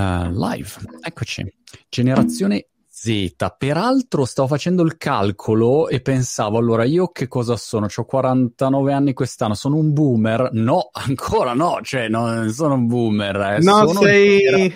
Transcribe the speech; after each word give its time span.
Uh, 0.00 0.30
live, 0.32 0.70
eccoci. 1.02 1.44
Generazione 1.90 2.68
Z. 2.88 3.34
Peraltro 3.58 4.24
stavo 4.24 4.48
facendo 4.48 4.82
il 4.82 4.96
calcolo 4.96 5.90
e 5.90 6.00
pensavo, 6.00 6.56
allora 6.56 6.84
io 6.84 7.08
che 7.08 7.28
cosa 7.28 7.54
sono? 7.56 7.86
Ho 7.94 8.04
49 8.06 8.94
anni 8.94 9.12
quest'anno, 9.12 9.52
sono 9.52 9.76
un 9.76 9.92
boomer? 9.92 10.52
No, 10.52 10.88
ancora 10.92 11.52
no, 11.52 11.80
cioè 11.82 12.08
non 12.08 12.50
sono 12.50 12.74
un 12.74 12.86
boomer. 12.86 13.58
Eh. 13.58 13.58
No, 13.60 13.86
sono 13.88 14.00
sei... 14.00 14.72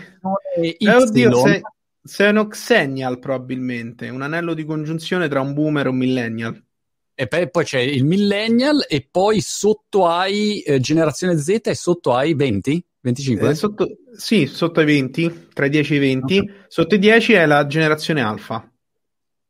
Eh, 0.57 0.95
oddio, 0.95 1.37
sei... 1.39 1.63
sei 2.03 2.31
un 2.31 2.37
Oxennial 2.37 3.19
probabilmente, 3.19 4.11
un 4.11 4.21
anello 4.21 4.53
di 4.53 4.67
congiunzione 4.67 5.27
tra 5.29 5.41
un 5.41 5.55
boomer 5.55 5.87
e 5.87 5.89
un 5.89 5.97
millennial. 5.97 6.65
E 7.15 7.49
poi 7.49 7.65
c'è 7.65 7.79
il 7.79 8.05
millennial 8.05 8.85
e 8.87 9.09
poi 9.11 9.41
sotto 9.41 10.07
hai 10.07 10.61
eh, 10.61 10.81
generazione 10.81 11.39
Z 11.39 11.61
e 11.63 11.75
sotto 11.75 12.13
hai 12.13 12.35
20? 12.35 12.85
25? 13.05 13.51
Eh, 13.51 13.55
sotto, 13.55 13.87
sì, 14.17 14.47
sotto 14.47 14.81
i 14.81 14.87
20, 14.87 15.49
tra 15.53 15.67
i 15.67 15.69
10 15.69 15.93
e 15.93 15.97
i 15.97 15.99
20. 15.99 16.39
Okay. 16.39 16.55
Sotto 16.69 16.95
i 16.95 16.99
10 16.99 17.33
è 17.35 17.45
la 17.45 17.67
generazione 17.67 18.23
alfa. 18.23 18.67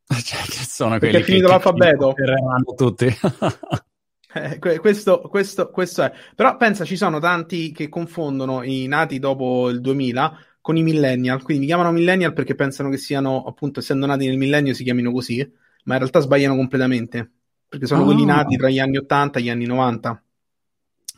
Cioè, 0.07 0.41
che 0.43 0.65
sono 0.67 0.99
quelli 0.99 1.13
Perché 1.13 1.19
è 1.19 1.23
finito 1.23 1.47
che, 1.47 1.53
l'alfabeto. 1.53 2.13
Che 2.15 2.75
tutti. 2.75 3.07
eh, 4.35 4.79
questo, 4.81 5.21
questo, 5.21 5.71
questo 5.71 6.03
è. 6.03 6.13
Però 6.35 6.57
pensa, 6.57 6.85
ci 6.85 6.97
sono 6.97 7.21
tanti 7.21 7.71
che 7.71 7.89
confondono 7.89 8.65
i 8.65 8.89
nati 8.89 9.21
dopo 9.21 9.69
il 9.69 9.81
2000 9.81 10.37
con 10.61 10.77
i 10.77 10.83
millennial. 10.83 11.43
Quindi 11.43 11.63
mi 11.63 11.69
chiamano 11.69 11.93
millennial 11.93 12.33
perché 12.33 12.57
pensano 12.57 12.91
che 12.91 12.97
siano, 12.97 13.45
appunto, 13.45 13.79
essendo 13.79 14.05
nati 14.07 14.27
nel 14.27 14.37
millennio, 14.37 14.75
si 14.75 14.83
chiamino 14.83 15.13
così, 15.13 15.39
ma 15.85 15.93
in 15.93 16.01
realtà 16.01 16.19
sbagliano 16.19 16.57
completamente. 16.57 17.31
Perché 17.69 17.87
sono 17.87 18.03
oh. 18.03 18.07
quelli 18.07 18.25
nati 18.25 18.57
tra 18.57 18.69
gli 18.69 18.81
anni 18.81 18.97
80 18.97 19.39
e 19.39 19.43
gli 19.43 19.49
anni 19.49 19.67
90. 19.67 20.24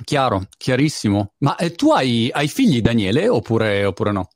Chiaro, 0.04 0.46
chiarissimo. 0.56 1.32
Ma 1.38 1.56
eh, 1.56 1.72
tu 1.72 1.90
hai, 1.90 2.28
hai, 2.32 2.48
figli, 2.48 2.80
Daniele, 2.80 3.28
oppure, 3.28 3.84
oppure 3.84 4.12
no? 4.12 4.28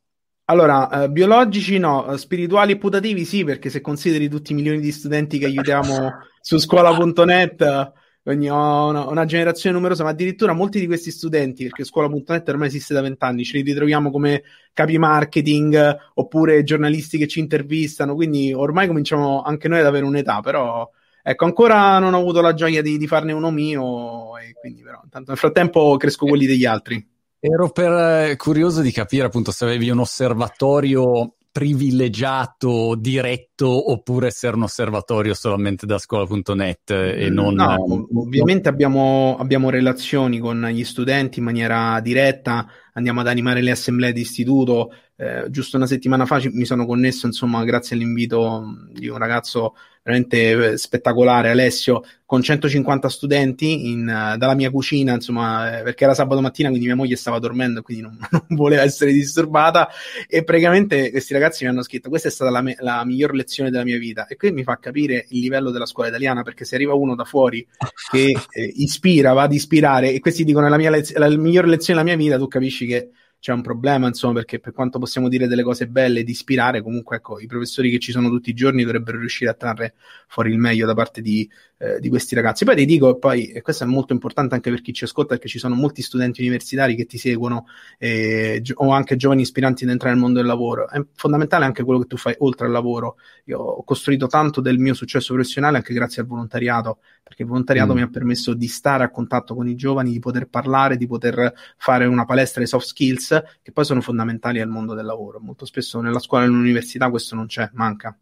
Allora, 0.46 1.04
eh, 1.04 1.10
biologici 1.10 1.78
no, 1.78 2.16
spirituali 2.16 2.72
e 2.72 2.78
putativi 2.78 3.24
sì, 3.24 3.44
perché 3.44 3.70
se 3.70 3.80
consideri 3.80 4.28
tutti 4.28 4.52
i 4.52 4.54
milioni 4.54 4.80
di 4.80 4.90
studenti 4.90 5.38
che 5.38 5.46
aiutiamo 5.46 6.10
su 6.40 6.58
scuola.net, 6.58 7.92
ogni, 8.24 8.50
ho 8.50 8.88
una, 8.88 9.06
una, 9.06 9.24
generazione 9.26 9.76
numerosa, 9.76 10.02
ma 10.02 10.10
addirittura 10.10 10.52
molti 10.52 10.80
di 10.80 10.86
questi 10.86 11.12
studenti, 11.12 11.64
perché 11.64 11.84
scuola.net 11.84 12.48
ormai 12.48 12.66
esiste 12.66 12.94
da 12.94 13.02
vent'anni, 13.02 13.44
ce 13.44 13.58
li 13.58 13.62
ritroviamo 13.62 14.10
come 14.10 14.42
capi 14.72 14.98
marketing 14.98 15.96
oppure 16.14 16.64
giornalisti 16.64 17.16
che 17.16 17.28
ci 17.28 17.38
intervistano, 17.38 18.14
quindi 18.14 18.52
ormai 18.52 18.88
cominciamo 18.88 19.42
anche 19.42 19.68
noi 19.68 19.80
ad 19.80 19.86
avere 19.86 20.04
un'età, 20.04 20.40
però 20.40 20.90
Ecco, 21.22 21.44
ancora 21.44 21.98
non 21.98 22.14
ho 22.14 22.18
avuto 22.18 22.40
la 22.40 22.54
gioia 22.54 22.82
di, 22.82 22.98
di 22.98 23.06
farne 23.06 23.32
uno 23.32 23.50
mio, 23.50 24.38
e 24.38 24.52
quindi 24.52 24.82
però 24.82 25.00
intanto 25.04 25.30
nel 25.30 25.38
frattempo 25.38 25.96
cresco 25.96 26.26
quelli 26.26 26.46
degli 26.46 26.64
altri. 26.64 27.06
Ero 27.38 27.70
per, 27.70 27.92
eh, 27.92 28.36
curioso 28.36 28.82
di 28.82 28.92
capire 28.92 29.26
appunto 29.26 29.50
se 29.50 29.64
avevi 29.64 29.88
un 29.90 30.00
osservatorio 30.00 31.36
privilegiato, 31.52 32.94
diretto, 32.96 33.90
oppure 33.90 34.28
essere 34.28 34.54
un 34.56 34.62
osservatorio 34.62 35.34
solamente 35.34 35.84
da 35.84 35.98
scuola.net 35.98 36.90
e 36.90 37.28
mm, 37.28 37.34
non... 37.34 37.54
No, 37.54 38.06
ovviamente 38.14 38.68
abbiamo, 38.68 39.36
abbiamo 39.38 39.68
relazioni 39.68 40.38
con 40.38 40.68
gli 40.70 40.84
studenti 40.84 41.40
in 41.40 41.46
maniera 41.46 41.98
diretta, 42.00 42.66
andiamo 42.92 43.20
ad 43.20 43.26
animare 43.26 43.62
le 43.62 43.72
assemblee 43.72 44.12
di 44.12 44.20
istituto. 44.20 44.90
Eh, 45.20 45.50
giusto 45.50 45.76
una 45.76 45.86
settimana 45.86 46.24
fa 46.24 46.40
mi 46.50 46.64
sono 46.64 46.86
connesso, 46.86 47.26
insomma, 47.26 47.62
grazie 47.64 47.94
all'invito 47.94 48.86
di 48.90 49.06
un 49.06 49.18
ragazzo 49.18 49.74
veramente 50.02 50.72
eh, 50.72 50.78
spettacolare, 50.78 51.50
Alessio, 51.50 52.02
con 52.24 52.40
150 52.40 53.06
studenti 53.10 53.90
in, 53.90 54.00
uh, 54.08 54.38
dalla 54.38 54.54
mia 54.54 54.70
cucina, 54.70 55.12
insomma, 55.12 55.80
eh, 55.80 55.82
perché 55.82 56.04
era 56.04 56.14
sabato 56.14 56.40
mattina, 56.40 56.70
quindi 56.70 56.86
mia 56.86 56.96
moglie 56.96 57.16
stava 57.16 57.38
dormendo, 57.38 57.82
quindi 57.82 58.04
non, 58.04 58.16
non, 58.30 58.44
voleva 58.56 58.80
essere 58.80 59.12
disturbata. 59.12 59.90
E 60.26 60.42
praticamente 60.42 61.10
questi 61.10 61.34
ragazzi 61.34 61.64
mi 61.64 61.70
hanno 61.70 61.82
scritto: 61.82 62.08
Questa 62.08 62.28
è 62.28 62.30
stata 62.30 62.50
la, 62.50 62.62
me- 62.62 62.76
la 62.78 63.04
miglior 63.04 63.34
lezione 63.34 63.68
della 63.68 63.84
mia 63.84 63.98
vita. 63.98 64.26
E 64.26 64.36
qui 64.36 64.52
mi 64.52 64.62
fa 64.62 64.78
capire 64.78 65.26
il 65.28 65.40
livello 65.40 65.70
della 65.70 65.84
scuola 65.84 66.08
italiana, 66.08 66.42
perché 66.42 66.64
se 66.64 66.76
arriva 66.76 66.94
uno 66.94 67.14
da 67.14 67.24
fuori 67.24 67.66
che 68.10 68.34
eh, 68.52 68.72
ispira, 68.76 69.34
va 69.34 69.42
ad 69.42 69.52
ispirare, 69.52 70.12
e 70.12 70.20
questi 70.20 70.44
dicono: 70.44 70.64
È 70.66 70.70
la, 70.70 70.76
lez- 70.88 71.14
la 71.14 71.28
miglior 71.28 71.66
lezione 71.66 72.02
della 72.02 72.16
mia 72.16 72.24
vita, 72.24 72.38
tu 72.38 72.48
capisci 72.48 72.86
che 72.86 73.10
c'è 73.40 73.52
un 73.52 73.62
problema, 73.62 74.06
insomma, 74.06 74.34
perché 74.34 74.60
per 74.60 74.72
quanto 74.72 74.98
possiamo 74.98 75.28
dire 75.28 75.46
delle 75.46 75.62
cose 75.62 75.88
belle 75.88 76.22
di 76.22 76.30
ispirare, 76.30 76.82
comunque 76.82 77.16
ecco, 77.16 77.40
i 77.40 77.46
professori 77.46 77.90
che 77.90 77.98
ci 77.98 78.12
sono 78.12 78.28
tutti 78.28 78.50
i 78.50 78.54
giorni 78.54 78.84
dovrebbero 78.84 79.18
riuscire 79.18 79.50
a 79.50 79.54
trarre 79.54 79.94
fuori 80.28 80.50
il 80.50 80.58
meglio 80.58 80.86
da 80.86 80.94
parte 80.94 81.22
di, 81.22 81.50
eh, 81.80 81.98
di 81.98 82.10
questi 82.10 82.34
ragazzi. 82.34 82.66
Poi 82.66 82.76
ti 82.76 82.84
dico, 82.84 83.16
poi, 83.16 83.46
e 83.46 83.62
questo 83.62 83.84
è 83.84 83.86
molto 83.86 84.12
importante 84.12 84.54
anche 84.54 84.68
per 84.68 84.82
chi 84.82 84.92
ci 84.92 85.04
ascolta, 85.04 85.30
perché 85.30 85.48
ci 85.48 85.58
sono 85.58 85.74
molti 85.74 86.02
studenti 86.02 86.42
universitari 86.42 86.94
che 86.94 87.06
ti 87.06 87.16
seguono 87.16 87.66
eh, 87.96 88.62
o 88.74 88.90
anche 88.90 89.16
giovani 89.16 89.40
ispiranti 89.40 89.84
ad 89.84 89.90
entrare 89.90 90.12
nel 90.12 90.22
mondo 90.22 90.38
del 90.38 90.46
lavoro. 90.46 90.90
È 90.90 91.02
fondamentale 91.14 91.64
anche 91.64 91.82
quello 91.82 92.00
che 92.00 92.06
tu 92.06 92.18
fai 92.18 92.34
oltre 92.40 92.66
al 92.66 92.72
lavoro. 92.72 93.16
Io 93.44 93.58
ho 93.58 93.82
costruito 93.82 94.26
tanto 94.26 94.60
del 94.60 94.78
mio 94.78 94.92
successo 94.92 95.32
professionale 95.32 95.78
anche 95.78 95.94
grazie 95.94 96.20
al 96.20 96.28
volontariato, 96.28 96.98
perché 97.22 97.42
il 97.42 97.48
volontariato 97.48 97.92
mm. 97.94 97.96
mi 97.96 98.02
ha 98.02 98.08
permesso 98.08 98.52
di 98.52 98.68
stare 98.68 99.04
a 99.04 99.10
contatto 99.10 99.54
con 99.54 99.66
i 99.66 99.74
giovani, 99.74 100.12
di 100.12 100.18
poter 100.18 100.48
parlare, 100.48 100.98
di 100.98 101.06
poter 101.06 101.54
fare 101.78 102.04
una 102.04 102.26
palestra 102.26 102.60
di 102.60 102.66
soft 102.66 102.88
skills 102.88 103.42
che 103.62 103.72
poi 103.72 103.86
sono 103.86 104.02
fondamentali 104.02 104.60
al 104.60 104.68
mondo 104.68 104.92
del 104.92 105.06
lavoro. 105.06 105.40
Molto 105.40 105.64
spesso 105.64 105.98
nella 106.02 106.18
scuola 106.18 106.44
e 106.44 106.48
nell'università 106.48 107.08
questo 107.08 107.34
non 107.34 107.46
c'è, 107.46 107.70
manca. 107.72 108.14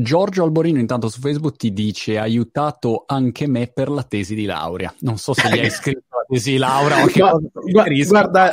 Giorgio 0.00 0.44
Alborino 0.44 0.78
intanto 0.78 1.08
su 1.08 1.18
Facebook 1.18 1.56
ti 1.56 1.72
dice 1.72 2.18
ha 2.18 2.22
aiutato 2.22 3.02
anche 3.04 3.48
me 3.48 3.66
per 3.66 3.88
la 3.90 4.04
tesi 4.04 4.36
di 4.36 4.44
laurea. 4.44 4.94
Non 5.00 5.18
so 5.18 5.34
se 5.34 5.48
gli 5.48 5.58
hai 5.58 5.70
scritto 5.70 6.04
la 6.10 6.24
tesi 6.28 6.52
di 6.52 6.56
laurea 6.56 7.02
o 7.02 7.06
che 7.10 7.18
no, 7.18 7.40
guarda, 8.06 8.52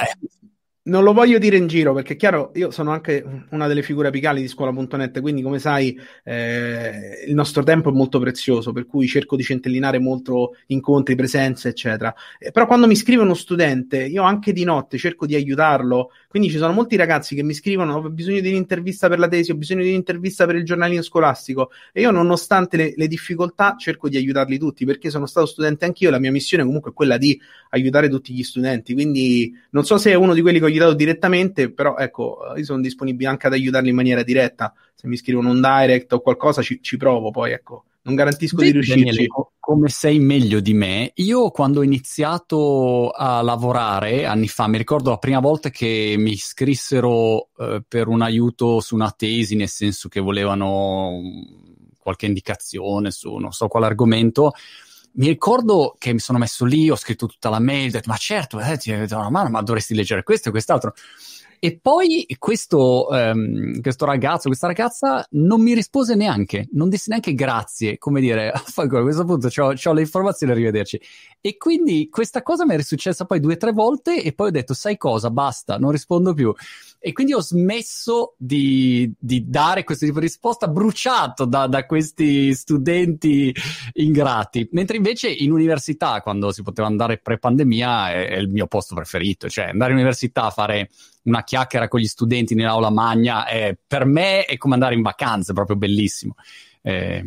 non 0.88 1.04
lo 1.04 1.14
voglio 1.14 1.40
dire 1.40 1.58
in 1.58 1.68
giro 1.68 1.94
perché 1.94 2.14
è 2.14 2.16
chiaro, 2.16 2.52
io 2.56 2.70
sono 2.70 2.92
anche 2.92 3.24
una 3.50 3.68
delle 3.68 3.82
figure 3.82 4.10
apicali 4.10 4.42
di 4.42 4.48
scuola.net, 4.48 5.20
quindi 5.20 5.42
come 5.42 5.58
sai 5.58 6.00
eh, 6.24 7.24
il 7.28 7.34
nostro 7.34 7.64
tempo 7.64 7.90
è 7.90 7.94
molto 7.94 8.20
prezioso, 8.20 8.72
per 8.72 8.86
cui 8.86 9.08
cerco 9.08 9.36
di 9.36 9.42
centellinare 9.42 9.98
molto 9.98 10.56
incontri, 10.68 11.16
presenze, 11.16 11.70
eccetera. 11.70 12.14
Eh, 12.38 12.52
però 12.52 12.68
quando 12.68 12.86
mi 12.86 12.96
scrive 12.96 13.24
uno 13.24 13.34
studente, 13.34 14.04
io 14.04 14.22
anche 14.22 14.54
di 14.54 14.64
notte 14.64 15.00
cerco 15.00 15.26
di 15.26 15.34
aiutarlo, 15.34 16.12
quindi 16.28 16.50
ci 16.50 16.58
sono 16.58 16.74
molti 16.74 16.96
ragazzi 16.98 17.34
che 17.34 17.44
mi 17.44 17.54
scrivono 17.54 17.96
ho 17.96 18.10
bisogno 18.10 18.42
di 18.42 18.50
un'intervista 18.50 19.08
per 19.08 19.18
la 19.18 19.28
tesi, 19.28 19.52
ho 19.52 19.56
bisogno 19.56 19.82
di 19.82 19.90
un'intervista 19.90 20.46
per 20.46 20.56
il 20.56 20.66
giornalino 20.66 21.02
scolastico. 21.02 21.72
E 21.94 22.02
io 22.02 22.12
nonostante 22.12 22.78
le, 22.78 22.94
le 22.96 23.08
difficoltà 23.08 23.76
cerco 23.78 24.08
di 24.08 24.18
aiutarli 24.18 24.60
tutti 24.60 24.86
perché 24.86 25.10
sono 25.10 25.26
stato 25.26 25.48
studente 25.48 25.86
anch'io 25.86 26.12
la 26.12 26.20
mia 26.20 26.32
missione 26.32 26.64
comunque 26.64 26.92
è 26.92 26.94
quella 26.94 27.18
di 27.18 27.40
aiutare 27.70 28.08
tutti 28.08 28.34
gli 28.34 28.44
studenti, 28.44 28.94
quindi 28.94 29.52
non 29.72 29.84
so 29.84 29.98
se 29.98 30.12
è 30.12 30.14
uno 30.14 30.34
di 30.34 30.42
quelli 30.42 30.60
che 30.60 30.66
ho 30.66 30.70
aiutato 30.76 30.96
direttamente, 30.96 31.72
però 31.72 31.98
ecco, 31.98 32.38
io 32.56 32.64
sono 32.64 32.82
disponibile 32.82 33.30
anche 33.30 33.48
ad 33.48 33.54
aiutarli 33.54 33.90
in 33.90 33.96
maniera 33.96 34.24
diretta. 34.24 34.74
Se 34.94 35.08
mi 35.08 35.18
scrivono 35.18 35.50
un 35.50 35.62
direct 35.62 36.14
o 36.14 36.20
qualcosa, 36.20 36.62
ci, 36.62 36.82
ci 36.82 36.98
provo 36.98 37.32
poi, 37.32 37.52
ecco. 37.52 37.86
Non 38.06 38.14
garantisco 38.14 38.58
Beh, 38.58 38.66
di 38.66 38.72
riuscirci. 38.72 39.04
Daniele, 39.04 39.28
come 39.60 39.90
sei 39.90 40.20
meglio 40.20 40.60
di 40.60 40.76
me, 40.76 41.12
io 41.16 41.50
quando 41.50 41.80
ho 41.80 41.84
iniziato 41.84 43.10
a 43.10 43.42
lavorare 43.42 44.26
anni 44.26 44.48
fa, 44.48 44.68
mi 44.68 44.78
ricordo 44.78 45.10
la 45.10 45.18
prima 45.18 45.40
volta 45.40 45.72
che 45.72 46.14
mi 46.16 46.34
iscrissero 46.34 47.50
eh, 47.58 47.84
per 47.88 48.08
un 48.08 48.22
aiuto 48.22 48.80
su 48.80 48.94
una 48.94 49.10
tesi, 49.10 49.56
nel 49.56 49.70
senso 49.70 50.08
che 50.08 50.20
volevano 50.20 51.20
qualche 51.98 52.28
indicazione 52.28 53.10
su 53.10 53.36
non 53.38 53.52
so 53.52 53.68
quale 53.68 53.88
argomento, 53.88 54.52
mi 55.16 55.28
ricordo 55.28 55.96
che 55.98 56.14
mi 56.14 56.20
sono 56.20 56.38
messo 56.38 56.66
lì, 56.66 56.90
ho 56.90 56.96
scritto 56.96 57.28
tutta 57.28 57.50
la 57.50 57.60
mail, 57.60 57.90
ho 57.90 57.92
detto, 57.92 58.10
ma 58.10 58.18
certo, 58.18 58.60
eh, 58.60 58.78
ti 58.78 58.92
do 59.06 59.18
una 59.18 59.30
mano, 59.30 59.50
ma 59.50 59.62
dovresti 59.62 59.94
leggere 59.94 60.24
questo 60.24 60.50
e 60.50 60.52
quest'altro. 60.52 60.94
E 61.66 61.80
poi 61.82 62.28
questo, 62.38 63.08
um, 63.10 63.82
questo 63.82 64.06
ragazzo, 64.06 64.50
questa 64.50 64.68
ragazza 64.68 65.26
non 65.32 65.64
mi 65.64 65.74
rispose 65.74 66.14
neanche, 66.14 66.68
non 66.74 66.90
disse 66.90 67.06
neanche 67.10 67.34
grazie, 67.34 67.98
come 67.98 68.22
dire, 68.22 68.52
a 68.54 68.62
questo 68.62 69.26
punto 69.26 69.50
ho 69.62 69.94
le 69.94 70.02
informazioni, 70.02 70.52
arrivederci. 70.52 71.02
E 71.42 71.58
quindi 71.58 72.08
questa 72.08 72.44
cosa 72.44 72.68
mi 72.68 72.76
è 72.76 72.78
risuccessa 72.78 73.26
poi 73.26 73.40
due 73.40 73.54
o 73.54 73.58
tre 73.58 73.72
volte 73.72 74.22
e 74.22 74.34
poi 74.34 74.50
ho 74.50 74.52
detto, 74.52 74.76
sai 74.76 74.96
cosa, 74.98 75.32
basta, 75.32 75.80
non 75.80 75.90
rispondo 75.90 76.36
più. 76.36 76.54
E 77.00 77.14
quindi 77.14 77.34
ho 77.34 77.42
smesso 77.42 78.36
di, 78.38 79.12
di 79.18 79.50
dare 79.50 79.84
questo 79.84 80.06
tipo 80.06 80.20
di 80.20 80.28
risposta 80.28 80.68
bruciato 80.68 81.46
da, 81.46 81.66
da, 81.66 81.88
questi 81.88 82.54
studenti 82.54 83.52
ingrati. 83.94 84.70
Mentre 84.74 84.98
invece 84.98 85.30
in 85.30 85.52
università, 85.52 86.22
quando 86.22 86.52
si 86.52 86.62
poteva 86.62 86.88
andare 86.88 87.18
pre-pandemia, 87.18 88.12
è, 88.12 88.28
è 88.30 88.38
il 88.38 88.50
mio 88.50 88.68
posto 88.68 88.94
preferito. 88.94 89.50
Cioè 89.50 89.66
andare 89.66 89.94
in 89.94 89.98
università 89.98 90.44
a 90.44 90.52
fare 90.52 90.90
una 91.26 91.44
chiacchiera 91.44 91.88
con 91.88 92.00
gli 92.00 92.08
studenti 92.08 92.56
nell'aula 92.56 92.90
magna, 92.90 93.46
è, 93.46 93.78
per 93.86 94.06
me 94.06 94.46
è 94.46 94.58
come 94.58 94.74
andare 94.74 94.96
in 94.96 95.02
vacanza, 95.02 95.52
è 95.52 95.56
proprio 95.56 95.76
bellissimo. 95.76 96.36
Eh, 96.82 97.24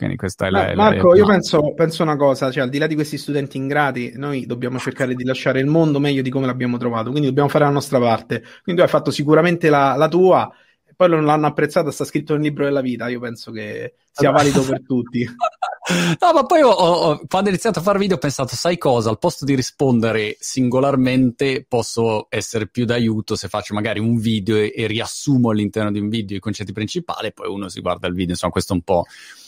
quindi 0.00 0.16
questa 0.16 0.46
è 0.46 0.50
la, 0.50 0.70
eh, 0.70 0.74
Marco, 0.74 1.12
la... 1.12 1.18
io 1.18 1.26
penso, 1.26 1.74
penso, 1.74 2.02
una 2.02 2.16
cosa, 2.16 2.50
cioè 2.50 2.62
al 2.62 2.70
di 2.70 2.78
là 2.78 2.86
di 2.86 2.94
questi 2.94 3.18
studenti 3.18 3.58
ingrati, 3.58 4.12
noi 4.14 4.46
dobbiamo 4.46 4.78
cercare 4.78 5.14
di 5.14 5.24
lasciare 5.24 5.60
il 5.60 5.66
mondo 5.66 5.98
meglio 5.98 6.22
di 6.22 6.30
come 6.30 6.46
l'abbiamo 6.46 6.78
trovato, 6.78 7.10
quindi 7.10 7.28
dobbiamo 7.28 7.50
fare 7.50 7.64
la 7.64 7.70
nostra 7.70 7.98
parte. 7.98 8.40
Quindi 8.62 8.80
tu 8.80 8.86
hai 8.86 8.88
fatto 8.88 9.10
sicuramente 9.10 9.68
la, 9.68 9.96
la 9.96 10.08
tua, 10.08 10.50
poi 10.96 11.08
non 11.08 11.24
l'hanno 11.24 11.48
apprezzata, 11.48 11.90
sta 11.90 12.04
scritto 12.04 12.32
nel 12.34 12.42
libro 12.42 12.64
della 12.64 12.80
vita, 12.80 13.08
io 13.08 13.20
penso 13.20 13.50
che 13.50 13.94
sia 14.10 14.30
valido 14.30 14.62
per 14.64 14.82
tutti. 14.82 15.26
No, 16.20 16.32
ma 16.32 16.44
poi 16.44 16.62
ho, 16.62 16.70
ho, 16.70 17.20
quando 17.26 17.48
ho 17.48 17.52
iniziato 17.52 17.80
a 17.80 17.82
fare 17.82 17.98
video 17.98 18.16
ho 18.16 18.18
pensato, 18.18 18.54
sai 18.54 18.78
cosa? 18.78 19.10
Al 19.10 19.18
posto 19.18 19.44
di 19.44 19.54
rispondere 19.54 20.36
singolarmente 20.38 21.64
posso 21.66 22.26
essere 22.28 22.68
più 22.68 22.84
d'aiuto 22.84 23.34
se 23.34 23.48
faccio 23.48 23.74
magari 23.74 23.98
un 23.98 24.16
video 24.18 24.56
e, 24.56 24.72
e 24.74 24.86
riassumo 24.86 25.50
all'interno 25.50 25.90
di 25.90 25.98
un 25.98 26.08
video 26.08 26.36
i 26.36 26.40
concetti 26.40 26.72
principali 26.72 27.28
e 27.28 27.32
poi 27.32 27.48
uno 27.48 27.68
si 27.68 27.80
guarda 27.80 28.06
il 28.06 28.14
video, 28.14 28.30
insomma 28.30 28.52
questo 28.52 28.72
è 28.72 28.76
un 28.76 28.82
po' 28.82 29.04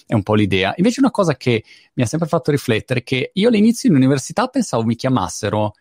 è 0.06 0.15
un 0.15 0.23
po' 0.23 0.35
l'idea. 0.35 0.75
Invece 0.77 1.00
una 1.00 1.11
cosa 1.11 1.37
che 1.37 1.65
mi 1.94 2.03
ha 2.03 2.06
sempre 2.06 2.29
fatto 2.29 2.50
riflettere 2.50 3.00
è 3.00 3.03
che 3.03 3.31
io 3.35 3.49
all'inizio 3.49 3.89
in 3.89 3.94
università 3.94 4.47
pensavo 4.49 4.85
mi 4.85 4.97
chiamassero 4.97 5.75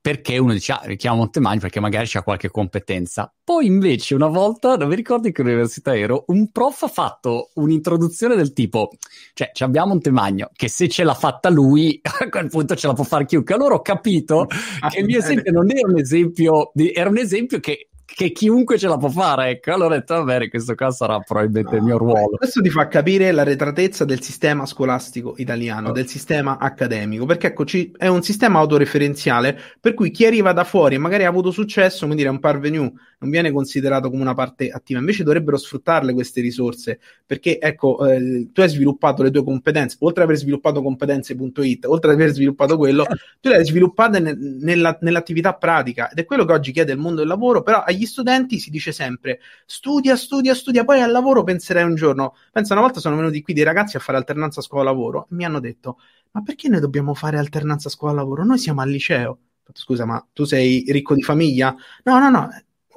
perché 0.00 0.38
uno 0.38 0.52
dice, 0.52 0.72
ah, 0.72 0.80
richiamo 0.84 1.18
Montemagno 1.18 1.60
perché 1.60 1.78
magari 1.78 2.06
c'ha 2.08 2.22
qualche 2.22 2.50
competenza. 2.50 3.32
Poi 3.44 3.66
invece 3.66 4.14
una 4.14 4.28
volta, 4.28 4.76
non 4.76 4.88
mi 4.88 4.94
ricordo 4.94 5.26
in 5.26 5.34
che 5.34 5.42
università 5.42 5.94
ero, 5.94 6.24
un 6.28 6.50
prof 6.50 6.82
ha 6.84 6.88
fatto 6.88 7.50
un'introduzione 7.54 8.34
del 8.34 8.52
tipo, 8.52 8.90
cioè 9.34 9.50
abbiamo 9.58 9.88
Montemagno, 9.88 10.50
che 10.54 10.68
se 10.68 10.88
ce 10.88 11.04
l'ha 11.04 11.14
fatta 11.14 11.50
lui, 11.50 12.00
a 12.20 12.28
quel 12.28 12.48
punto 12.48 12.74
ce 12.74 12.86
la 12.86 12.94
può 12.94 13.04
fare 13.04 13.26
chiunque. 13.26 13.54
Allora 13.54 13.74
ho 13.74 13.82
capito 13.82 14.46
ah, 14.80 14.88
che 14.88 15.00
il 15.00 15.04
mio 15.04 15.18
esempio 15.18 15.52
non 15.52 15.70
era 15.70 15.86
un 15.86 15.98
esempio, 15.98 16.70
di, 16.72 16.92
era 16.92 17.10
un 17.10 17.18
esempio 17.18 17.60
che 17.60 17.89
che 18.14 18.32
chiunque 18.32 18.78
ce 18.78 18.88
la 18.88 18.96
può 18.96 19.08
fare, 19.08 19.50
ecco. 19.50 19.72
Allora 19.72 19.94
ho 19.94 19.98
detto, 19.98 20.14
va 20.14 20.24
bene, 20.24 20.48
questo 20.48 20.74
qua 20.74 20.90
sarà 20.90 21.18
probabilmente 21.20 21.72
no, 21.72 21.76
il 21.76 21.82
mio 21.82 21.98
ruolo. 21.98 22.36
Questo 22.36 22.60
ti 22.60 22.70
fa 22.70 22.88
capire 22.88 23.32
la 23.32 23.42
retratezza 23.42 24.04
del 24.04 24.20
sistema 24.20 24.66
scolastico 24.66 25.34
italiano, 25.38 25.88
oh. 25.88 25.92
del 25.92 26.06
sistema 26.06 26.58
accademico, 26.58 27.24
perché 27.24 27.48
ecco, 27.48 27.64
ci, 27.64 27.92
è 27.96 28.08
un 28.08 28.22
sistema 28.22 28.58
autoreferenziale 28.58 29.58
per 29.80 29.94
cui 29.94 30.10
chi 30.10 30.26
arriva 30.26 30.52
da 30.52 30.64
fuori 30.64 30.96
e 30.96 30.98
magari 30.98 31.24
ha 31.24 31.28
avuto 31.28 31.50
successo, 31.50 32.04
come 32.04 32.16
dire, 32.16 32.28
è 32.28 32.32
un 32.32 32.40
parvenu, 32.40 32.92
non 33.20 33.30
viene 33.30 33.52
considerato 33.52 34.10
come 34.10 34.22
una 34.22 34.34
parte 34.34 34.70
attiva, 34.70 34.98
invece 34.98 35.22
dovrebbero 35.22 35.56
sfruttarle 35.56 36.12
queste 36.12 36.40
risorse, 36.40 36.98
perché 37.24 37.58
ecco, 37.58 38.06
eh, 38.06 38.48
tu 38.52 38.60
hai 38.60 38.68
sviluppato 38.68 39.22
le 39.22 39.30
tue 39.30 39.44
competenze, 39.44 39.96
oltre 40.00 40.22
ad 40.22 40.28
aver 40.28 40.40
sviluppato 40.40 40.82
competenze.it, 40.82 41.86
oltre 41.86 42.10
ad 42.10 42.16
aver 42.16 42.32
sviluppato 42.32 42.76
quello, 42.76 43.04
tu 43.40 43.48
le 43.48 43.56
hai 43.56 43.64
sviluppate 43.64 44.18
ne- 44.18 44.36
nella, 44.36 44.96
nell'attività 45.00 45.54
pratica 45.54 46.10
ed 46.10 46.18
è 46.18 46.24
quello 46.24 46.44
che 46.44 46.52
oggi 46.52 46.72
chiede 46.72 46.92
il 46.92 46.98
mondo 46.98 47.20
del 47.20 47.28
lavoro, 47.28 47.62
però 47.62 47.82
agli 47.82 47.99
studenti 48.06 48.58
si 48.58 48.70
dice 48.70 48.92
sempre 48.92 49.40
studia, 49.66 50.16
studia, 50.16 50.54
studia, 50.54 50.84
poi 50.84 51.00
al 51.00 51.10
lavoro 51.10 51.42
penserai 51.42 51.84
un 51.84 51.94
giorno. 51.94 52.34
Pensa, 52.52 52.72
una 52.74 52.82
volta 52.82 53.00
sono 53.00 53.16
venuti 53.16 53.42
qui 53.42 53.54
dei 53.54 53.64
ragazzi 53.64 53.96
a 53.96 54.00
fare 54.00 54.18
alternanza 54.18 54.60
scuola-lavoro 54.60 55.24
e 55.30 55.34
mi 55.34 55.44
hanno 55.44 55.60
detto 55.60 55.98
ma 56.32 56.42
perché 56.42 56.68
noi 56.68 56.80
dobbiamo 56.80 57.14
fare 57.14 57.38
alternanza 57.38 57.88
scuola-lavoro? 57.88 58.44
Noi 58.44 58.58
siamo 58.58 58.80
al 58.82 58.90
liceo. 58.90 59.38
Scusa, 59.72 60.04
ma 60.04 60.24
tu 60.32 60.44
sei 60.44 60.84
ricco 60.88 61.14
di 61.14 61.22
famiglia? 61.22 61.74
No, 62.04 62.18
no, 62.18 62.28
no, 62.28 62.48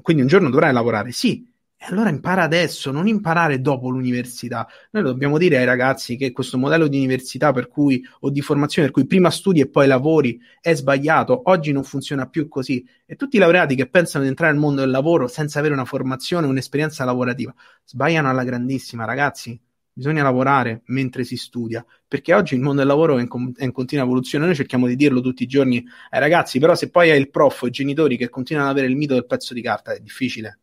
quindi 0.02 0.24
un 0.24 0.28
giorno 0.28 0.50
dovrai 0.50 0.74
lavorare, 0.74 1.12
sì. 1.12 1.48
E 1.86 1.88
allora 1.92 2.10
impara 2.10 2.44
adesso, 2.44 2.92
non 2.92 3.08
imparare 3.08 3.60
dopo 3.60 3.90
l'università. 3.90 4.66
Noi 4.92 5.04
dobbiamo 5.04 5.38
dire 5.38 5.58
ai 5.58 5.66
ragazzi 5.66 6.16
che 6.16 6.32
questo 6.32 6.58
modello 6.58 6.88
di 6.88 6.96
università 6.98 7.52
per 7.52 7.68
cui, 7.68 8.02
o 8.22 8.30
di 8.30 8.40
formazione 8.40 8.88
per 8.88 8.98
cui 8.98 9.06
prima 9.06 9.30
studi 9.30 9.60
e 9.60 9.68
poi 9.68 9.86
lavori 9.86 10.40
è 10.62 10.74
sbagliato. 10.76 11.42
Oggi 11.50 11.74
non 11.74 11.84
funziona 11.84 12.30
più 12.30 12.48
così. 12.48 12.88
E 13.06 13.18
tutti 13.18 13.36
i 13.36 13.40
laureati 13.40 13.76
che 13.76 13.90
pensano 13.90 14.24
di 14.24 14.30
entrare 14.30 14.54
nel 14.54 14.62
mondo 14.62 14.80
del 14.80 14.92
lavoro 14.92 15.28
senza 15.28 15.60
avere 15.60 15.74
una 15.74 15.84
formazione, 15.84 16.48
un'esperienza 16.48 17.04
lavorativa, 17.04 17.54
sbagliano 17.84 18.30
alla 18.30 18.46
grandissima, 18.46 19.04
ragazzi. 19.04 19.60
Bisogna 19.92 20.24
lavorare 20.24 20.84
mentre 20.86 21.26
si 21.26 21.36
studia, 21.36 21.86
perché 22.08 22.34
oggi 22.34 22.56
il 22.56 22.62
mondo 22.62 22.80
del 22.80 22.88
lavoro 22.88 23.18
è 23.18 23.22
in, 23.22 23.28
com- 23.28 23.54
è 23.58 23.66
in, 23.66 23.74
continua 23.74 24.06
evoluzione. 24.06 24.46
Noi 24.46 24.56
cerchiamo 24.56 24.88
di 24.88 24.96
dirlo 24.96 25.20
tutti 25.20 25.44
i 25.44 25.48
giorni 25.48 25.84
ai 26.12 26.20
ragazzi, 26.22 26.60
però 26.60 26.76
se 26.76 26.90
poi 26.90 27.12
hai 27.12 27.20
il 27.20 27.30
prof 27.30 27.62
o 27.64 27.68
i 27.68 27.72
genitori 27.72 28.16
che 28.16 28.30
continuano 28.30 28.70
ad 28.70 28.78
avere 28.78 28.90
il 28.90 28.98
mito 28.98 29.16
del 29.16 29.26
pezzo 29.26 29.54
di 29.54 29.62
carta, 29.62 29.94
è 29.94 30.00
difficile. 30.00 30.60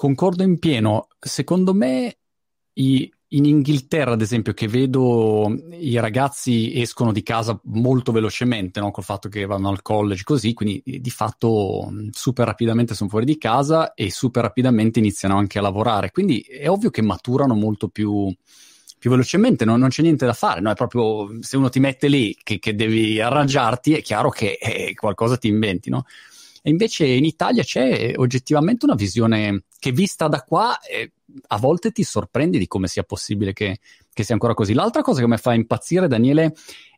Concordo 0.00 0.42
in 0.42 0.58
pieno. 0.58 1.08
Secondo 1.18 1.74
me 1.74 2.16
i, 2.72 3.12
in 3.28 3.44
Inghilterra, 3.44 4.12
ad 4.12 4.22
esempio, 4.22 4.54
che 4.54 4.66
vedo 4.66 5.54
i 5.78 5.98
ragazzi 5.98 6.80
escono 6.80 7.12
di 7.12 7.22
casa 7.22 7.60
molto 7.64 8.10
velocemente, 8.10 8.80
no? 8.80 8.92
col 8.92 9.04
fatto 9.04 9.28
che 9.28 9.44
vanno 9.44 9.68
al 9.68 9.82
college 9.82 10.22
così, 10.24 10.54
quindi 10.54 10.82
di 10.82 11.10
fatto 11.10 11.92
super 12.12 12.46
rapidamente 12.46 12.94
sono 12.94 13.10
fuori 13.10 13.26
di 13.26 13.36
casa 13.36 13.92
e 13.92 14.10
super 14.10 14.42
rapidamente 14.42 15.00
iniziano 15.00 15.36
anche 15.36 15.58
a 15.58 15.62
lavorare. 15.62 16.12
Quindi 16.12 16.40
è 16.40 16.70
ovvio 16.70 16.88
che 16.88 17.02
maturano 17.02 17.52
molto 17.52 17.88
più, 17.88 18.34
più 18.98 19.10
velocemente, 19.10 19.66
no? 19.66 19.76
non 19.76 19.90
c'è 19.90 20.00
niente 20.00 20.24
da 20.24 20.32
fare, 20.32 20.62
no? 20.62 20.70
è 20.70 20.74
proprio 20.74 21.42
se 21.42 21.58
uno 21.58 21.68
ti 21.68 21.78
mette 21.78 22.08
lì 22.08 22.34
che, 22.42 22.58
che 22.58 22.74
devi 22.74 23.20
arrangiarti, 23.20 23.96
è 23.96 24.00
chiaro 24.00 24.30
che 24.30 24.56
eh, 24.58 24.94
qualcosa 24.94 25.36
ti 25.36 25.48
inventi, 25.48 25.90
no? 25.90 26.06
E 26.62 26.70
invece 26.70 27.06
in 27.06 27.24
Italia 27.24 27.62
c'è 27.62 28.12
oggettivamente 28.16 28.84
una 28.84 28.94
visione 28.94 29.64
che 29.78 29.92
vista 29.92 30.28
da 30.28 30.42
qua 30.42 30.78
eh, 30.80 31.12
a 31.48 31.58
volte 31.58 31.90
ti 31.92 32.02
sorprendi 32.02 32.58
di 32.58 32.66
come 32.66 32.86
sia 32.86 33.02
possibile 33.02 33.52
che, 33.52 33.78
che 34.12 34.24
sia 34.24 34.34
ancora 34.34 34.54
così. 34.54 34.74
L'altra 34.74 35.02
cosa 35.02 35.20
che 35.20 35.28
mi 35.28 35.36
fa 35.38 35.54
impazzire, 35.54 36.08
Daniele, 36.08 36.54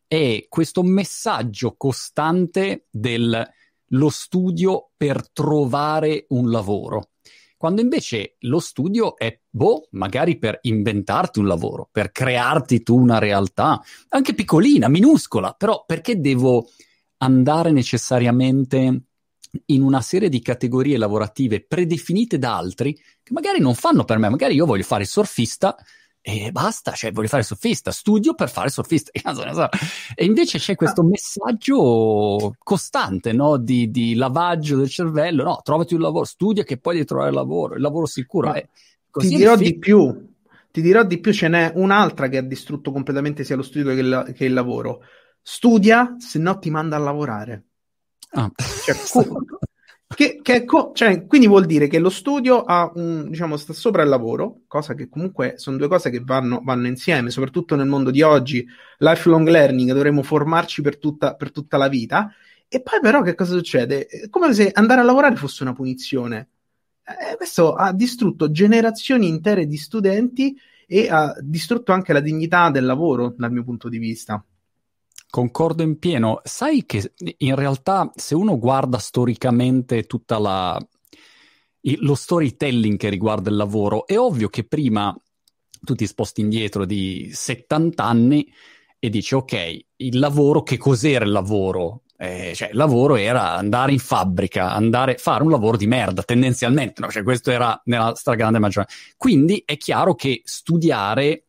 è 0.07 0.47
questo 0.49 0.83
messaggio 0.83 1.75
costante 1.77 2.87
del 2.91 3.51
lo 3.93 4.09
studio 4.09 4.91
per 4.97 5.31
trovare 5.31 6.27
un 6.29 6.51
lavoro. 6.51 7.11
Quando 7.57 7.81
invece 7.81 8.37
lo 8.41 8.59
studio 8.59 9.17
è, 9.17 9.39
boh, 9.49 9.87
magari 9.91 10.37
per 10.37 10.59
inventarti 10.63 11.39
un 11.39 11.47
lavoro, 11.47 11.89
per 11.93 12.11
crearti 12.11 12.83
tu 12.83 12.99
una 12.99 13.19
realtà, 13.19 13.81
anche 14.09 14.35
piccolina, 14.35 14.89
minuscola, 14.89 15.53
però 15.53 15.85
perché 15.87 16.19
devo 16.19 16.67
andare 17.19 17.71
necessariamente 17.71 19.03
in 19.67 19.83
una 19.83 20.01
serie 20.01 20.29
di 20.29 20.41
categorie 20.41 20.97
lavorative 20.97 21.65
predefinite 21.65 22.39
da 22.39 22.57
altri 22.57 22.95
che 22.95 23.33
magari 23.33 23.61
non 23.61 23.75
fanno 23.75 24.05
per 24.05 24.19
me, 24.19 24.29
magari 24.29 24.55
io 24.55 24.67
voglio 24.67 24.83
fare 24.83 25.05
surfista 25.05 25.77
e 26.25 26.53
basta, 26.53 26.93
cioè 26.93 27.11
voglio 27.11 27.27
fare 27.27 27.43
surfista, 27.43 27.91
studio 27.91 28.35
per 28.35 28.49
fare 28.49 28.71
surfista. 28.71 29.11
E 30.15 30.25
invece 30.25 30.59
c'è 30.59 30.77
questo 30.77 31.03
messaggio 31.03 32.55
costante 32.59 33.33
no? 33.33 33.57
di, 33.57 33.91
di, 33.91 34.15
lavaggio 34.15 34.77
del 34.77 34.89
cervello, 34.89 35.43
no, 35.43 35.61
trovati 35.65 35.95
un 35.95 36.01
lavoro, 36.01 36.25
studia 36.25 36.63
che 36.63 36.79
poi 36.79 36.95
devi 36.95 37.07
trovare 37.07 37.33
lavoro, 37.33 37.75
il 37.75 37.81
lavoro 37.81 38.07
sicuro. 38.07 38.55
Eh, 38.55 38.69
ti 39.11 39.29
dirò 39.29 39.57
di 39.57 39.77
più, 39.79 40.31
ti 40.71 40.81
dirò 40.81 41.03
di 41.03 41.19
più, 41.19 41.33
ce 41.33 41.49
n'è 41.49 41.73
un'altra 41.75 42.29
che 42.29 42.39
ha 42.39 42.43
distrutto 42.43 42.93
completamente 42.93 43.43
sia 43.43 43.57
lo 43.57 43.63
studio 43.63 43.93
che, 43.93 44.03
la, 44.03 44.23
che 44.23 44.45
il 44.45 44.53
lavoro. 44.53 45.01
Studia, 45.43 46.15
se 46.19 46.39
no 46.39 46.59
ti 46.61 46.71
manda 46.71 46.95
a 46.95 47.01
lavorare. 47.01 47.65
Ah. 48.35 48.51
Cioè, 48.85 48.97
che, 50.15 50.41
che 50.43 50.65
co- 50.65 50.93
cioè, 50.95 51.27
quindi 51.27 51.47
vuol 51.47 51.67
dire 51.67 51.87
che 51.87 51.99
lo 51.99 52.11
studio 52.11 52.63
ha 52.63 52.91
un, 52.95 53.29
diciamo, 53.29 53.57
sta 53.57 53.73
sopra 53.73 54.03
il 54.03 54.09
lavoro, 54.09 54.63
cosa 54.67 54.95
che 54.95 55.09
comunque 55.09 55.55
sono 55.57 55.77
due 55.77 55.89
cose 55.89 56.11
che 56.11 56.21
vanno, 56.21 56.61
vanno 56.63 56.87
insieme, 56.87 57.31
soprattutto 57.31 57.77
nel 57.77 57.87
mondo 57.87 58.11
di 58.11 58.23
oggi, 58.23 58.67
lifelong 58.99 59.49
learning, 59.49 59.93
dovremmo 59.93 60.23
formarci 60.23 60.83
per 60.83 60.99
tutta, 60.99 61.35
per 61.35 61.51
tutta 61.51 61.77
la 61.77 61.89
vita. 61.89 62.33
E 62.69 62.81
poi 62.81 63.01
però 63.01 63.21
che 63.21 63.35
cosa 63.35 63.55
succede? 63.55 64.07
È 64.07 64.29
come 64.31 64.55
se 64.55 64.71
andare 64.73 65.01
a 65.01 65.05
lavorare 65.05 65.37
fosse 65.37 65.63
una 65.63 65.75
punizione. 65.75 66.49
Eh, 67.05 67.37
questo 67.37 67.75
ha 67.75 67.93
distrutto 67.93 68.51
generazioni 68.51 69.29
intere 69.29 69.67
di 69.67 69.77
studenti 69.77 70.57
e 70.87 71.09
ha 71.11 71.35
distrutto 71.41 71.93
anche 71.93 72.13
la 72.13 72.21
dignità 72.21 72.71
del 72.71 72.85
lavoro, 72.85 73.35
dal 73.37 73.53
mio 73.53 73.65
punto 73.65 73.89
di 73.89 73.99
vista. 73.99 74.43
Concordo 75.33 75.83
in 75.83 75.99
pieno. 75.99 76.43
Sai 76.45 76.85
che 76.85 77.15
in 77.39 77.55
realtà 77.55 78.11
se 78.15 78.35
uno 78.35 78.59
guarda 78.59 78.99
storicamente 78.99 80.03
tutta 80.03 80.39
la 80.39 80.79
lo 82.01 82.15
storytelling 82.15 82.99
che 82.99 83.09
riguarda 83.09 83.49
il 83.49 83.57
lavoro, 83.57 84.07
è 84.07 84.19
ovvio 84.19 84.51
che 84.51 84.65
prima 84.65 85.19
tu 85.81 85.95
ti 85.95 86.07
sposti 86.07 86.43
indietro 86.43 86.85
di 86.85 87.31
70 87.33 88.05
anni 88.05 88.53
e 88.99 89.09
dici 89.09 89.35
ok, 89.35 89.79
il 89.97 90.19
lavoro, 90.19 90.63
che 90.63 90.77
cos'era 90.77 91.25
il 91.25 91.33
lavoro? 91.33 92.03
Eh, 92.19 92.53
cioè, 92.55 92.69
il 92.69 92.77
lavoro 92.77 93.17
era 93.17 93.55
andare 93.55 93.93
in 93.93 94.01
fabbrica, 94.01 94.75
andare 94.75 95.15
a 95.15 95.19
fare 95.19 95.45
un 95.45 95.51
lavoro 95.51 95.79
di 95.79 95.87
merda, 95.87 96.23
tendenzialmente, 96.23 97.01
no? 97.01 97.09
Cioè, 97.09 97.23
questo 97.23 97.51
era 97.51 97.81
nella 97.87 98.15
stragrande 98.15 98.59
maggioranza. 98.59 98.95
Quindi 99.17 99.63
è 99.65 99.79
chiaro 99.79 100.15
che 100.15 100.43
studiare 100.45 101.45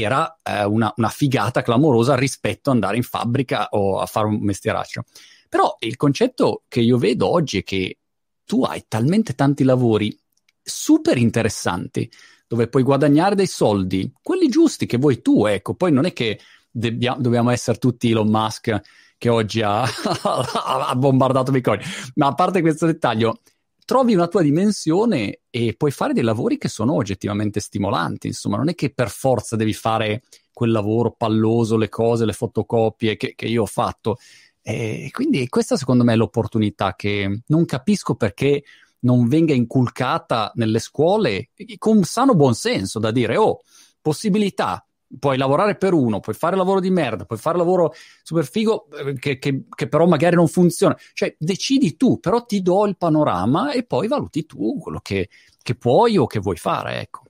era 0.00 0.38
eh, 0.42 0.64
una, 0.64 0.92
una, 0.96 1.08
figata 1.08 1.62
clamorosa 1.62 2.14
rispetto 2.14 2.70
ad 2.70 2.76
andare 2.76 2.96
in 2.96 3.02
fabbrica 3.02 3.68
o 3.70 3.98
a 3.98 4.06
fare 4.06 4.26
un 4.26 4.38
mestieraccio. 4.40 5.04
Però 5.48 5.76
il 5.80 5.96
concetto 5.96 6.62
che 6.68 6.80
io 6.80 6.96
vedo 6.98 7.28
oggi 7.28 7.58
è 7.58 7.62
che 7.62 7.98
tu 8.44 8.64
hai 8.64 8.84
talmente 8.88 9.34
tanti 9.34 9.64
lavori 9.64 10.16
super 10.62 11.18
interessanti 11.18 12.10
dove 12.46 12.68
puoi 12.68 12.82
guadagnare 12.82 13.34
dei 13.34 13.46
soldi, 13.46 14.12
quelli 14.22 14.48
giusti 14.48 14.86
che 14.86 14.98
vuoi 14.98 15.22
tu, 15.22 15.46
ecco, 15.46 15.74
poi 15.74 15.90
non 15.90 16.04
è 16.04 16.12
che 16.12 16.38
debbia, 16.70 17.16
dobbiamo 17.18 17.50
essere 17.50 17.78
tutti 17.78 18.10
Elon 18.10 18.28
Musk 18.28 18.80
che 19.16 19.28
oggi 19.28 19.62
ha, 19.64 19.82
ha 19.82 20.94
bombardato 20.96 21.52
Bitcoin, 21.52 21.80
ma 22.16 22.26
a 22.26 22.34
parte 22.34 22.60
questo 22.60 22.86
dettaglio, 22.86 23.40
trovi 23.84 24.14
una 24.14 24.28
tua 24.28 24.42
dimensione 24.42 25.40
e 25.50 25.74
puoi 25.76 25.90
fare 25.90 26.12
dei 26.12 26.22
lavori 26.22 26.58
che 26.58 26.68
sono 26.68 26.94
oggettivamente 26.94 27.60
stimolanti. 27.60 28.28
Insomma, 28.28 28.56
non 28.56 28.68
è 28.68 28.74
che 28.74 28.92
per 28.92 29.10
forza 29.10 29.56
devi 29.56 29.72
fare 29.72 30.22
quel 30.52 30.70
lavoro 30.70 31.12
palloso, 31.12 31.76
le 31.76 31.88
cose, 31.88 32.24
le 32.24 32.32
fotocopie 32.32 33.16
che, 33.16 33.34
che 33.34 33.46
io 33.46 33.62
ho 33.62 33.66
fatto. 33.66 34.18
E 34.60 35.08
quindi 35.10 35.48
questa 35.48 35.76
secondo 35.76 36.04
me 36.04 36.12
è 36.12 36.16
l'opportunità 36.16 36.94
che 36.94 37.42
non 37.46 37.64
capisco 37.64 38.14
perché 38.14 38.62
non 39.00 39.26
venga 39.26 39.54
inculcata 39.54 40.52
nelle 40.54 40.78
scuole 40.78 41.50
con 41.78 42.04
sano 42.04 42.36
buonsenso 42.36 43.00
da 43.00 43.10
dire 43.10 43.36
oh, 43.36 43.62
possibilità, 44.00 44.86
puoi 45.18 45.36
lavorare 45.36 45.76
per 45.76 45.92
uno, 45.92 46.20
puoi 46.20 46.34
fare 46.34 46.56
lavoro 46.56 46.80
di 46.80 46.90
merda, 46.90 47.24
puoi 47.24 47.38
fare 47.38 47.58
lavoro 47.58 47.92
super 48.22 48.46
figo 48.46 48.88
eh, 48.90 49.14
che, 49.14 49.38
che, 49.38 49.64
che, 49.68 49.88
però 49.88 50.06
magari 50.06 50.36
non 50.36 50.48
funziona. 50.48 50.96
Cioè, 51.12 51.34
decidi 51.38 51.96
tu, 51.96 52.18
però 52.20 52.44
ti 52.44 52.62
do 52.62 52.86
il 52.86 52.96
panorama 52.96 53.72
e 53.72 53.84
poi 53.84 54.08
valuti 54.08 54.46
tu 54.46 54.78
quello 54.78 55.00
che, 55.00 55.28
che 55.62 55.74
puoi 55.74 56.16
o 56.16 56.26
che 56.26 56.40
vuoi 56.40 56.56
fare, 56.56 57.00
ecco. 57.00 57.22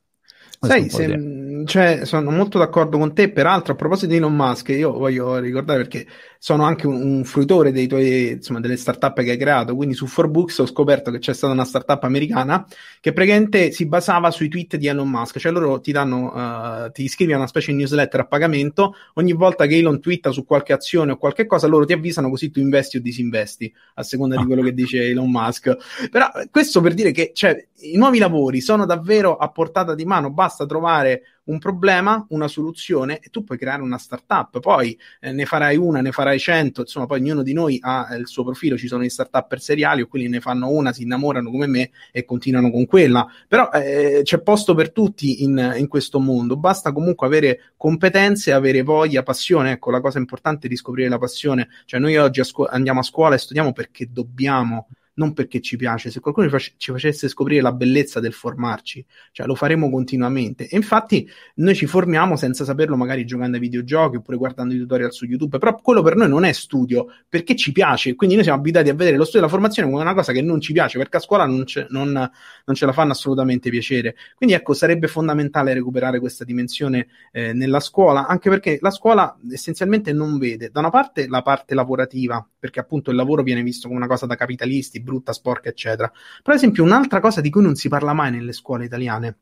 Sai, 0.64 0.88
se, 0.90 1.64
cioè, 1.66 2.04
sono 2.04 2.30
molto 2.30 2.58
d'accordo 2.58 2.96
con 2.98 3.12
te. 3.14 3.30
Peraltro, 3.30 3.72
a 3.72 3.76
proposito 3.76 4.12
di 4.12 4.16
Elon 4.16 4.34
Musk, 4.34 4.68
io 4.68 4.92
voglio 4.92 5.38
ricordare 5.38 5.80
perché 5.80 6.06
sono 6.38 6.62
anche 6.64 6.86
un, 6.86 7.02
un 7.02 7.24
fruitore 7.24 7.72
dei 7.72 7.86
tuoi, 7.86 8.30
insomma, 8.30 8.60
delle 8.60 8.76
startup 8.76 9.20
che 9.22 9.30
hai 9.32 9.36
creato. 9.36 9.74
Quindi 9.74 9.94
su 9.94 10.06
4Books 10.06 10.60
ho 10.60 10.66
scoperto 10.66 11.10
che 11.10 11.18
c'è 11.18 11.34
stata 11.34 11.52
una 11.52 11.64
startup 11.64 12.02
americana 12.04 12.66
che 13.00 13.12
praticamente 13.12 13.72
si 13.72 13.86
basava 13.86 14.30
sui 14.30 14.48
tweet 14.48 14.76
di 14.76 14.86
Elon 14.86 15.08
Musk. 15.08 15.38
Cioè 15.38 15.52
loro 15.52 15.80
ti 15.80 15.92
danno, 15.92 16.32
uh, 16.32 16.90
ti 16.92 17.04
iscrivi 17.04 17.32
a 17.32 17.36
una 17.36 17.46
specie 17.46 17.72
di 17.72 17.78
newsletter 17.78 18.20
a 18.20 18.26
pagamento. 18.26 18.94
Ogni 19.14 19.32
volta 19.32 19.66
che 19.66 19.76
Elon 19.76 20.00
twitta 20.00 20.30
su 20.30 20.44
qualche 20.44 20.72
azione 20.72 21.12
o 21.12 21.16
qualche 21.16 21.46
cosa, 21.46 21.66
loro 21.66 21.84
ti 21.84 21.92
avvisano 21.92 22.28
così 22.28 22.50
tu 22.50 22.60
investi 22.60 22.98
o 22.98 23.00
disinvesti, 23.00 23.72
a 23.94 24.02
seconda 24.02 24.36
di 24.36 24.44
quello 24.46 24.62
che 24.62 24.74
dice 24.74 25.08
Elon 25.08 25.30
Musk. 25.30 25.76
Però 26.10 26.30
questo 26.50 26.80
per 26.80 26.94
dire 26.94 27.10
che 27.10 27.32
cioè, 27.34 27.66
i 27.82 27.96
nuovi 27.96 28.18
lavori 28.18 28.60
sono 28.60 28.86
davvero 28.86 29.36
a 29.36 29.50
portata 29.50 29.94
di 29.94 30.04
mano, 30.04 30.30
basta 30.30 30.51
trovare 30.66 31.22
un 31.44 31.58
problema, 31.58 32.24
una 32.30 32.46
soluzione 32.46 33.18
e 33.18 33.28
tu 33.30 33.42
puoi 33.42 33.58
creare 33.58 33.82
una 33.82 33.98
startup. 33.98 34.60
Poi 34.60 34.98
eh, 35.20 35.32
ne 35.32 35.44
farai 35.44 35.76
una, 35.76 36.00
ne 36.00 36.12
farai 36.12 36.38
cento, 36.38 36.82
insomma, 36.82 37.06
poi 37.06 37.20
ognuno 37.20 37.42
di 37.42 37.52
noi 37.52 37.78
ha 37.80 38.08
eh, 38.12 38.16
il 38.18 38.28
suo 38.28 38.44
profilo. 38.44 38.76
Ci 38.76 38.86
sono 38.86 39.02
gli 39.02 39.08
startup 39.08 39.56
seriali 39.56 40.02
o 40.02 40.06
quelli 40.06 40.28
ne 40.28 40.40
fanno 40.40 40.68
una, 40.68 40.92
si 40.92 41.02
innamorano 41.02 41.50
come 41.50 41.66
me 41.66 41.90
e 42.12 42.24
continuano 42.24 42.70
con 42.70 42.86
quella. 42.86 43.26
Però 43.48 43.70
eh, 43.70 44.20
c'è 44.22 44.40
posto 44.40 44.74
per 44.74 44.92
tutti 44.92 45.42
in, 45.42 45.74
in, 45.76 45.88
questo 45.88 46.20
mondo. 46.20 46.56
Basta 46.56 46.92
comunque 46.92 47.26
avere 47.26 47.72
competenze, 47.76 48.52
avere 48.52 48.82
voglia, 48.82 49.22
passione. 49.22 49.72
Ecco, 49.72 49.90
la 49.90 50.00
cosa 50.00 50.18
importante 50.18 50.66
è 50.66 50.70
riscoprire 50.70 51.08
la 51.08 51.18
passione. 51.18 51.68
Cioè, 51.86 51.98
noi 51.98 52.16
oggi 52.16 52.40
a 52.40 52.44
scu- 52.44 52.68
andiamo 52.70 53.00
a 53.00 53.04
scuola 53.04 53.34
e 53.34 53.38
studiamo 53.38 53.72
perché 53.72 54.08
dobbiamo 54.10 54.88
non 55.14 55.32
perché 55.32 55.60
ci 55.60 55.76
piace. 55.76 56.10
Se 56.10 56.20
qualcuno 56.20 56.48
ci 56.76 56.92
facesse 56.92 57.28
scoprire 57.28 57.60
la 57.60 57.72
bellezza 57.72 58.20
del 58.20 58.32
formarci, 58.32 59.04
cioè 59.32 59.46
lo 59.46 59.54
faremo 59.54 59.90
continuamente. 59.90 60.68
E 60.68 60.76
infatti 60.76 61.28
noi 61.56 61.74
ci 61.74 61.86
formiamo 61.86 62.36
senza 62.36 62.64
saperlo, 62.64 62.96
magari 62.96 63.24
giocando 63.24 63.56
ai 63.56 63.62
videogiochi 63.62 64.16
oppure 64.16 64.36
guardando 64.36 64.74
i 64.74 64.78
tutorial 64.78 65.12
su 65.12 65.26
YouTube. 65.26 65.58
Però 65.58 65.76
quello 65.76 66.02
per 66.02 66.16
noi 66.16 66.28
non 66.28 66.44
è 66.44 66.52
studio 66.52 67.06
perché 67.28 67.56
ci 67.56 67.72
piace. 67.72 68.14
Quindi 68.14 68.36
noi 68.36 68.44
siamo 68.44 68.60
abituati 68.60 68.88
a 68.88 68.94
vedere 68.94 69.16
lo 69.16 69.24
studio 69.24 69.40
della 69.40 69.52
formazione 69.52 69.90
come 69.90 70.02
una 70.02 70.14
cosa 70.14 70.32
che 70.32 70.42
non 70.42 70.60
ci 70.60 70.72
piace 70.72 70.98
perché 70.98 71.18
a 71.18 71.20
scuola 71.20 71.44
non, 71.46 71.64
non, 71.88 72.12
non 72.12 72.76
ce 72.76 72.86
la 72.86 72.92
fanno 72.92 73.12
assolutamente 73.12 73.70
piacere. 73.70 74.16
Quindi 74.34 74.54
ecco, 74.54 74.72
sarebbe 74.74 75.08
fondamentale 75.08 75.74
recuperare 75.74 76.20
questa 76.20 76.44
dimensione 76.44 77.08
eh, 77.32 77.52
nella 77.52 77.80
scuola, 77.80 78.26
anche 78.26 78.48
perché 78.48 78.78
la 78.80 78.90
scuola 78.90 79.36
essenzialmente 79.50 80.12
non 80.12 80.38
vede 80.38 80.70
da 80.70 80.80
una 80.80 80.90
parte 80.90 81.26
la 81.28 81.42
parte 81.42 81.74
lavorativa, 81.74 82.46
perché 82.58 82.80
appunto 82.80 83.10
il 83.10 83.16
lavoro 83.16 83.42
viene 83.42 83.62
visto 83.62 83.88
come 83.88 83.98
una 83.98 84.08
cosa 84.08 84.26
da 84.26 84.34
capitalisti 84.34 85.01
brutta, 85.02 85.32
sporca, 85.32 85.68
eccetera. 85.68 86.10
Per 86.42 86.54
esempio, 86.54 86.82
un'altra 86.82 87.20
cosa 87.20 87.40
di 87.40 87.50
cui 87.50 87.62
non 87.62 87.74
si 87.74 87.88
parla 87.88 88.12
mai 88.12 88.30
nelle 88.30 88.52
scuole 88.52 88.84
italiane, 88.84 89.38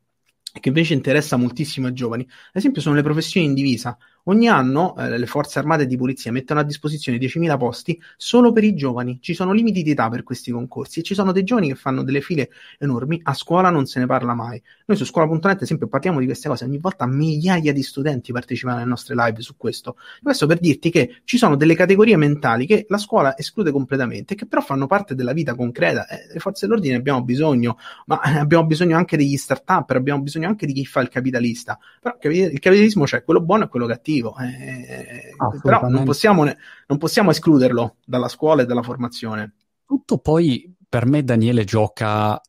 che 0.59 0.67
invece 0.67 0.93
interessa 0.93 1.37
moltissimo 1.37 1.87
ai 1.87 1.93
giovani, 1.93 2.23
ad 2.23 2.55
esempio, 2.55 2.81
sono 2.81 2.95
le 2.95 3.03
professioni 3.03 3.47
in 3.47 3.53
divisa. 3.53 3.97
Ogni 4.25 4.47
anno 4.47 4.95
eh, 4.97 5.17
le 5.17 5.25
forze 5.25 5.57
armate 5.57 5.87
di 5.87 5.97
polizia 5.97 6.31
mettono 6.31 6.59
a 6.59 6.63
disposizione 6.63 7.17
10.000 7.17 7.57
posti 7.57 7.99
solo 8.17 8.51
per 8.51 8.63
i 8.63 8.75
giovani. 8.75 9.17
Ci 9.19 9.33
sono 9.33 9.51
limiti 9.51 9.81
di 9.81 9.91
età 9.91 10.09
per 10.09 10.21
questi 10.21 10.51
concorsi 10.51 10.99
e 10.99 11.03
ci 11.03 11.15
sono 11.15 11.31
dei 11.31 11.43
giovani 11.43 11.69
che 11.69 11.75
fanno 11.75 12.03
delle 12.03 12.21
file 12.21 12.51
enormi. 12.77 13.19
A 13.23 13.33
scuola 13.33 13.71
non 13.71 13.87
se 13.87 13.99
ne 13.99 14.05
parla 14.05 14.35
mai. 14.35 14.61
Noi 14.85 14.95
su 14.95 15.05
scuola.net, 15.05 15.55
ad 15.55 15.61
esempio, 15.63 15.87
parliamo 15.87 16.19
di 16.19 16.25
queste 16.25 16.47
cose. 16.47 16.65
Ogni 16.65 16.77
volta 16.77 17.07
migliaia 17.07 17.73
di 17.73 17.81
studenti 17.81 18.31
partecipano 18.31 18.77
alle 18.77 18.85
nostre 18.85 19.15
live 19.15 19.41
su 19.41 19.57
questo. 19.57 19.97
Questo 20.21 20.45
per 20.45 20.59
dirti 20.59 20.91
che 20.91 21.21
ci 21.23 21.37
sono 21.37 21.55
delle 21.55 21.73
categorie 21.73 22.15
mentali 22.15 22.67
che 22.67 22.85
la 22.89 22.99
scuola 22.99 23.35
esclude 23.35 23.71
completamente, 23.71 24.35
che 24.35 24.45
però 24.45 24.61
fanno 24.61 24.85
parte 24.85 25.15
della 25.15 25.33
vita 25.33 25.55
concreta. 25.55 26.07
Eh, 26.07 26.33
le 26.33 26.39
forze 26.39 26.67
dell'ordine 26.67 26.95
abbiamo 26.95 27.23
bisogno, 27.23 27.77
ma 28.05 28.21
eh, 28.21 28.37
abbiamo 28.37 28.67
bisogno 28.67 28.97
anche 28.97 29.17
degli 29.17 29.35
start-up, 29.35 29.89
abbiamo 29.89 30.21
bisogno 30.21 30.47
anche 30.47 30.67
di 30.67 30.73
chi 30.73 30.85
fa 30.85 31.01
il 31.01 31.09
capitalista. 31.09 31.79
Però 31.99 32.15
il 32.21 32.59
capitalismo 32.59 33.05
c'è 33.05 33.23
quello 33.23 33.41
buono 33.41 33.63
e 33.63 33.67
quello 33.67 33.87
cattivo 33.87 34.09
cattivo. 34.11 34.35
Eh, 34.37 35.35
però 35.61 35.87
non 35.87 36.03
possiamo, 36.03 36.43
non 36.43 36.97
possiamo 36.97 37.31
escluderlo 37.31 37.95
dalla 38.05 38.27
scuola 38.27 38.63
e 38.63 38.65
dalla 38.65 38.83
formazione. 38.83 39.53
Tutto 39.85 40.17
poi 40.17 40.73
per 40.87 41.05
me 41.05 41.23
Daniele 41.23 41.63
gioca 41.63 42.41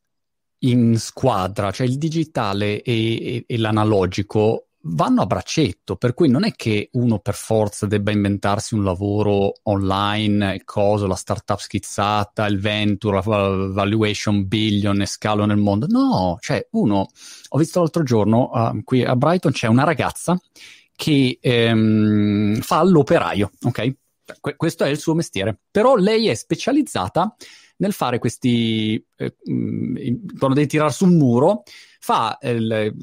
in 0.64 0.96
squadra, 0.98 1.70
cioè 1.70 1.86
il 1.86 1.98
digitale 1.98 2.82
e, 2.82 2.92
e, 2.92 3.44
e, 3.46 3.58
l'analogico 3.58 4.66
vanno 4.84 5.22
a 5.22 5.26
braccetto, 5.26 5.96
per 5.96 6.14
cui 6.14 6.28
non 6.28 6.44
è 6.44 6.52
che 6.52 6.88
uno 6.92 7.18
per 7.18 7.34
forza 7.34 7.86
debba 7.86 8.12
inventarsi 8.12 8.74
un 8.74 8.84
lavoro 8.84 9.54
online, 9.64 10.54
il 10.54 10.64
coso, 10.64 11.06
la 11.06 11.16
startup 11.16 11.58
schizzata, 11.58 12.46
il 12.46 12.60
venture, 12.60 13.20
la 13.24 13.68
valuation 13.72 14.46
billion 14.46 15.00
e 15.00 15.06
scalo 15.06 15.44
nel 15.46 15.56
mondo. 15.56 15.86
No, 15.88 16.36
cioè 16.40 16.64
uno, 16.72 17.08
ho 17.48 17.58
visto 17.58 17.80
l'altro 17.80 18.04
giorno, 18.04 18.50
uh, 18.52 18.82
qui 18.84 19.04
a 19.04 19.16
Brighton 19.16 19.52
c'è 19.52 19.66
una 19.66 19.84
ragazza 19.84 20.40
che 21.02 21.38
ehm, 21.40 22.60
fa 22.60 22.84
l'operaio, 22.84 23.50
ok? 23.62 23.94
Que- 24.40 24.54
questo 24.54 24.84
è 24.84 24.88
il 24.88 24.98
suo 24.98 25.14
mestiere. 25.14 25.58
Però 25.68 25.96
lei 25.96 26.28
è 26.28 26.34
specializzata 26.34 27.34
nel 27.78 27.92
fare 27.92 28.20
questi, 28.20 29.04
eh, 29.16 29.34
quando 29.42 30.54
devi 30.54 30.68
tirare 30.68 30.92
sul 30.92 31.10
muro, 31.10 31.64
fa, 31.98 32.38
eh, 32.38 32.94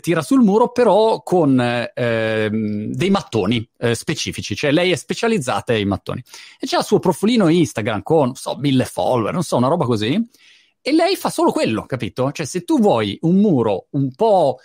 tira 0.00 0.22
sul 0.22 0.42
muro 0.42 0.70
però 0.70 1.24
con 1.24 1.60
eh, 1.60 2.48
dei 2.52 3.10
mattoni 3.10 3.68
eh, 3.78 3.96
specifici, 3.96 4.54
cioè 4.54 4.70
lei 4.70 4.92
è 4.92 4.96
specializzata 4.96 5.74
in 5.74 5.88
mattoni. 5.88 6.22
E 6.60 6.66
c'è 6.68 6.78
il 6.78 6.84
suo 6.84 7.00
profilino 7.00 7.48
Instagram 7.48 8.02
con, 8.02 8.26
non 8.26 8.34
so, 8.36 8.56
mille 8.58 8.84
follower, 8.84 9.32
non 9.32 9.42
so, 9.42 9.56
una 9.56 9.66
roba 9.66 9.84
così, 9.84 10.24
e 10.80 10.92
lei 10.92 11.16
fa 11.16 11.28
solo 11.28 11.50
quello, 11.50 11.86
capito? 11.86 12.30
Cioè 12.30 12.46
se 12.46 12.62
tu 12.62 12.78
vuoi 12.78 13.18
un 13.22 13.34
muro 13.34 13.88
un 13.90 14.14
po' 14.14 14.58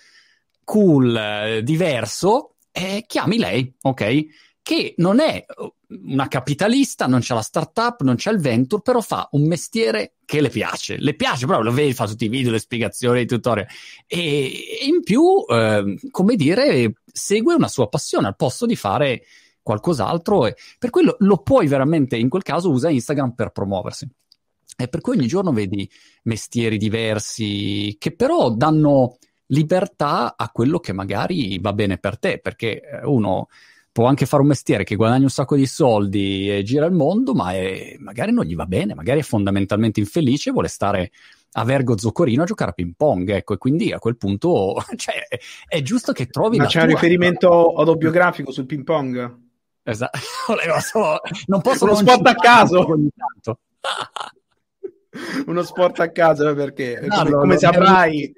cool, 0.63 1.15
eh, 1.15 1.63
diverso, 1.63 2.56
eh, 2.71 3.03
chiami 3.07 3.37
lei, 3.37 3.73
ok? 3.81 4.25
Che 4.61 4.93
non 4.97 5.19
è 5.19 5.45
uh, 5.55 5.73
una 6.09 6.27
capitalista, 6.27 7.07
non 7.07 7.21
c'è 7.21 7.33
la 7.33 7.41
startup, 7.41 8.01
non 8.01 8.15
c'è 8.15 8.31
il 8.31 8.39
venture, 8.39 8.81
però 8.81 9.01
fa 9.01 9.27
un 9.31 9.47
mestiere 9.47 10.15
che 10.25 10.41
le 10.41 10.49
piace. 10.49 10.97
Le 10.97 11.15
piace, 11.15 11.45
però 11.45 11.61
lo 11.61 11.71
vedi, 11.71 11.93
fa 11.93 12.05
tutti 12.05 12.25
i 12.25 12.29
video, 12.29 12.51
le 12.51 12.59
spiegazioni, 12.59 13.21
i 13.21 13.25
tutorial. 13.25 13.67
E, 14.05 14.51
in 14.85 15.03
più, 15.03 15.45
eh, 15.47 15.97
come 16.11 16.35
dire, 16.35 16.93
segue 17.05 17.53
una 17.53 17.69
sua 17.69 17.87
passione 17.87 18.27
al 18.27 18.35
posto 18.35 18.65
di 18.65 18.75
fare 18.75 19.23
qualcos'altro. 19.61 20.47
E 20.47 20.55
per 20.77 20.89
cui 20.89 21.03
lo, 21.03 21.15
lo 21.19 21.37
puoi 21.37 21.67
veramente, 21.67 22.17
in 22.17 22.27
quel 22.27 22.43
caso, 22.43 22.69
usa 22.69 22.89
Instagram 22.89 23.33
per 23.33 23.51
promuoversi. 23.51 24.07
E 24.79 24.87
per 24.89 25.01
cui 25.01 25.17
ogni 25.17 25.27
giorno 25.27 25.51
vedi 25.51 25.89
mestieri 26.23 26.77
diversi 26.77 27.95
che 27.97 28.13
però 28.15 28.51
danno 28.51 29.17
libertà 29.47 30.35
a 30.35 30.49
quello 30.49 30.79
che 30.79 30.93
magari 30.93 31.59
va 31.59 31.73
bene 31.73 31.97
per 31.97 32.17
te, 32.17 32.39
perché 32.39 32.81
eh, 32.81 33.05
uno 33.05 33.47
può 33.91 34.05
anche 34.05 34.25
fare 34.27 34.43
un 34.43 34.49
mestiere 34.49 34.83
che 34.83 34.95
guadagna 34.95 35.23
un 35.23 35.29
sacco 35.29 35.55
di 35.55 35.65
soldi 35.65 36.55
e 36.55 36.61
gira 36.63 36.85
il 36.85 36.93
mondo, 36.93 37.33
ma 37.33 37.53
è, 37.53 37.95
magari 37.97 38.31
non 38.31 38.45
gli 38.45 38.55
va 38.55 38.65
bene, 38.65 38.93
magari 38.93 39.21
è 39.21 39.23
fondamentalmente 39.23 39.99
infelice 39.99 40.49
e 40.49 40.51
vuole 40.51 40.67
stare 40.67 41.11
a 41.53 41.63
Vergo 41.63 41.97
Zoccorino 41.97 42.43
a 42.43 42.45
giocare 42.45 42.69
a 42.71 42.73
ping 42.73 42.93
pong, 42.95 43.29
ecco, 43.29 43.55
e 43.55 43.57
quindi 43.57 43.91
a 43.91 43.97
quel 43.97 44.15
punto 44.17 44.75
cioè, 44.95 45.25
è 45.67 45.81
giusto 45.81 46.11
che 46.11 46.27
trovi... 46.27 46.57
Ma 46.57 46.67
c'è 46.67 46.81
un 46.81 46.89
riferimento 46.89 47.73
autobiografico 47.73 48.51
sul 48.51 48.67
ping 48.67 48.83
pong? 48.83 49.45
Esatto, 49.81 50.19
non 51.47 51.61
posso 51.61 51.85
uno 51.85 51.95
spot 51.95 52.27
a 52.27 52.35
caso. 52.35 52.85
uno 55.47 55.63
sport 55.63 55.99
a 56.01 56.11
caso 56.11 56.53
perché? 56.53 56.99
No, 57.01 57.15
come, 57.15 57.29
no, 57.29 57.39
come 57.39 57.57
saprai 57.57 58.31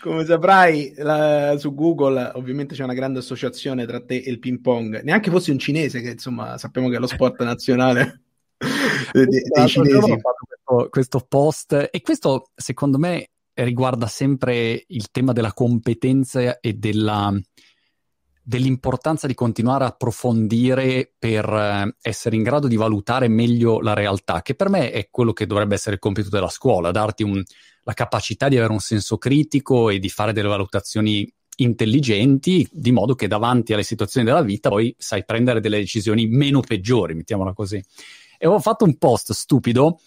come 0.00 0.24
saprai, 0.24 0.92
la, 0.96 1.56
su 1.58 1.74
Google 1.74 2.32
ovviamente 2.34 2.74
c'è 2.74 2.84
una 2.84 2.94
grande 2.94 3.18
associazione 3.18 3.86
tra 3.86 4.00
te 4.00 4.16
e 4.16 4.30
il 4.30 4.38
ping 4.38 4.60
pong. 4.60 5.02
Neanche 5.02 5.30
fossi 5.30 5.50
un 5.50 5.58
cinese, 5.58 6.00
che 6.00 6.10
insomma 6.10 6.58
sappiamo 6.58 6.88
che 6.88 6.96
è 6.96 6.98
lo 6.98 7.06
sport 7.06 7.42
nazionale 7.42 8.22
dei, 9.12 9.26
dei 9.26 9.68
cinesi. 9.68 10.00
Questo, 10.00 10.88
questo 10.90 11.26
post, 11.28 11.88
e 11.90 12.00
questo 12.02 12.50
secondo 12.54 12.98
me 12.98 13.30
riguarda 13.54 14.06
sempre 14.06 14.84
il 14.86 15.10
tema 15.10 15.32
della 15.32 15.52
competenza 15.52 16.60
e 16.60 16.74
della, 16.74 17.32
dell'importanza 18.48 19.26
di 19.26 19.34
continuare 19.34 19.84
a 19.84 19.88
approfondire 19.88 21.12
per 21.18 21.44
eh, 21.44 21.96
essere 22.00 22.36
in 22.36 22.42
grado 22.42 22.68
di 22.68 22.76
valutare 22.76 23.28
meglio 23.28 23.80
la 23.80 23.94
realtà, 23.94 24.42
che 24.42 24.54
per 24.54 24.68
me 24.68 24.90
è 24.90 25.08
quello 25.10 25.32
che 25.32 25.46
dovrebbe 25.46 25.74
essere 25.74 25.96
il 25.96 26.00
compito 26.00 26.28
della 26.30 26.48
scuola, 26.48 26.90
darti 26.90 27.22
un, 27.24 27.42
la 27.88 27.94
capacità 27.94 28.48
di 28.48 28.58
avere 28.58 28.72
un 28.72 28.80
senso 28.80 29.16
critico 29.16 29.88
e 29.88 29.98
di 29.98 30.10
fare 30.10 30.34
delle 30.34 30.48
valutazioni 30.48 31.26
intelligenti, 31.56 32.68
di 32.70 32.92
modo 32.92 33.14
che 33.14 33.28
davanti 33.28 33.72
alle 33.72 33.82
situazioni 33.82 34.26
della 34.26 34.42
vita 34.42 34.68
poi 34.68 34.94
sai 34.98 35.24
prendere 35.24 35.58
delle 35.60 35.78
decisioni 35.78 36.26
meno 36.26 36.60
peggiori, 36.60 37.14
mettiamola 37.14 37.54
così. 37.54 37.82
E 38.36 38.46
ho 38.46 38.60
fatto 38.60 38.84
un 38.84 38.98
post 38.98 39.32
stupido 39.32 40.00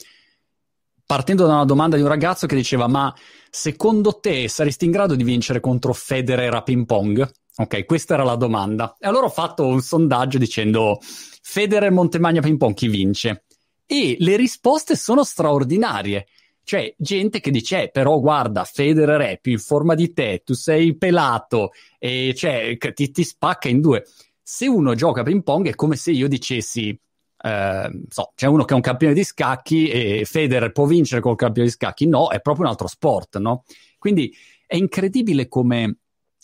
partendo 1.04 1.48
da 1.48 1.54
una 1.56 1.66
domanda 1.66 1.96
di 1.96 2.04
un 2.04 2.08
ragazzo 2.08 2.46
che 2.46 2.56
diceva 2.56 2.88
ma 2.88 3.12
secondo 3.50 4.20
te 4.20 4.48
saresti 4.48 4.86
in 4.86 4.92
grado 4.92 5.16
di 5.16 5.24
vincere 5.24 5.60
contro 5.60 5.92
Federer 5.92 6.54
a 6.54 6.62
ping 6.62 6.86
pong? 6.86 7.28
Ok, 7.56 7.86
questa 7.86 8.14
era 8.14 8.24
la 8.24 8.36
domanda. 8.36 8.96
E 9.00 9.08
allora 9.08 9.26
ho 9.26 9.32
fatto 9.32 9.66
un 9.66 9.82
sondaggio 9.82 10.38
dicendo 10.38 11.00
Federer 11.02 11.92
Montemagna 11.92 12.42
ping 12.42 12.58
pong 12.58 12.76
chi 12.76 12.88
vince? 12.90 13.46
E 13.88 14.18
le 14.20 14.36
risposte 14.36 14.96
sono 14.96 15.24
straordinarie. 15.24 16.28
Cioè, 16.72 16.96
gente 16.98 17.42
che 17.42 17.52
dice, 17.52 17.84
eh, 17.84 17.90
però 17.90 18.18
guarda, 18.22 18.64
Federer 18.64 19.20
è 19.24 19.40
più 19.42 19.52
in 19.52 19.60
forma 19.60 19.94
di 19.94 20.14
te, 20.14 20.42
tu 20.46 20.54
sei 20.54 20.96
pelato, 20.96 21.72
e 22.00 22.34
cioè, 22.34 22.78
ti, 22.78 23.12
ti 23.12 23.26
spacca 23.26 23.68
in 23.68 23.82
due. 23.82 24.06
Se 24.42 24.68
uno 24.70 24.96
gioca 24.96 25.22
ping 25.22 25.44
pong 25.44 25.68
è 25.68 25.76
come 25.76 25.98
se 25.98 26.12
io 26.12 26.30
dicessi, 26.30 26.98
eh, 27.44 28.04
so, 28.08 28.32
c'è 28.36 28.48
uno 28.48 28.64
che 28.64 28.72
è 28.72 28.76
un 28.78 28.82
campione 28.82 29.14
di 29.14 29.26
scacchi 29.26 29.90
e 29.90 30.24
Federer 30.24 30.72
può 30.72 30.86
vincere 30.86 31.20
col 31.20 31.36
campione 31.36 31.68
di 31.68 31.74
scacchi. 31.74 32.08
No, 32.08 32.30
è 32.30 32.40
proprio 32.40 32.64
un 32.64 32.72
altro 32.72 32.88
sport, 32.88 33.38
no? 33.40 33.66
Quindi 33.98 34.34
è 34.66 34.78
incredibile 34.78 35.50
come 35.50 35.98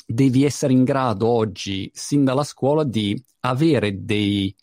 devi 0.05 0.43
essere 0.43 0.73
in 0.73 0.83
grado 0.83 1.25
oggi, 1.25 1.89
sin 1.93 2.25
dalla 2.25 2.43
scuola, 2.43 2.83
di 2.83 3.17
avere 3.39 4.03
dei, 4.03 4.53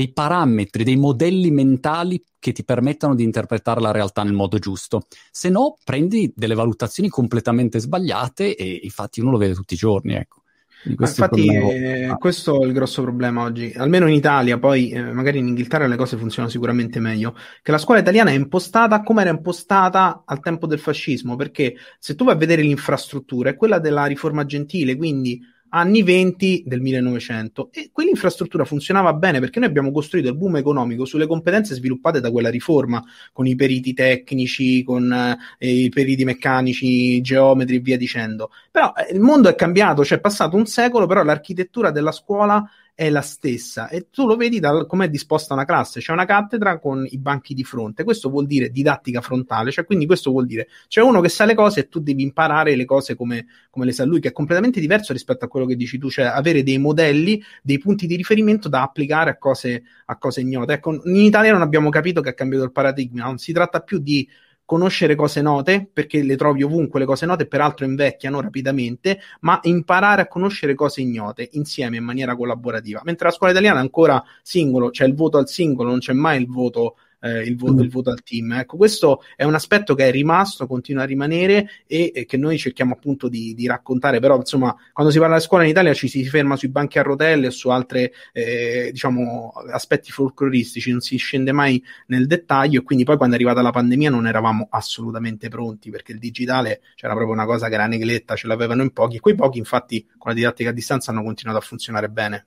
dei 0.00 0.12
parametri, 0.12 0.82
dei 0.82 0.96
modelli 0.96 1.50
mentali 1.50 2.22
che 2.38 2.52
ti 2.52 2.64
permettano 2.64 3.14
di 3.14 3.22
interpretare 3.22 3.82
la 3.82 3.90
realtà 3.90 4.22
nel 4.22 4.32
modo 4.32 4.58
giusto. 4.58 5.02
Se 5.30 5.50
no, 5.50 5.76
prendi 5.84 6.32
delle 6.34 6.54
valutazioni 6.54 7.10
completamente 7.10 7.78
sbagliate 7.78 8.56
e 8.56 8.80
infatti 8.82 9.20
uno 9.20 9.32
lo 9.32 9.36
vede 9.36 9.52
tutti 9.52 9.74
i 9.74 9.76
giorni, 9.76 10.14
ecco. 10.14 10.38
Infatti, 10.84 11.46
eh, 11.54 12.16
questo 12.18 12.62
è 12.62 12.66
il 12.66 12.72
grosso 12.72 13.02
problema 13.02 13.42
oggi, 13.42 13.70
almeno 13.76 14.06
in 14.06 14.14
Italia, 14.14 14.58
poi 14.58 14.88
eh, 14.88 15.12
magari 15.12 15.36
in 15.36 15.48
Inghilterra 15.48 15.86
le 15.86 15.96
cose 15.96 16.16
funzionano 16.16 16.50
sicuramente 16.50 16.98
meglio. 16.98 17.36
Che 17.60 17.70
la 17.70 17.76
scuola 17.76 18.00
italiana 18.00 18.30
è 18.30 18.34
impostata 18.34 19.02
come 19.02 19.20
era 19.20 19.28
impostata 19.28 20.22
al 20.24 20.40
tempo 20.40 20.66
del 20.66 20.78
fascismo, 20.78 21.36
perché 21.36 21.76
se 21.98 22.14
tu 22.14 22.24
vai 22.24 22.32
a 22.34 22.38
vedere 22.38 22.62
l'infrastruttura, 22.62 23.50
è 23.50 23.56
quella 23.56 23.78
della 23.78 24.06
riforma 24.06 24.46
gentile, 24.46 24.96
quindi 24.96 25.38
anni 25.70 26.02
20 26.02 26.64
del 26.66 26.80
1900 26.80 27.70
e 27.72 27.90
quell'infrastruttura 27.92 28.64
funzionava 28.64 29.12
bene 29.12 29.40
perché 29.40 29.58
noi 29.58 29.68
abbiamo 29.68 29.90
costruito 29.90 30.28
il 30.28 30.36
boom 30.36 30.56
economico 30.56 31.04
sulle 31.04 31.26
competenze 31.26 31.74
sviluppate 31.74 32.20
da 32.20 32.30
quella 32.30 32.50
riforma, 32.50 33.02
con 33.32 33.46
i 33.46 33.54
periti 33.54 33.92
tecnici, 33.92 34.82
con 34.82 35.12
eh, 35.58 35.68
i 35.84 35.88
periti 35.88 36.24
meccanici, 36.24 37.20
geometri 37.20 37.76
e 37.76 37.80
via 37.80 37.96
dicendo. 37.96 38.50
Però 38.70 38.92
eh, 38.94 39.12
il 39.12 39.20
mondo 39.20 39.48
è 39.48 39.54
cambiato, 39.54 40.04
cioè 40.04 40.18
è 40.18 40.20
passato 40.20 40.56
un 40.56 40.66
secolo, 40.66 41.06
però 41.06 41.22
l'architettura 41.22 41.90
della 41.90 42.12
scuola 42.12 42.68
è 43.00 43.08
la 43.08 43.22
stessa. 43.22 43.88
E 43.88 44.08
tu 44.10 44.26
lo 44.26 44.36
vedi 44.36 44.60
da 44.60 44.84
come 44.84 45.06
è 45.06 45.08
disposta 45.08 45.54
una 45.54 45.64
classe, 45.64 46.00
c'è 46.00 46.12
una 46.12 46.26
cattedra 46.26 46.78
con 46.78 47.06
i 47.08 47.16
banchi 47.16 47.54
di 47.54 47.64
fronte, 47.64 48.04
questo 48.04 48.28
vuol 48.28 48.44
dire 48.44 48.68
didattica 48.68 49.22
frontale, 49.22 49.70
cioè 49.70 49.86
quindi 49.86 50.04
questo 50.04 50.30
vuol 50.30 50.44
dire 50.44 50.68
c'è 50.86 51.00
uno 51.00 51.22
che 51.22 51.30
sa 51.30 51.46
le 51.46 51.54
cose 51.54 51.80
e 51.80 51.88
tu 51.88 52.00
devi 52.00 52.22
imparare 52.22 52.76
le 52.76 52.84
cose 52.84 53.16
come, 53.16 53.46
come 53.70 53.86
le 53.86 53.92
sa 53.92 54.04
lui, 54.04 54.20
che 54.20 54.28
è 54.28 54.32
completamente 54.32 54.80
diverso 54.80 55.14
rispetto 55.14 55.46
a 55.46 55.48
quello 55.48 55.64
che 55.64 55.76
dici 55.76 55.96
tu, 55.96 56.10
cioè 56.10 56.26
avere 56.26 56.62
dei 56.62 56.76
modelli, 56.76 57.42
dei 57.62 57.78
punti 57.78 58.06
di 58.06 58.16
riferimento 58.16 58.68
da 58.68 58.82
applicare 58.82 59.30
a 59.30 59.38
cose, 59.38 59.82
a 60.04 60.18
cose 60.18 60.42
ignote. 60.42 60.74
Ecco, 60.74 61.00
in 61.02 61.16
Italia 61.16 61.52
non 61.52 61.62
abbiamo 61.62 61.88
capito 61.88 62.20
che 62.20 62.28
ha 62.28 62.34
cambiato 62.34 62.64
il 62.64 62.72
paradigma, 62.72 63.24
non 63.24 63.38
si 63.38 63.54
tratta 63.54 63.80
più 63.80 63.98
di 63.98 64.28
conoscere 64.70 65.16
cose 65.16 65.42
note, 65.42 65.90
perché 65.92 66.22
le 66.22 66.36
trovi 66.36 66.62
ovunque 66.62 67.00
le 67.00 67.04
cose 67.04 67.26
note, 67.26 67.48
peraltro 67.48 67.84
invecchiano 67.84 68.40
rapidamente, 68.40 69.18
ma 69.40 69.58
imparare 69.64 70.22
a 70.22 70.28
conoscere 70.28 70.76
cose 70.76 71.00
ignote 71.00 71.48
insieme 71.54 71.96
in 71.96 72.04
maniera 72.04 72.36
collaborativa. 72.36 73.00
Mentre 73.02 73.26
la 73.26 73.32
scuola 73.32 73.50
italiana 73.50 73.80
è 73.80 73.82
ancora 73.82 74.22
singolo, 74.42 74.90
c'è 74.90 75.06
il 75.06 75.16
voto 75.16 75.38
al 75.38 75.48
singolo, 75.48 75.88
non 75.88 75.98
c'è 75.98 76.12
mai 76.12 76.40
il 76.40 76.46
voto 76.46 76.98
eh, 77.20 77.42
il, 77.42 77.56
voto, 77.56 77.74
mm. 77.74 77.80
il, 77.80 77.90
voto, 77.90 78.10
al 78.10 78.22
team. 78.22 78.52
Ecco, 78.52 78.76
questo 78.76 79.22
è 79.36 79.44
un 79.44 79.54
aspetto 79.54 79.94
che 79.94 80.08
è 80.08 80.10
rimasto, 80.10 80.66
continua 80.66 81.02
a 81.02 81.06
rimanere 81.06 81.68
e, 81.86 82.12
e 82.14 82.24
che 82.24 82.36
noi 82.36 82.58
cerchiamo 82.58 82.94
appunto 82.94 83.28
di, 83.28 83.54
di, 83.54 83.66
raccontare, 83.66 84.20
però 84.20 84.36
insomma 84.36 84.74
quando 84.92 85.12
si 85.12 85.18
parla 85.18 85.36
di 85.36 85.42
scuola 85.42 85.64
in 85.64 85.70
Italia 85.70 85.94
ci 85.94 86.08
si 86.08 86.24
ferma 86.24 86.56
sui 86.56 86.68
banchi 86.68 86.98
a 86.98 87.02
rotelle 87.02 87.48
o 87.48 87.50
su 87.50 87.68
altri 87.68 88.10
eh, 88.32 88.88
diciamo 88.90 89.52
aspetti 89.70 90.10
folcloristici, 90.10 90.90
non 90.90 91.00
si 91.00 91.16
scende 91.16 91.52
mai 91.52 91.82
nel 92.06 92.26
dettaglio 92.26 92.80
e 92.80 92.82
quindi 92.82 93.04
poi 93.04 93.16
quando 93.16 93.34
è 93.34 93.38
arrivata 93.38 93.62
la 93.62 93.70
pandemia 93.70 94.10
non 94.10 94.26
eravamo 94.26 94.66
assolutamente 94.70 95.48
pronti 95.48 95.90
perché 95.90 96.12
il 96.12 96.18
digitale 96.18 96.80
c'era 96.94 97.14
proprio 97.14 97.34
una 97.34 97.46
cosa 97.46 97.68
che 97.68 97.74
era 97.74 97.86
negletta, 97.86 98.34
ce 98.34 98.46
l'avevano 98.46 98.82
in 98.82 98.92
pochi 98.92 99.16
e 99.16 99.20
quei 99.20 99.34
pochi 99.34 99.58
infatti 99.58 100.06
con 100.18 100.30
la 100.30 100.36
didattica 100.36 100.70
a 100.70 100.72
distanza 100.72 101.10
hanno 101.10 101.22
continuato 101.22 101.58
a 101.58 101.62
funzionare 101.62 102.08
bene. 102.08 102.46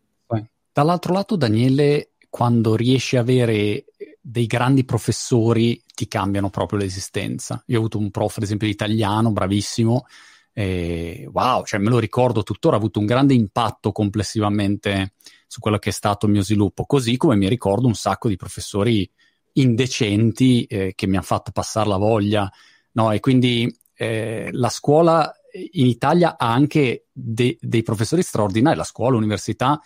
Dall'altro 0.74 1.14
lato 1.14 1.36
Daniele 1.36 2.14
quando 2.34 2.76
riesci 2.76 3.16
a 3.16 3.20
avere 3.20 3.86
dei 4.26 4.46
grandi 4.46 4.86
professori 4.86 5.84
ti 5.94 6.08
cambiano 6.08 6.50
proprio 6.50 6.80
l'esistenza. 6.80 7.62
Io 7.68 7.76
ho 7.76 7.80
avuto 7.80 7.98
un 7.98 8.10
prof, 8.10 8.38
ad 8.38 8.44
esempio, 8.44 8.70
italiano, 8.70 9.34
bravissimo, 9.34 10.06
e 10.54 11.28
wow, 11.30 11.66
cioè 11.66 11.82
me 11.82 11.90
lo 11.90 12.00
ricordo 12.00 12.42
tuttora, 12.42 12.76
ha 12.76 12.80
avuto 12.80 13.00
un 13.00 13.06
grande 13.06 13.34
impatto 13.34 13.92
complessivamente 13.92 15.16
su 15.46 15.60
quello 15.60 15.78
che 15.78 15.90
è 15.90 15.94
stato 15.94 16.26
il 16.26 16.32
mio 16.32 16.42
sviluppo, 16.42 16.86
così 16.86 17.18
come 17.18 17.36
mi 17.36 17.50
ricordo 17.50 17.86
un 17.86 17.96
sacco 17.96 18.30
di 18.30 18.38
professori 18.38 19.10
indecenti 19.54 20.64
eh, 20.64 20.94
che 20.96 21.06
mi 21.06 21.16
hanno 21.16 21.26
fatto 21.26 21.52
passare 21.52 21.90
la 21.90 21.98
voglia, 21.98 22.50
no? 22.94 23.12
E 23.12 23.20
quindi 23.20 23.76
eh, 23.94 24.50
la 24.54 24.70
scuola 24.70 25.32
in 25.72 25.86
Italia 25.86 26.38
ha 26.38 26.54
anche 26.54 27.08
de- 27.12 27.58
dei 27.60 27.84
professori 27.84 28.24
straordinari, 28.24 28.78
la 28.78 28.86
scuola, 28.86 29.18
l'università, 29.18 29.82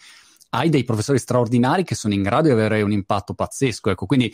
hai 0.57 0.69
dei 0.69 0.83
professori 0.83 1.19
straordinari 1.19 1.83
che 1.83 1.95
sono 1.95 2.13
in 2.13 2.23
grado 2.23 2.47
di 2.47 2.53
avere 2.53 2.81
un 2.81 2.91
impatto 2.91 3.33
pazzesco. 3.33 3.91
Ecco, 3.91 4.05
quindi 4.05 4.33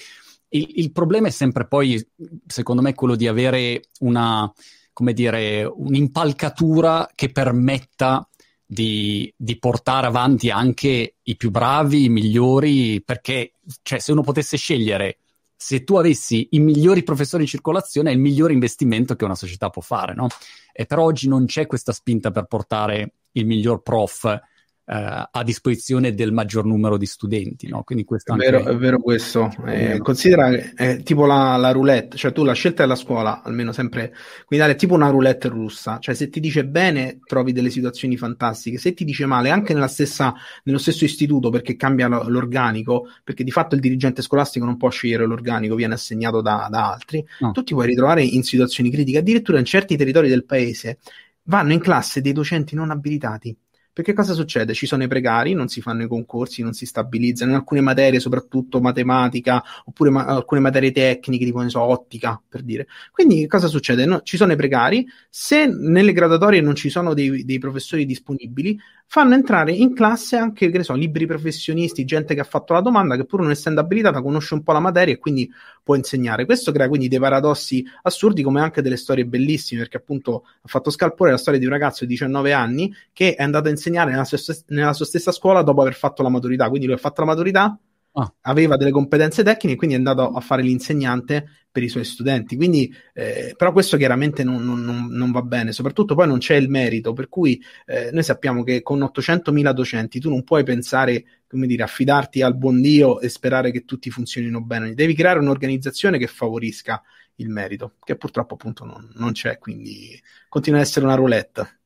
il, 0.49 0.67
il 0.75 0.91
problema 0.91 1.27
è 1.27 1.31
sempre 1.31 1.67
poi, 1.67 2.05
secondo 2.47 2.81
me, 2.81 2.93
quello 2.93 3.15
di 3.15 3.27
avere 3.27 3.81
una, 3.99 4.51
come 4.93 5.13
dire, 5.13 5.63
un'impalcatura 5.63 7.09
che 7.13 7.31
permetta 7.31 8.27
di, 8.65 9.31
di, 9.35 9.59
portare 9.59 10.07
avanti 10.07 10.49
anche 10.49 11.15
i 11.21 11.35
più 11.35 11.51
bravi, 11.51 12.05
i 12.05 12.09
migliori, 12.09 13.01
perché 13.03 13.53
cioè, 13.81 13.99
se 13.99 14.11
uno 14.11 14.21
potesse 14.21 14.57
scegliere, 14.57 15.17
se 15.55 15.83
tu 15.83 15.95
avessi 15.95 16.47
i 16.51 16.59
migliori 16.59 17.03
professori 17.03 17.43
in 17.43 17.49
circolazione, 17.49 18.09
è 18.09 18.13
il 18.13 18.19
migliore 18.19 18.53
investimento 18.53 19.15
che 19.15 19.25
una 19.25 19.35
società 19.35 19.69
può 19.69 19.81
fare, 19.81 20.13
no? 20.13 20.27
E 20.71 20.85
però 20.85 21.03
oggi 21.03 21.27
non 21.27 21.45
c'è 21.45 21.67
questa 21.67 21.93
spinta 21.93 22.31
per 22.31 22.45
portare 22.45 23.13
il 23.33 23.45
miglior 23.45 23.81
prof 23.81 24.39
Uh, 24.85 25.23
a 25.31 25.43
disposizione 25.45 26.13
del 26.13 26.33
maggior 26.33 26.65
numero 26.65 26.97
di 26.97 27.05
studenti. 27.05 27.69
No? 27.69 27.83
Quindi 27.83 28.03
questo 28.03 28.33
è, 28.33 28.35
vero, 28.35 28.65
è 28.65 28.75
vero 28.75 28.99
questo. 28.99 29.49
Eh, 29.65 29.99
considera 29.99 30.49
è 30.75 31.01
tipo 31.03 31.25
la, 31.25 31.55
la, 31.55 31.71
roulette, 31.71 32.17
cioè 32.17 32.33
tu 32.33 32.43
la 32.43 32.51
scelta 32.51 32.83
della 32.83 32.95
scuola, 32.95 33.41
almeno 33.43 33.71
sempre, 33.71 34.13
quindi 34.45 34.65
è 34.65 34.75
tipo 34.75 34.93
una 34.93 35.07
roulette 35.07 35.47
russa, 35.47 35.99
cioè 35.99 36.13
se 36.13 36.27
ti 36.27 36.41
dice 36.41 36.65
bene 36.65 37.19
trovi 37.25 37.53
delle 37.53 37.69
situazioni 37.69 38.17
fantastiche, 38.17 38.77
se 38.77 38.93
ti 38.93 39.05
dice 39.05 39.25
male 39.25 39.51
anche 39.51 39.73
stessa, 39.87 40.33
nello 40.63 40.77
stesso 40.77 41.05
istituto 41.05 41.49
perché 41.49 41.77
cambia 41.77 42.07
l'organico, 42.07 43.07
perché 43.23 43.45
di 43.45 43.51
fatto 43.51 43.75
il 43.75 43.81
dirigente 43.81 44.21
scolastico 44.21 44.65
non 44.65 44.75
può 44.75 44.89
scegliere 44.89 45.25
l'organico, 45.25 45.75
viene 45.75 45.93
assegnato 45.93 46.41
da, 46.41 46.67
da 46.69 46.91
altri, 46.91 47.25
no. 47.39 47.51
tu 47.51 47.63
ti 47.63 47.73
puoi 47.73 47.87
ritrovare 47.87 48.21
in 48.23 48.43
situazioni 48.43 48.91
critiche, 48.91 49.19
addirittura 49.19 49.59
in 49.59 49.65
certi 49.65 49.95
territori 49.95 50.27
del 50.27 50.43
paese 50.43 50.99
vanno 51.43 51.73
in 51.73 51.79
classe 51.79 52.19
dei 52.19 52.33
docenti 52.33 52.75
non 52.75 52.91
abilitati 52.91 53.55
perché 53.93 54.13
cosa 54.13 54.33
succede? 54.33 54.73
Ci 54.73 54.87
sono 54.87 55.03
i 55.03 55.07
precari, 55.07 55.53
non 55.53 55.67
si 55.67 55.79
fanno 55.79 56.03
i 56.03 56.07
concorsi, 56.07 56.63
non 56.63 56.73
si 56.73 56.87
stabilizzano 56.87 57.51
in 57.51 57.57
alcune 57.57 57.79
materie, 57.81 58.19
soprattutto 58.19 58.81
matematica, 58.81 59.63
oppure 59.85 60.09
ma- 60.09 60.25
alcune 60.25 60.61
materie 60.61 60.91
tecniche, 60.91 61.45
tipo 61.45 61.67
so, 61.69 61.81
ottica, 61.81 62.41
per 62.49 62.63
dire. 62.63 62.87
Quindi 63.11 63.45
cosa 63.45 63.67
succede? 63.67 64.05
No, 64.05 64.21
ci 64.21 64.35
sono 64.35 64.51
i 64.51 64.55
precari, 64.55 65.07
se 65.29 65.67
nelle 65.67 66.11
graduatorie 66.11 66.59
non 66.59 66.73
ci 66.73 66.89
sono 66.89 67.13
dei, 67.13 67.45
dei 67.45 67.59
professori 67.59 68.05
disponibili, 68.05 68.79
fanno 69.05 69.35
entrare 69.35 69.71
in 69.73 69.93
classe 69.93 70.37
anche, 70.37 70.71
che 70.71 70.77
ne 70.77 70.83
so, 70.83 70.93
libri 70.93 71.27
professionisti, 71.27 72.03
gente 72.03 72.33
che 72.33 72.39
ha 72.41 72.45
fatto 72.45 72.73
la 72.73 72.81
domanda, 72.81 73.15
che 73.15 73.25
pur 73.25 73.41
non 73.41 73.51
essendo 73.51 73.79
abilitata 73.79 74.23
conosce 74.23 74.55
un 74.55 74.63
po' 74.63 74.71
la 74.71 74.79
materia 74.79 75.13
e 75.13 75.19
quindi 75.19 75.47
può 75.83 75.95
insegnare. 75.95 76.45
Questo 76.45 76.71
crea 76.71 76.87
quindi 76.87 77.07
dei 77.07 77.19
paradossi 77.19 77.85
assurdi 78.03 78.41
come 78.41 78.61
anche 78.61 78.81
delle 78.81 78.97
storie 78.97 79.25
bellissime, 79.25 79.81
perché 79.81 79.97
appunto 79.97 80.45
ha 80.61 80.67
fatto 80.67 80.89
scalpore 80.89 81.31
la 81.31 81.37
storia 81.37 81.59
di 81.59 81.65
un 81.65 81.71
ragazzo 81.71 82.05
di 82.05 82.11
19 82.11 82.53
anni 82.53 82.93
che 83.11 83.35
è 83.35 83.43
andato 83.43 83.67
a 83.67 83.71
insegnare 83.71 84.11
nella 84.11 84.25
sua, 84.25 84.37
nella 84.67 84.93
sua 84.93 85.05
stessa 85.05 85.31
scuola 85.31 85.61
dopo 85.61 85.81
aver 85.81 85.93
fatto 85.95 86.23
la 86.23 86.29
maturità. 86.29 86.69
Quindi 86.69 86.87
lui 86.87 86.95
ha 86.95 86.99
fatto 86.99 87.21
la 87.21 87.27
maturità, 87.27 87.77
Ah. 88.15 88.31
aveva 88.41 88.77
delle 88.77 88.91
competenze 88.91 89.41
tecniche, 89.41 89.75
quindi 89.75 89.95
è 89.95 89.97
andato 89.97 90.29
a 90.29 90.39
fare 90.39 90.61
l'insegnante 90.61 91.47
per 91.71 91.81
i 91.81 91.89
suoi 91.89 92.05
studenti. 92.05 92.55
Quindi, 92.55 92.93
eh, 93.13 93.55
però 93.57 93.71
questo 93.71 93.97
chiaramente 93.97 94.43
non, 94.43 94.63
non, 94.63 95.07
non, 95.09 95.31
va 95.31 95.41
bene, 95.41 95.71
soprattutto 95.71 96.13
poi 96.13 96.27
non 96.27 96.37
c'è 96.37 96.55
il 96.55 96.69
merito, 96.69 97.13
per 97.13 97.27
cui 97.27 97.59
eh, 97.87 98.11
noi 98.11 98.21
sappiamo 98.21 98.63
che 98.63 98.83
con 98.83 98.99
800.000 98.99 99.73
docenti 99.73 100.19
tu 100.19 100.29
non 100.29 100.43
puoi 100.43 100.63
pensare, 100.63 101.25
come 101.47 101.65
dire, 101.65 101.81
affidarti 101.81 102.43
al 102.43 102.55
buon 102.55 102.81
Dio 102.81 103.19
e 103.19 103.29
sperare 103.29 103.71
che 103.71 103.83
tutti 103.83 104.11
funzionino 104.11 104.61
bene, 104.61 104.93
devi 104.93 105.15
creare 105.15 105.39
un'organizzazione 105.39 106.19
che 106.19 106.27
favorisca 106.27 107.01
il 107.37 107.49
merito, 107.49 107.95
che 108.03 108.15
purtroppo 108.15 108.53
appunto 108.53 108.85
non, 108.85 109.09
non 109.15 109.31
c'è, 109.31 109.57
quindi 109.57 110.21
continua 110.49 110.79
ad 110.79 110.85
essere 110.85 111.05
una 111.05 111.15
roulette. 111.15 111.79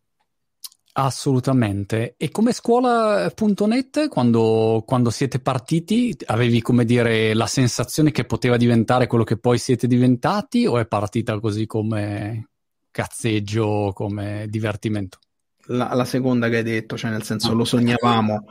Assolutamente. 0.99 2.15
E 2.17 2.31
come 2.31 2.51
scuola.net, 2.51 4.07
quando, 4.07 4.83
quando 4.83 5.12
siete 5.12 5.39
partiti, 5.39 6.15
avevi 6.25 6.60
come 6.60 6.86
dire 6.86 7.36
la 7.36 7.45
sensazione 7.45 8.10
che 8.10 8.25
poteva 8.25 8.57
diventare 8.57 9.05
quello 9.05 9.23
che 9.23 9.38
poi 9.38 9.60
siete 9.60 9.86
diventati 9.86 10.65
o 10.65 10.79
è 10.79 10.88
partita 10.88 11.39
così 11.39 11.67
come 11.67 12.49
cazzeggio, 12.89 13.91
come 13.93 14.47
divertimento? 14.49 15.19
La, 15.67 15.93
la 15.93 16.05
seconda 16.05 16.49
che 16.49 16.57
hai 16.57 16.63
detto, 16.63 16.97
cioè 16.97 17.12
nel 17.12 17.21
senso 17.21 17.53
lo 17.53 17.63
sognavamo. 17.63 18.45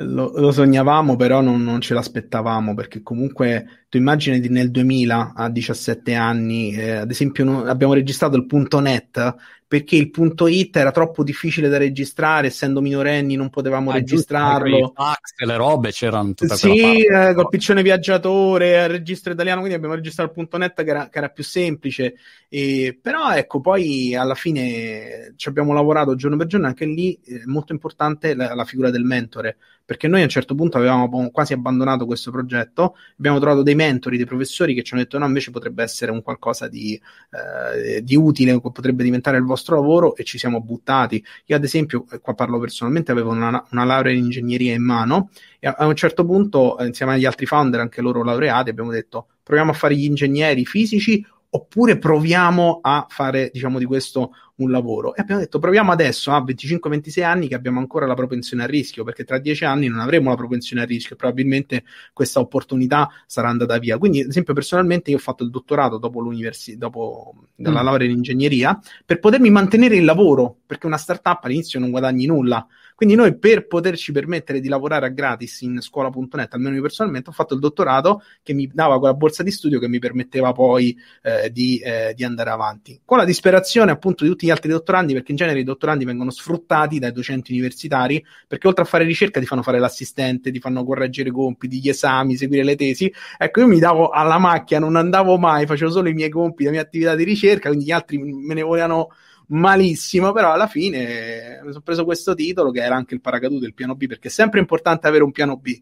Lo, 0.00 0.30
lo, 0.36 0.52
sognavamo, 0.52 1.16
però 1.16 1.40
non, 1.40 1.62
non, 1.64 1.80
ce 1.80 1.92
l'aspettavamo 1.92 2.72
perché 2.72 3.02
comunque 3.02 3.84
tu 3.88 3.96
immagini 3.96 4.38
nel 4.48 4.70
2000 4.70 5.32
a 5.34 5.50
17 5.50 6.14
anni, 6.14 6.72
eh, 6.72 6.92
ad 6.92 7.10
esempio, 7.10 7.44
no, 7.44 7.64
abbiamo 7.64 7.94
registrato 7.94 8.36
il 8.36 8.46
punto 8.46 8.78
net 8.78 9.34
perché 9.68 9.96
il 9.96 10.10
punto 10.10 10.46
it 10.46 10.74
era 10.76 10.90
troppo 10.90 11.22
difficile 11.22 11.68
da 11.68 11.76
registrare, 11.76 12.46
essendo 12.46 12.80
minorenni 12.80 13.36
non 13.36 13.50
potevamo 13.50 13.90
ah, 13.90 13.94
registrarlo. 13.94 14.78
I 14.78 14.92
fax 14.94 15.44
le 15.44 15.56
robe 15.56 15.90
c'erano 15.90 16.32
tutte 16.32 16.56
Sì, 16.56 17.02
eh, 17.04 17.34
col 17.34 17.50
piccione 17.50 17.82
viaggiatore, 17.82 18.84
il 18.84 18.88
registro 18.88 19.34
italiano, 19.34 19.58
quindi 19.58 19.76
abbiamo 19.76 19.94
registrato 19.94 20.30
il 20.30 20.34
punto 20.34 20.56
net 20.56 20.82
che 20.82 20.88
era, 20.88 21.08
che 21.10 21.18
era 21.18 21.28
più 21.28 21.44
semplice. 21.44 22.14
E, 22.48 22.98
però 23.00 23.30
ecco, 23.32 23.60
poi 23.60 24.14
alla 24.14 24.34
fine 24.34 25.34
ci 25.36 25.50
abbiamo 25.50 25.74
lavorato 25.74 26.14
giorno 26.14 26.38
per 26.38 26.46
giorno, 26.46 26.66
anche 26.66 26.86
lì 26.86 27.20
è 27.22 27.34
eh, 27.34 27.42
molto 27.44 27.74
importante 27.74 28.34
la, 28.34 28.54
la 28.54 28.64
figura 28.64 28.88
del 28.88 29.04
mentore, 29.04 29.58
perché 29.88 30.06
noi 30.06 30.20
a 30.20 30.24
un 30.24 30.28
certo 30.28 30.54
punto 30.54 30.76
avevamo 30.76 31.30
quasi 31.30 31.54
abbandonato 31.54 32.04
questo 32.04 32.30
progetto, 32.30 32.94
abbiamo 33.16 33.38
trovato 33.38 33.62
dei 33.62 33.74
mentori, 33.74 34.18
dei 34.18 34.26
professori 34.26 34.74
che 34.74 34.82
ci 34.82 34.92
hanno 34.92 35.02
detto 35.02 35.16
no, 35.16 35.24
invece 35.24 35.50
potrebbe 35.50 35.82
essere 35.82 36.10
un 36.10 36.20
qualcosa 36.20 36.68
di, 36.68 37.00
eh, 37.30 38.02
di 38.02 38.14
utile, 38.14 38.60
potrebbe 38.60 39.02
diventare 39.02 39.38
il 39.38 39.44
vostro 39.44 39.76
lavoro 39.76 40.14
e 40.14 40.24
ci 40.24 40.36
siamo 40.36 40.60
buttati. 40.60 41.24
Io, 41.46 41.56
ad 41.56 41.64
esempio, 41.64 42.04
qua 42.20 42.34
parlo 42.34 42.58
personalmente, 42.58 43.12
avevo 43.12 43.30
una, 43.30 43.66
una 43.70 43.84
laurea 43.84 44.12
in 44.12 44.24
ingegneria 44.24 44.74
in 44.74 44.82
mano 44.82 45.30
e 45.58 45.68
a, 45.68 45.76
a 45.78 45.86
un 45.86 45.96
certo 45.96 46.22
punto, 46.26 46.76
eh, 46.76 46.84
insieme 46.84 47.14
agli 47.14 47.24
altri 47.24 47.46
founder, 47.46 47.80
anche 47.80 48.02
loro 48.02 48.22
laureati, 48.22 48.68
abbiamo 48.68 48.90
detto 48.90 49.28
proviamo 49.42 49.70
a 49.70 49.74
fare 49.74 49.96
gli 49.96 50.04
ingegneri 50.04 50.66
fisici 50.66 51.24
oppure 51.48 51.96
proviamo 51.96 52.80
a 52.82 53.06
fare, 53.08 53.48
diciamo, 53.50 53.78
di 53.78 53.86
questo 53.86 54.32
un 54.58 54.70
lavoro. 54.70 55.14
E 55.14 55.20
abbiamo 55.20 55.40
detto, 55.40 55.58
proviamo 55.58 55.92
adesso, 55.92 56.32
a 56.32 56.42
25-26 56.42 57.22
anni, 57.22 57.48
che 57.48 57.54
abbiamo 57.54 57.78
ancora 57.78 58.06
la 58.06 58.14
propensione 58.14 58.62
a 58.62 58.66
rischio, 58.66 59.04
perché 59.04 59.24
tra 59.24 59.38
10 59.38 59.64
anni 59.64 59.88
non 59.88 60.00
avremo 60.00 60.30
la 60.30 60.36
propensione 60.36 60.82
a 60.82 60.84
rischio 60.84 61.14
e 61.14 61.18
probabilmente 61.18 61.84
questa 62.12 62.40
opportunità 62.40 63.08
sarà 63.26 63.48
andata 63.48 63.78
via. 63.78 63.98
Quindi, 63.98 64.20
ad 64.20 64.28
esempio, 64.28 64.54
personalmente 64.54 65.10
io 65.10 65.16
ho 65.16 65.20
fatto 65.20 65.44
il 65.44 65.50
dottorato 65.50 65.98
dopo 65.98 66.20
l'università, 66.20 66.78
dopo 66.78 67.34
la 67.56 67.70
mm. 67.70 67.84
laurea 67.84 68.08
in 68.08 68.16
ingegneria, 68.16 68.78
per 69.04 69.18
potermi 69.18 69.50
mantenere 69.50 69.96
il 69.96 70.04
lavoro, 70.04 70.56
perché 70.66 70.86
una 70.86 70.96
startup 70.96 71.44
all'inizio 71.44 71.78
non 71.80 71.90
guadagni 71.90 72.26
nulla. 72.26 72.66
Quindi 72.98 73.14
noi 73.14 73.38
per 73.38 73.68
poterci 73.68 74.10
permettere 74.10 74.58
di 74.58 74.66
lavorare 74.66 75.06
a 75.06 75.10
gratis 75.10 75.60
in 75.60 75.80
scuola.net, 75.80 76.54
almeno 76.54 76.74
io 76.74 76.82
personalmente, 76.82 77.30
ho 77.30 77.32
fatto 77.32 77.54
il 77.54 77.60
dottorato 77.60 78.22
che 78.42 78.54
mi 78.54 78.68
dava 78.72 78.98
quella 78.98 79.14
borsa 79.14 79.44
di 79.44 79.52
studio 79.52 79.78
che 79.78 79.86
mi 79.86 80.00
permetteva 80.00 80.50
poi 80.50 80.98
eh, 81.22 81.48
di, 81.52 81.78
eh, 81.78 82.12
di, 82.16 82.24
andare 82.24 82.50
avanti. 82.50 83.00
Con 83.04 83.18
la 83.18 83.24
disperazione 83.24 83.92
appunto 83.92 84.24
di 84.24 84.30
tutti 84.30 84.47
gli 84.48 84.50
altri 84.50 84.70
dottorandi, 84.70 85.12
perché 85.12 85.30
in 85.30 85.36
genere 85.36 85.60
i 85.60 85.64
dottorandi 85.64 86.04
vengono 86.04 86.30
sfruttati 86.30 86.98
dai 86.98 87.12
docenti 87.12 87.52
universitari, 87.52 88.24
perché 88.46 88.66
oltre 88.66 88.82
a 88.82 88.86
fare 88.86 89.04
ricerca 89.04 89.40
ti 89.40 89.46
fanno 89.46 89.62
fare 89.62 89.78
l'assistente, 89.78 90.50
ti 90.50 90.58
fanno 90.58 90.84
correggere 90.84 91.28
i 91.28 91.32
compiti, 91.32 91.80
gli 91.80 91.88
esami, 91.88 92.36
seguire 92.36 92.64
le 92.64 92.76
tesi. 92.76 93.12
Ecco, 93.36 93.60
io 93.60 93.66
mi 93.66 93.78
davo 93.78 94.08
alla 94.08 94.38
macchia, 94.38 94.78
non 94.78 94.96
andavo 94.96 95.38
mai, 95.38 95.66
facevo 95.66 95.90
solo 95.90 96.08
i 96.08 96.14
miei 96.14 96.30
compiti, 96.30 96.64
la 96.64 96.70
mia 96.70 96.80
attività 96.80 97.14
di 97.14 97.24
ricerca, 97.24 97.68
quindi 97.68 97.86
gli 97.86 97.92
altri 97.92 98.18
me 98.18 98.54
ne 98.54 98.62
volevano 98.62 99.10
malissimo, 99.48 100.32
però 100.32 100.52
alla 100.52 100.66
fine 100.66 101.60
mi 101.62 101.70
sono 101.70 101.82
preso 101.82 102.04
questo 102.04 102.34
titolo 102.34 102.70
che 102.70 102.82
era 102.82 102.96
anche 102.96 103.14
il 103.14 103.20
paracadute, 103.20 103.66
il 103.66 103.74
piano 103.74 103.94
B, 103.94 104.06
perché 104.06 104.28
è 104.28 104.30
sempre 104.30 104.60
importante 104.60 105.06
avere 105.06 105.24
un 105.24 105.32
piano 105.32 105.56
B. 105.56 105.80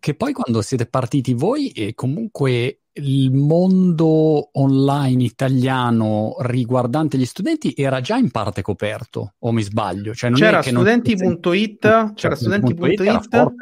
Che 0.00 0.14
poi 0.14 0.32
quando 0.32 0.62
siete 0.62 0.86
partiti 0.86 1.34
voi 1.34 1.68
e 1.70 1.94
comunque 1.94 2.80
il 2.94 3.30
mondo 3.32 4.48
online 4.52 5.22
italiano 5.22 6.36
riguardante 6.40 7.18
gli 7.18 7.26
studenti 7.26 7.74
era 7.76 8.00
già 8.00 8.16
in 8.16 8.30
parte 8.30 8.62
coperto, 8.62 9.34
o 9.38 9.52
mi 9.52 9.62
sbaglio? 9.62 10.14
Cioè 10.14 10.32
c'era 10.32 10.62
studenti.it, 10.62 11.78
c'era, 11.78 12.12
c'era 12.14 12.34
studenti.it 12.34 13.52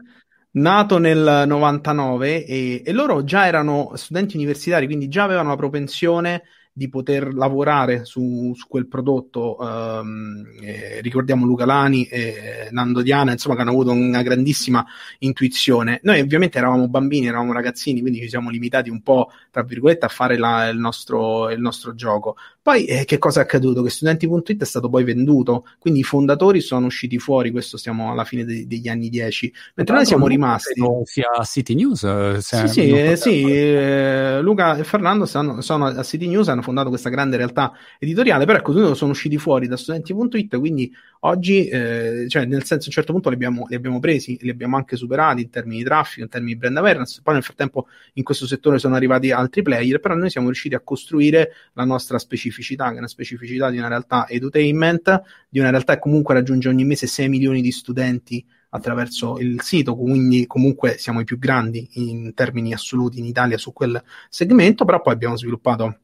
nato 0.51 0.98
nel 0.98 1.44
99 1.46 2.44
e, 2.46 2.83
e, 2.85 2.92
loro 2.92 3.24
già 3.24 3.46
erano 3.46 3.92
studenti 3.94 4.37
universitari, 4.37 4.87
quindi 4.87 5.09
già 5.09 5.24
avevano 5.24 5.51
la 5.51 5.57
propensione 5.57 6.42
di 6.78 6.88
poter 6.88 7.34
lavorare 7.34 8.04
su, 8.04 8.52
su 8.54 8.68
quel 8.68 8.86
prodotto. 8.86 9.56
Um, 9.58 10.46
eh, 10.62 11.00
ricordiamo 11.02 11.44
Luca 11.44 11.66
Lani 11.66 12.04
e 12.04 12.68
Nando 12.70 13.02
Diana, 13.02 13.32
insomma, 13.32 13.56
che 13.56 13.62
hanno 13.62 13.72
avuto 13.72 13.90
una 13.90 14.22
grandissima 14.22 14.86
intuizione. 15.18 15.98
Noi 16.04 16.20
ovviamente 16.20 16.56
eravamo 16.56 16.88
bambini, 16.88 17.26
eravamo 17.26 17.52
ragazzini, 17.52 18.00
quindi 18.00 18.20
ci 18.20 18.28
siamo 18.28 18.48
limitati 18.48 18.90
un 18.90 19.02
po', 19.02 19.32
tra 19.50 19.64
virgolette, 19.64 20.06
a 20.06 20.08
fare 20.08 20.38
la, 20.38 20.68
il, 20.68 20.78
nostro, 20.78 21.50
il 21.50 21.60
nostro 21.60 21.94
gioco. 21.94 22.36
Poi 22.68 22.85
eh, 22.85 23.07
che 23.07 23.16
cosa 23.16 23.40
è 23.40 23.44
accaduto? 23.44 23.81
Che 23.81 23.88
Studenti.it 23.88 24.61
è 24.61 24.66
stato 24.66 24.90
poi 24.90 25.02
venduto, 25.02 25.64
quindi 25.78 26.00
i 26.00 26.02
fondatori 26.02 26.61
sono 26.61 26.85
usciti 26.85 27.18
fuori, 27.18 27.50
questo 27.50 27.78
stiamo 27.78 28.11
alla 28.11 28.24
fine 28.24 28.44
de- 28.44 28.66
degli 28.66 28.88
anni 28.88 29.09
10, 29.09 29.50
mentre 29.76 29.94
noi 29.94 30.04
siamo 30.04 30.26
rimasti... 30.26 30.78
Sia 31.04 31.31
a 31.35 31.44
City 31.44 31.72
News? 31.74 32.02
Eh, 32.02 32.37
sì, 32.42 32.68
sì, 32.68 32.90
eh, 32.90 33.16
sì 33.16 33.50
eh, 33.50 34.40
Luca 34.42 34.76
e 34.76 34.85
Fernando 34.85 35.24
sono, 35.24 35.62
sono, 35.62 35.87
a 35.87 36.02
City 36.02 36.26
News, 36.26 36.48
hanno 36.48 36.61
fondato 36.61 36.90
questa 36.90 37.09
grande 37.09 37.38
realtà 37.38 37.72
editoriale, 37.98 38.44
però 38.44 38.59
ecco, 38.59 38.94
sono 38.94 39.12
usciti 39.12 39.38
fuori 39.38 39.66
da 39.66 39.78
Studenti.it, 39.78 40.59
quindi 40.59 40.94
oggi, 41.20 41.68
eh, 41.68 42.26
cioè 42.28 42.44
nel 42.44 42.64
senso 42.64 42.85
a 42.85 42.88
un 42.88 42.92
certo 42.92 43.12
punto 43.12 43.31
li 43.31 43.35
abbiamo, 43.37 43.64
li 43.66 43.76
abbiamo 43.76 43.98
presi, 43.98 44.37
li 44.42 44.50
abbiamo 44.50 44.76
anche 44.76 44.96
superati 44.96 45.40
in 45.40 45.48
termini 45.48 45.78
di 45.78 45.85
traffico, 45.85 46.20
in 46.20 46.28
termini 46.28 46.52
di 46.52 46.59
brand 46.59 46.76
awareness, 46.76 47.22
poi 47.22 47.33
nel 47.33 47.42
frattempo 47.42 47.87
in 48.12 48.24
questo 48.24 48.46
settore 48.46 48.78
sono 48.78 48.94
arrivati 48.94 49.31
altri 49.31 49.62
player, 49.62 50.00
però 50.00 50.14
noi 50.14 50.28
siamo 50.28 50.48
riusciti 50.48 50.74
a 50.74 50.81
costruire 50.81 51.52
la 51.72 51.85
nostra 51.85 52.18
specifica 52.18 52.57
specificità, 52.59 52.88
che 52.88 52.97
è 52.97 52.99
una 52.99 53.09
specificità 53.09 53.71
di 53.71 53.79
una 53.79 53.88
realtà 53.88 54.29
edutainment, 54.29 55.23
di 55.49 55.61
una 55.61 55.71
realtà 55.71 55.94
che 55.94 56.01
comunque 56.01 56.35
raggiunge 56.35 56.68
ogni 56.68 56.85
mese 56.85 57.07
6 57.07 57.29
milioni 57.29 57.61
di 57.61 57.71
studenti 57.71 58.44
attraverso 58.71 59.38
il 59.38 59.62
sito, 59.62 59.97
quindi 59.97 60.47
comunque 60.47 60.99
siamo 60.99 61.21
i 61.21 61.25
più 61.25 61.38
grandi 61.38 61.88
in 61.94 62.35
termini 62.35 62.73
assoluti 62.75 63.18
in 63.18 63.25
Italia 63.25 63.57
su 63.57 63.73
quel 63.73 64.03
segmento, 64.29 64.85
però 64.85 65.01
poi 65.01 65.14
abbiamo 65.14 65.37
sviluppato 65.37 66.01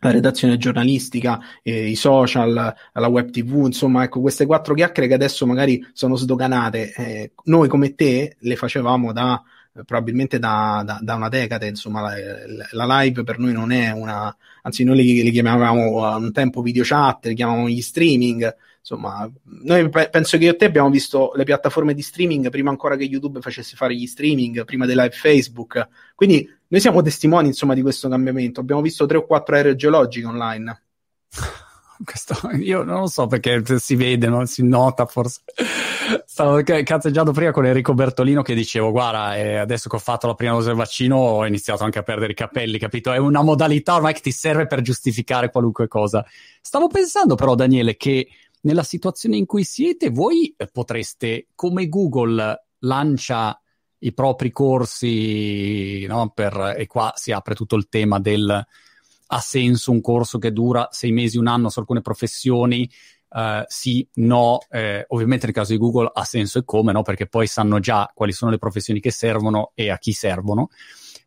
la 0.00 0.10
redazione 0.10 0.58
giornalistica, 0.58 1.40
eh, 1.62 1.88
i 1.88 1.94
social, 1.94 2.52
la 2.92 3.06
web 3.08 3.30
tv, 3.30 3.64
insomma, 3.64 4.04
ecco, 4.04 4.20
queste 4.20 4.46
quattro 4.46 4.74
chiacchiere 4.74 5.08
che 5.08 5.14
adesso 5.14 5.46
magari 5.46 5.84
sono 5.92 6.16
sdoganate, 6.16 6.92
eh, 6.94 7.32
noi 7.44 7.68
come 7.68 7.94
te 7.94 8.36
le 8.38 8.56
facevamo 8.56 9.12
da 9.12 9.42
probabilmente 9.84 10.38
da, 10.38 10.82
da, 10.84 10.98
da, 11.02 11.14
una 11.14 11.28
decade, 11.28 11.68
insomma, 11.68 12.00
la, 12.00 12.14
la, 12.70 13.00
live 13.00 13.24
per 13.24 13.38
noi 13.38 13.52
non 13.52 13.72
è 13.72 13.90
una, 13.90 14.34
anzi 14.62 14.84
noi 14.84 14.96
li, 14.96 15.22
li 15.22 15.30
chiamavamo 15.30 16.04
a 16.04 16.16
un 16.16 16.32
tempo 16.32 16.62
video 16.62 16.82
chat, 16.84 17.26
li 17.26 17.34
chiamavamo 17.34 17.68
gli 17.68 17.80
streaming, 17.80 18.54
insomma, 18.78 19.30
noi 19.64 19.88
pe- 19.88 20.08
penso 20.08 20.38
che 20.38 20.44
io 20.44 20.52
e 20.52 20.56
te 20.56 20.64
abbiamo 20.64 20.90
visto 20.90 21.32
le 21.34 21.44
piattaforme 21.44 21.94
di 21.94 22.02
streaming 22.02 22.48
prima 22.50 22.70
ancora 22.70 22.96
che 22.96 23.04
YouTube 23.04 23.40
facesse 23.40 23.76
fare 23.76 23.94
gli 23.94 24.06
streaming, 24.06 24.64
prima 24.64 24.86
dei 24.86 24.94
live 24.94 25.10
Facebook, 25.10 25.88
quindi 26.14 26.48
noi 26.68 26.80
siamo 26.80 27.02
testimoni, 27.02 27.48
insomma, 27.48 27.74
di 27.74 27.82
questo 27.82 28.08
cambiamento, 28.08 28.60
abbiamo 28.60 28.82
visto 28.82 29.06
tre 29.06 29.18
o 29.18 29.26
quattro 29.26 29.54
aeree 29.56 29.76
geologiche 29.76 30.26
online. 30.26 30.82
Questo, 32.04 32.34
io 32.56 32.82
non 32.82 33.00
lo 33.00 33.06
so 33.06 33.26
perché 33.26 33.62
si 33.78 33.94
vede, 33.94 34.28
non 34.28 34.46
si 34.46 34.62
nota 34.62 35.06
forse. 35.06 35.40
Stavo 36.24 36.62
cazzeggiando 36.62 37.32
prima 37.32 37.50
con 37.50 37.66
Enrico 37.66 37.94
Bertolino 37.94 38.42
che 38.42 38.54
dicevo: 38.54 38.90
Guarda, 38.90 39.36
eh, 39.36 39.56
adesso 39.56 39.88
che 39.88 39.96
ho 39.96 40.00
fatto 40.00 40.26
la 40.26 40.34
prima 40.34 40.52
dose 40.52 40.68
del 40.68 40.76
vaccino 40.76 41.16
ho 41.16 41.46
iniziato 41.46 41.84
anche 41.84 41.98
a 41.98 42.02
perdere 42.02 42.32
i 42.32 42.36
capelli, 42.36 42.78
capito? 42.78 43.12
È 43.12 43.18
una 43.18 43.42
modalità 43.42 43.94
ormai 43.94 44.14
che 44.14 44.20
ti 44.20 44.32
serve 44.32 44.66
per 44.66 44.82
giustificare 44.82 45.50
qualunque 45.50 45.88
cosa. 45.88 46.24
Stavo 46.60 46.88
pensando, 46.88 47.34
però, 47.34 47.54
Daniele, 47.54 47.96
che 47.96 48.28
nella 48.62 48.82
situazione 48.82 49.36
in 49.36 49.46
cui 49.46 49.64
siete, 49.64 50.10
voi 50.10 50.54
potreste, 50.72 51.48
come 51.54 51.88
Google 51.88 52.66
lancia 52.80 53.60
i 53.98 54.12
propri 54.12 54.50
corsi, 54.50 56.04
no? 56.06 56.30
per, 56.34 56.74
e 56.76 56.86
qua 56.86 57.12
si 57.16 57.32
apre 57.32 57.54
tutto 57.54 57.76
il 57.76 57.88
tema 57.88 58.18
del 58.18 58.64
ha 59.26 59.40
senso 59.40 59.90
un 59.90 60.00
corso 60.00 60.38
che 60.38 60.52
dura 60.52 60.88
sei 60.90 61.12
mesi, 61.12 61.38
un 61.38 61.46
anno 61.46 61.68
su 61.68 61.78
alcune 61.78 62.00
professioni? 62.00 62.88
Uh, 63.28 63.64
sì, 63.66 64.06
no, 64.14 64.60
eh, 64.70 65.04
ovviamente 65.08 65.46
nel 65.46 65.54
caso 65.54 65.72
di 65.72 65.78
Google 65.78 66.10
ha 66.14 66.24
senso 66.24 66.58
e 66.58 66.64
come, 66.64 66.92
no? 66.92 67.02
Perché 67.02 67.26
poi 67.26 67.46
sanno 67.46 67.80
già 67.80 68.10
quali 68.14 68.32
sono 68.32 68.50
le 68.50 68.58
professioni 68.58 69.00
che 69.00 69.10
servono 69.10 69.72
e 69.74 69.90
a 69.90 69.98
chi 69.98 70.12
servono. 70.12 70.68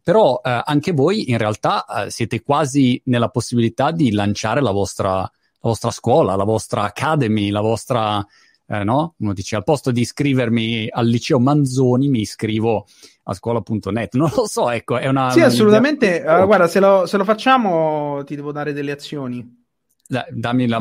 Però 0.02 0.34
uh, 0.34 0.40
anche 0.64 0.92
voi 0.92 1.30
in 1.30 1.38
realtà 1.38 1.86
uh, 1.88 2.10
siete 2.10 2.42
quasi 2.42 3.00
nella 3.06 3.30
possibilità 3.30 3.92
di 3.92 4.12
lanciare 4.12 4.62
la 4.62 4.72
vostra, 4.72 5.18
la 5.18 5.30
vostra 5.60 5.92
scuola, 5.92 6.36
la 6.36 6.46
vostra 6.46 6.84
academy, 6.84 7.50
la 7.50 7.62
vostra 7.62 8.26
eh, 8.72 8.84
no? 8.84 9.16
Uno 9.18 9.34
dice 9.34 9.56
al 9.56 9.64
posto 9.64 9.90
di 9.90 10.02
iscrivermi 10.02 10.90
al 10.92 11.08
liceo 11.08 11.40
Manzoni 11.40 12.08
mi 12.08 12.22
iscrivo 12.22 12.86
a 13.24 13.34
scuola.net. 13.34 14.14
Non 14.14 14.30
lo 14.36 14.46
so, 14.46 14.70
ecco, 14.70 14.98
è 14.98 15.08
una... 15.08 15.32
Sì, 15.32 15.42
assolutamente. 15.42 16.24
Uh, 16.26 16.46
guarda, 16.46 16.68
se 16.68 16.80
lo, 16.80 17.08
se 17.08 17.18
lo, 17.18 17.24
facciamo 17.24 18.24
ti 18.26 18.36
devo 18.36 18.52
dare 18.52 18.72
delle 18.72 18.92
azioni. 18.92 19.66
Da, 20.08 20.26
dammi 20.30 20.68
la... 20.68 20.80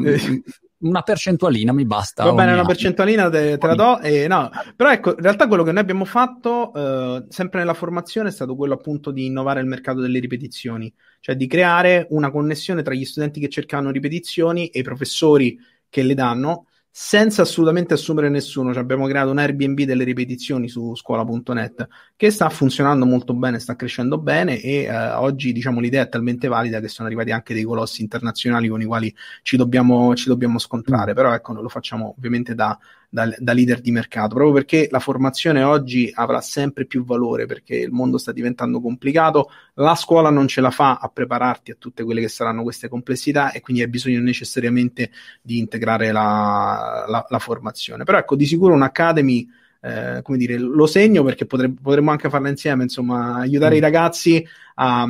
una 0.80 1.00
percentualina 1.00 1.72
mi 1.72 1.86
basta. 1.86 2.24
Va 2.24 2.32
bene, 2.34 2.52
una 2.52 2.66
percentualina 2.66 3.30
te, 3.30 3.56
te 3.56 3.66
la 3.66 3.74
do. 3.74 4.00
E, 4.00 4.28
no. 4.28 4.50
Però 4.76 4.90
ecco, 4.90 5.10
in 5.10 5.22
realtà 5.22 5.48
quello 5.48 5.62
che 5.62 5.72
noi 5.72 5.80
abbiamo 5.80 6.04
fatto, 6.04 6.74
eh, 6.74 7.24
sempre 7.30 7.60
nella 7.60 7.72
formazione, 7.74 8.28
è 8.28 8.32
stato 8.32 8.54
quello 8.54 8.74
appunto 8.74 9.10
di 9.10 9.24
innovare 9.24 9.60
il 9.60 9.66
mercato 9.66 10.00
delle 10.00 10.18
ripetizioni, 10.18 10.92
cioè 11.20 11.36
di 11.36 11.46
creare 11.46 12.06
una 12.10 12.30
connessione 12.30 12.82
tra 12.82 12.92
gli 12.92 13.06
studenti 13.06 13.40
che 13.40 13.48
cercano 13.48 13.90
ripetizioni 13.90 14.68
e 14.68 14.80
i 14.80 14.82
professori 14.82 15.58
che 15.88 16.02
le 16.02 16.12
danno 16.12 16.66
senza 17.00 17.42
assolutamente 17.42 17.94
assumere 17.94 18.28
nessuno. 18.28 18.72
Cioè 18.72 18.82
abbiamo 18.82 19.06
creato 19.06 19.30
un 19.30 19.38
Airbnb 19.38 19.82
delle 19.82 20.02
ripetizioni 20.02 20.68
su 20.68 20.96
scuola.net 20.96 21.86
che 22.16 22.30
sta 22.32 22.48
funzionando 22.48 23.06
molto 23.06 23.34
bene, 23.34 23.60
sta 23.60 23.76
crescendo 23.76 24.18
bene 24.18 24.60
e 24.60 24.82
eh, 24.82 25.10
oggi 25.12 25.52
diciamo 25.52 25.78
l'idea 25.78 26.02
è 26.02 26.08
talmente 26.08 26.48
valida 26.48 26.80
che 26.80 26.88
sono 26.88 27.06
arrivati 27.06 27.30
anche 27.30 27.54
dei 27.54 27.62
colossi 27.62 28.02
internazionali 28.02 28.66
con 28.66 28.80
i 28.82 28.84
quali 28.84 29.14
ci 29.42 29.56
dobbiamo, 29.56 30.12
ci 30.16 30.26
dobbiamo 30.26 30.58
scontrare. 30.58 31.14
Però 31.14 31.32
ecco, 31.32 31.52
lo 31.52 31.68
facciamo 31.68 32.14
ovviamente 32.18 32.56
da, 32.56 32.76
da, 33.08 33.34
da, 33.38 33.52
leader 33.52 33.80
di 33.80 33.90
mercato, 33.90 34.34
proprio 34.34 34.52
perché 34.52 34.88
la 34.90 35.00
formazione 35.00 35.62
oggi 35.62 36.10
avrà 36.14 36.40
sempre 36.40 36.84
più 36.84 37.04
valore 37.04 37.46
perché 37.46 37.76
il 37.76 37.90
mondo 37.90 38.18
sta 38.18 38.32
diventando 38.32 38.80
complicato, 38.80 39.50
la 39.74 39.94
scuola 39.94 40.30
non 40.30 40.46
ce 40.46 40.60
la 40.60 40.70
fa 40.70 40.98
a 41.00 41.08
prepararti 41.08 41.70
a 41.70 41.76
tutte 41.78 42.04
quelle 42.04 42.20
che 42.20 42.28
saranno 42.28 42.62
queste 42.62 42.88
complessità 42.88 43.52
e 43.52 43.60
quindi 43.60 43.82
hai 43.82 43.88
bisogno 43.88 44.20
necessariamente 44.20 45.10
di 45.40 45.58
integrare 45.58 46.12
la, 46.12 47.04
la, 47.08 47.24
la 47.28 47.38
formazione. 47.38 48.04
Però 48.04 48.18
ecco, 48.18 48.36
di 48.36 48.46
sicuro 48.46 48.74
un'Academy 48.74 49.48
eh, 49.80 50.20
come 50.22 50.38
dire, 50.38 50.56
lo 50.56 50.86
segno 50.86 51.22
perché 51.22 51.46
potremmo, 51.46 51.76
potremmo 51.80 52.10
anche 52.10 52.28
farla 52.28 52.48
insieme, 52.48 52.82
insomma, 52.82 53.36
aiutare 53.36 53.74
mm. 53.74 53.78
i 53.78 53.80
ragazzi 53.80 54.46
a, 54.74 55.06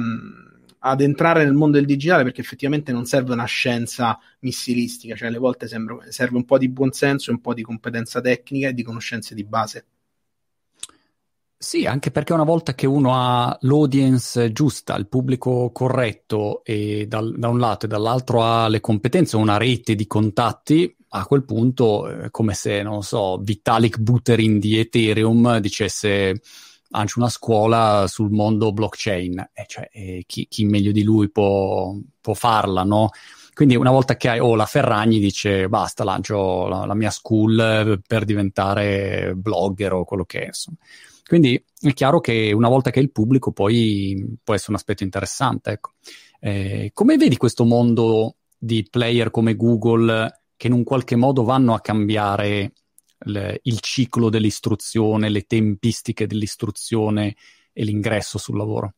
ad 0.80 1.00
entrare 1.00 1.44
nel 1.44 1.54
mondo 1.54 1.76
del 1.76 1.86
digitale 1.86 2.22
perché 2.22 2.40
effettivamente 2.40 2.92
non 2.92 3.04
serve 3.04 3.32
una 3.32 3.44
scienza 3.44 4.18
missilistica, 4.40 5.16
cioè 5.16 5.28
alle 5.28 5.38
volte 5.38 5.66
sembra, 5.66 5.98
serve 6.08 6.36
un 6.36 6.44
po' 6.44 6.58
di 6.58 6.68
buonsenso, 6.68 7.30
un 7.30 7.40
po' 7.40 7.54
di 7.54 7.62
competenza 7.62 8.20
tecnica 8.20 8.68
e 8.68 8.74
di 8.74 8.82
conoscenze 8.82 9.34
di 9.34 9.44
base. 9.44 9.86
Sì, 11.60 11.86
anche 11.86 12.12
perché 12.12 12.32
una 12.32 12.44
volta 12.44 12.74
che 12.74 12.86
uno 12.86 13.14
ha 13.16 13.56
l'audience 13.62 14.52
giusta, 14.52 14.94
il 14.94 15.08
pubblico 15.08 15.72
corretto 15.72 16.62
e 16.62 17.06
dal, 17.08 17.34
da 17.36 17.48
un 17.48 17.58
lato 17.58 17.86
e 17.86 17.88
dall'altro 17.88 18.44
ha 18.44 18.68
le 18.68 18.80
competenze, 18.80 19.36
una 19.36 19.56
rete 19.56 19.96
di 19.96 20.06
contatti, 20.06 20.94
a 21.08 21.26
quel 21.26 21.44
punto 21.44 22.06
è 22.06 22.30
come 22.30 22.54
se, 22.54 22.82
non 22.82 23.02
so, 23.02 23.38
Vitalik 23.38 23.98
Buterin 23.98 24.60
di 24.60 24.78
Ethereum 24.78 25.58
dicesse 25.58 26.40
anzi 26.90 27.18
una 27.18 27.28
scuola 27.28 28.06
sul 28.08 28.30
mondo 28.30 28.72
blockchain, 28.72 29.50
e 29.52 29.64
cioè 29.66 29.88
e 29.92 30.24
chi, 30.26 30.46
chi, 30.48 30.64
meglio 30.64 30.92
di 30.92 31.02
lui 31.02 31.30
può, 31.30 31.94
può 32.20 32.34
farla, 32.34 32.82
no? 32.84 33.10
Quindi 33.52 33.74
una 33.74 33.90
volta 33.90 34.16
che 34.16 34.28
hai, 34.28 34.38
oh, 34.38 34.54
la 34.54 34.66
Ferragni 34.66 35.18
dice 35.18 35.68
basta, 35.68 36.04
lancio 36.04 36.68
la, 36.68 36.86
la, 36.86 36.94
mia 36.94 37.10
school 37.10 38.00
per 38.06 38.24
diventare 38.24 39.34
blogger 39.34 39.94
o 39.94 40.04
quello 40.04 40.24
che 40.24 40.42
è, 40.42 40.46
insomma. 40.46 40.76
Quindi 41.26 41.62
è 41.80 41.92
chiaro 41.92 42.20
che 42.20 42.52
una 42.52 42.68
volta 42.68 42.90
che 42.90 43.00
è 43.00 43.02
il 43.02 43.10
pubblico 43.10 43.52
poi 43.52 44.38
può 44.42 44.54
essere 44.54 44.70
un 44.70 44.76
aspetto 44.76 45.02
interessante, 45.02 45.72
ecco. 45.72 45.90
Eh, 46.40 46.90
come 46.94 47.16
vedi 47.16 47.36
questo 47.36 47.64
mondo 47.64 48.36
di 48.56 48.86
player 48.88 49.30
come 49.30 49.56
Google 49.56 50.42
che 50.56 50.66
in 50.68 50.72
un 50.72 50.84
qualche 50.84 51.16
modo 51.16 51.44
vanno 51.44 51.74
a 51.74 51.80
cambiare 51.80 52.72
le, 53.28 53.60
il 53.62 53.80
ciclo 53.80 54.30
dell'istruzione, 54.30 55.28
le 55.28 55.42
tempistiche 55.42 56.26
dell'istruzione 56.26 57.34
e 57.72 57.84
l'ingresso 57.84 58.38
sul 58.38 58.56
lavoro? 58.56 58.94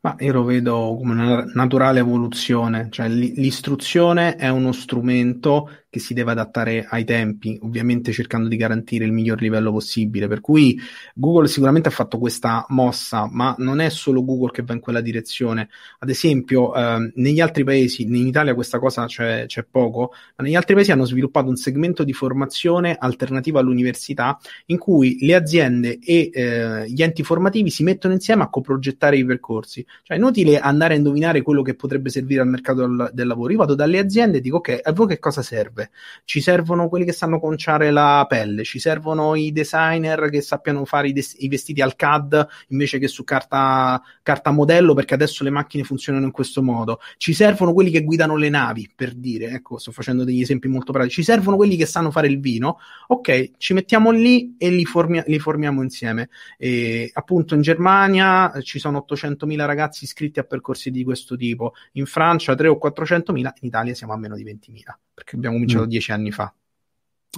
Ma 0.00 0.14
io 0.20 0.32
lo 0.32 0.44
vedo 0.44 0.94
come 0.96 1.12
una 1.12 1.44
naturale 1.54 1.98
evoluzione, 1.98 2.88
cioè 2.90 3.08
l'istruzione 3.08 4.36
è 4.36 4.48
uno 4.48 4.70
strumento 4.70 5.68
che 5.90 6.00
si 6.00 6.12
deve 6.14 6.32
adattare 6.32 6.86
ai 6.88 7.04
tempi, 7.04 7.58
ovviamente 7.62 8.12
cercando 8.12 8.48
di 8.48 8.56
garantire 8.56 9.04
il 9.04 9.12
miglior 9.12 9.40
livello 9.40 9.72
possibile. 9.72 10.28
Per 10.28 10.40
cui 10.40 10.78
Google 11.14 11.48
sicuramente 11.48 11.88
ha 11.88 11.92
fatto 11.92 12.18
questa 12.18 12.64
mossa, 12.68 13.28
ma 13.30 13.54
non 13.58 13.80
è 13.80 13.88
solo 13.88 14.24
Google 14.24 14.50
che 14.50 14.62
va 14.62 14.74
in 14.74 14.80
quella 14.80 15.00
direzione. 15.00 15.68
Ad 15.98 16.10
esempio, 16.10 16.74
eh, 16.74 17.12
negli 17.14 17.40
altri 17.40 17.64
paesi, 17.64 18.02
in 18.02 18.14
Italia 18.14 18.54
questa 18.54 18.78
cosa 18.78 19.06
c'è, 19.06 19.46
c'è, 19.46 19.64
poco, 19.64 20.12
ma 20.36 20.44
negli 20.44 20.54
altri 20.54 20.74
paesi 20.74 20.92
hanno 20.92 21.04
sviluppato 21.04 21.48
un 21.48 21.56
segmento 21.56 22.04
di 22.04 22.12
formazione 22.12 22.96
alternativa 22.98 23.60
all'università 23.60 24.38
in 24.66 24.78
cui 24.78 25.18
le 25.20 25.34
aziende 25.34 25.98
e 25.98 26.30
eh, 26.32 26.90
gli 26.90 27.02
enti 27.02 27.22
formativi 27.22 27.70
si 27.70 27.82
mettono 27.82 28.14
insieme 28.14 28.42
a 28.42 28.48
coprogettare 28.48 29.16
i 29.16 29.24
percorsi. 29.24 29.84
Cioè 30.02 30.16
è 30.16 30.20
inutile 30.20 30.58
andare 30.58 30.94
a 30.94 30.96
indovinare 30.96 31.42
quello 31.42 31.62
che 31.62 31.74
potrebbe 31.74 32.10
servire 32.10 32.42
al 32.42 32.48
mercato 32.48 32.86
del, 32.86 33.10
del 33.12 33.26
lavoro. 33.26 33.52
Io 33.52 33.58
vado 33.58 33.74
dalle 33.74 33.98
aziende 33.98 34.38
e 34.38 34.40
dico 34.40 34.58
ok, 34.58 34.80
a 34.82 34.92
voi 34.92 35.06
che 35.06 35.18
cosa 35.18 35.42
serve? 35.42 35.77
Serve. 35.78 35.90
Ci 36.24 36.40
servono 36.40 36.88
quelli 36.88 37.04
che 37.04 37.12
sanno 37.12 37.38
conciare 37.38 37.90
la 37.90 38.26
pelle, 38.28 38.64
ci 38.64 38.78
servono 38.78 39.34
i 39.36 39.52
designer 39.52 40.28
che 40.28 40.40
sappiano 40.40 40.84
fare 40.84 41.08
i, 41.08 41.12
des- 41.12 41.36
i 41.38 41.48
vestiti 41.48 41.80
al 41.80 41.94
CAD 41.94 42.46
invece 42.68 42.98
che 42.98 43.06
su 43.06 43.24
carta, 43.24 44.02
carta 44.22 44.50
modello, 44.50 44.94
perché 44.94 45.14
adesso 45.14 45.44
le 45.44 45.50
macchine 45.50 45.84
funzionano 45.84 46.24
in 46.24 46.32
questo 46.32 46.62
modo. 46.62 47.00
Ci 47.16 47.32
servono 47.32 47.72
quelli 47.72 47.90
che 47.90 48.02
guidano 48.02 48.36
le 48.36 48.48
navi, 48.48 48.90
per 48.94 49.14
dire, 49.14 49.50
ecco, 49.50 49.78
sto 49.78 49.92
facendo 49.92 50.24
degli 50.24 50.40
esempi 50.40 50.68
molto 50.68 50.92
pratici. 50.92 51.16
Ci 51.16 51.24
servono 51.24 51.56
quelli 51.56 51.76
che 51.76 51.86
sanno 51.86 52.10
fare 52.10 52.26
il 52.26 52.40
vino. 52.40 52.78
Ok, 53.08 53.52
ci 53.58 53.72
mettiamo 53.72 54.10
lì 54.10 54.56
e 54.58 54.70
li, 54.70 54.84
formi- 54.84 55.22
li 55.26 55.38
formiamo 55.38 55.82
insieme. 55.82 56.28
E, 56.58 57.10
appunto 57.12 57.54
in 57.54 57.60
Germania 57.62 58.52
ci 58.62 58.78
sono 58.78 59.04
800.000 59.08 59.64
ragazzi 59.64 60.04
iscritti 60.04 60.38
a 60.38 60.44
percorsi 60.44 60.90
di 60.90 61.04
questo 61.04 61.36
tipo, 61.36 61.74
in 61.92 62.06
Francia 62.06 62.54
3 62.54 62.68
o 62.68 62.78
400.000, 62.82 63.32
in 63.36 63.52
Italia 63.60 63.94
siamo 63.94 64.12
a 64.12 64.16
meno 64.16 64.36
di 64.36 64.44
20.000, 64.44 64.80
perché 65.18 65.36
abbiamo 65.36 65.56
cominciato 65.56 65.84
mm. 65.84 65.88
dieci 65.88 66.12
anni 66.12 66.30
fa. 66.30 66.52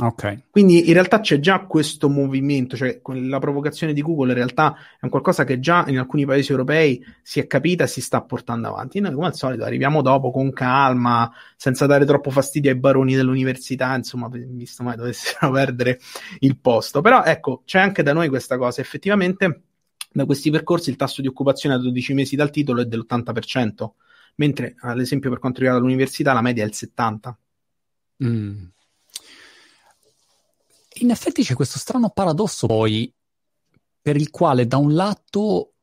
Ok. 0.02 0.44
Quindi 0.50 0.86
in 0.86 0.92
realtà 0.92 1.20
c'è 1.20 1.40
già 1.40 1.66
questo 1.66 2.08
movimento, 2.08 2.76
cioè 2.76 3.00
la 3.04 3.38
provocazione 3.38 3.92
di 3.92 4.00
Google 4.02 4.28
in 4.28 4.34
realtà 4.34 4.74
è 4.98 5.04
un 5.04 5.10
qualcosa 5.10 5.44
che 5.44 5.58
già 5.58 5.84
in 5.88 5.98
alcuni 5.98 6.24
paesi 6.24 6.52
europei 6.52 7.04
si 7.22 7.40
è 7.40 7.46
capita 7.46 7.84
e 7.84 7.86
si 7.88 8.00
sta 8.00 8.22
portando 8.22 8.68
avanti. 8.68 9.00
Noi 9.00 9.12
come 9.12 9.26
al 9.26 9.34
solito 9.34 9.64
arriviamo 9.64 10.00
dopo 10.00 10.30
con 10.30 10.52
calma, 10.52 11.30
senza 11.56 11.86
dare 11.86 12.04
troppo 12.04 12.30
fastidio 12.30 12.70
ai 12.70 12.78
baroni 12.78 13.14
dell'università, 13.14 13.94
insomma, 13.96 14.28
visto 14.30 14.84
mai 14.84 14.96
dovessero 14.96 15.50
perdere 15.52 15.98
il 16.38 16.58
posto. 16.58 17.00
Però 17.00 17.24
ecco, 17.24 17.62
c'è 17.64 17.80
anche 17.80 18.02
da 18.02 18.12
noi 18.12 18.28
questa 18.28 18.56
cosa, 18.56 18.80
effettivamente 18.80 19.62
da 20.12 20.24
questi 20.24 20.50
percorsi 20.50 20.90
il 20.90 20.96
tasso 20.96 21.20
di 21.20 21.28
occupazione 21.28 21.74
a 21.74 21.78
12 21.78 22.14
mesi 22.14 22.36
dal 22.36 22.50
titolo 22.50 22.80
è 22.80 22.84
dell'80%, 22.84 23.90
mentre 24.36 24.74
ad 24.80 25.00
esempio 25.00 25.30
per 25.30 25.40
quanto 25.40 25.60
riguarda 25.60 25.82
l'università 25.82 26.32
la 26.32 26.42
media 26.42 26.64
è 26.64 26.66
il 26.66 26.74
70%. 26.74 27.32
Mm. 28.24 28.64
In 31.02 31.10
effetti 31.10 31.42
c'è 31.42 31.54
questo 31.54 31.78
strano 31.78 32.10
paradosso 32.10 32.66
poi 32.66 33.12
per 34.02 34.16
il 34.16 34.30
quale 34.30 34.66
da 34.66 34.76
un 34.76 34.94
lato 34.94 35.74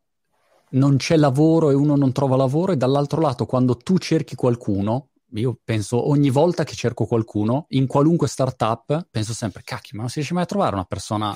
non 0.72 0.98
c'è 0.98 1.16
lavoro 1.16 1.70
e 1.70 1.74
uno 1.74 1.96
non 1.96 2.12
trova 2.12 2.36
lavoro 2.36 2.72
e 2.72 2.78
dall'altro 2.78 3.22
lato 3.22 3.46
quando 3.46 3.78
tu 3.78 3.98
cerchi 3.98 4.36
qualcuno, 4.36 5.10
io 5.34 5.60
penso 5.64 6.10
ogni 6.10 6.30
volta 6.30 6.64
che 6.64 6.76
cerco 6.76 7.06
qualcuno, 7.06 7.66
in 7.70 7.88
qualunque 7.88 8.28
startup, 8.28 9.08
penso 9.10 9.34
sempre, 9.34 9.62
cacchio, 9.64 9.92
ma 9.96 10.02
non 10.02 10.10
si 10.10 10.16
riesce 10.16 10.34
mai 10.34 10.44
a 10.44 10.48
trovare 10.48 10.76
una 10.76 10.84
persona 10.84 11.36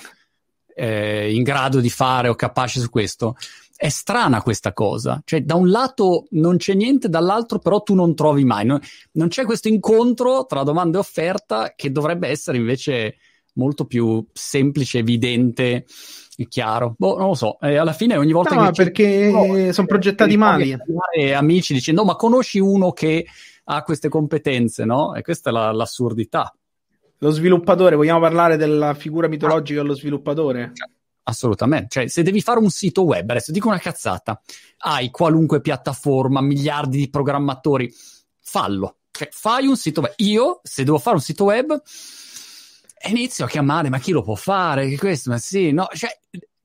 eh, 0.74 1.34
in 1.34 1.44
grado 1.44 1.80
di 1.80 1.90
fare 1.90 2.28
o 2.28 2.36
capace 2.36 2.80
su 2.80 2.90
questo? 2.90 3.36
È 3.82 3.90
strana 3.90 4.44
questa 4.44 4.74
cosa. 4.74 5.20
Cioè, 5.26 5.42
da 5.42 5.56
un 5.56 5.72
lato 5.72 6.28
non 6.32 6.58
c'è 6.58 6.76
niente, 6.76 7.10
dall'altro 7.10 7.58
però 7.58 7.82
tu 7.82 7.96
non 7.96 8.14
trovi 8.14 8.46
mai. 8.46 8.64
Non, 8.64 8.80
non 9.14 9.28
c'è 9.28 9.44
questo 9.44 9.70
incontro 9.70 10.46
tra 10.46 10.62
domanda 10.62 10.98
e 10.98 11.00
offerta 11.00 11.74
che 11.76 11.92
dovrebbe 11.92 12.28
essere 12.28 12.58
invece 12.58 13.16
molto 13.54 13.86
più 13.86 14.24
semplice, 14.34 15.00
evidente 15.00 15.86
e 16.38 16.48
chiaro. 16.48 16.94
Boh, 16.96 17.18
non 17.18 17.30
lo 17.30 17.34
so. 17.34 17.60
E 17.60 17.76
alla 17.76 17.94
fine 17.94 18.18
ogni 18.18 18.34
volta 18.34 18.54
no, 18.54 18.66
che... 18.66 18.84
perché 18.84 19.32
oh, 19.34 19.72
sono 19.74 19.88
progettati 19.88 20.38
male. 20.38 20.78
Amici 21.34 21.74
dicendo, 21.74 22.02
no, 22.02 22.08
ma 22.10 22.16
conosci 22.16 22.60
uno 22.60 22.92
che 22.92 23.26
ha 23.64 23.82
queste 23.82 24.10
competenze, 24.10 24.86
no? 24.86 25.16
E 25.16 25.24
questa 25.24 25.50
è 25.50 25.54
la, 25.54 25.72
l'assurdità. 25.72 26.56
Lo 27.18 27.32
sviluppatore, 27.32 27.96
vogliamo 27.96 28.20
parlare 28.20 28.58
della 28.58 28.94
figura 28.94 29.28
mitologica 29.28 29.82
dello 29.82 29.96
sviluppatore? 29.96 30.72
Assolutamente, 31.24 31.88
cioè 31.90 32.08
se 32.08 32.24
devi 32.24 32.42
fare 32.42 32.60
un 32.60 32.72
sito 32.72 33.04
web, 33.04 33.30
adesso 33.30 33.52
dico 33.52 33.68
una 33.68 33.78
cazzata, 33.78 34.42
hai 34.80 35.12
qualunque 35.12 35.62
piattaforma, 35.62 36.42
miliardi 36.42 36.98
di 36.98 37.10
programmatori, 37.10 37.94
fallo, 38.42 38.98
cioè 39.12 39.30
fai 39.32 39.68
un 39.68 39.78
sito 39.78 40.02
web. 40.02 40.14
Io, 40.18 40.60
se 40.64 40.84
devo 40.84 40.98
fare 40.98 41.18
un 41.18 41.22
sito 41.22 41.44
web, 41.46 41.80
inizio 43.10 43.46
a 43.46 43.48
chiamare, 43.48 43.90
ma 43.90 44.00
chi 44.00 44.12
lo 44.12 44.24
può 44.24 44.36
fare? 44.36 44.90
Che 44.90 44.98
questo, 44.98 45.30
ma 45.30 45.38
sì, 45.38 45.72
no, 45.72 45.88
cioè 45.94 46.10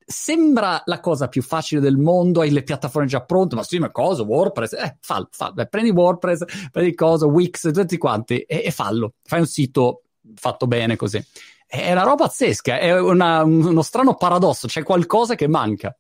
sembra 0.08 0.80
la 0.86 1.00
cosa 1.00 1.28
più 1.28 1.42
facile 1.42 1.80
del 1.80 1.96
mondo, 1.96 2.40
hai 2.40 2.50
le 2.50 2.62
piattaforme 2.62 3.08
già 3.08 3.22
pronte, 3.22 3.56
ma 3.56 3.64
sì, 3.64 3.78
ma 3.78 3.90
cosa? 3.90 4.22
WordPress? 4.22 4.72
Eh, 4.72 4.96
fallo, 5.00 5.28
fallo. 5.32 5.52
Beh, 5.54 5.66
prendi 5.66 5.90
WordPress, 5.90 6.44
prendi 6.70 6.94
cosa, 6.94 7.26
Wix, 7.26 7.72
tutti 7.72 7.98
quanti 7.98 8.40
e, 8.40 8.62
e 8.64 8.70
fallo. 8.70 9.14
Fai 9.24 9.40
un 9.40 9.46
sito 9.46 10.02
fatto 10.34 10.66
bene 10.66 10.96
così. 10.96 11.22
È 11.66 11.90
una 11.90 12.02
roba 12.02 12.24
pazzesca, 12.26 12.78
è 12.78 12.98
una, 12.98 13.42
uno 13.42 13.82
strano 13.82 14.14
paradosso, 14.14 14.68
c'è 14.68 14.82
qualcosa 14.82 15.34
che 15.34 15.48
manca. 15.48 15.96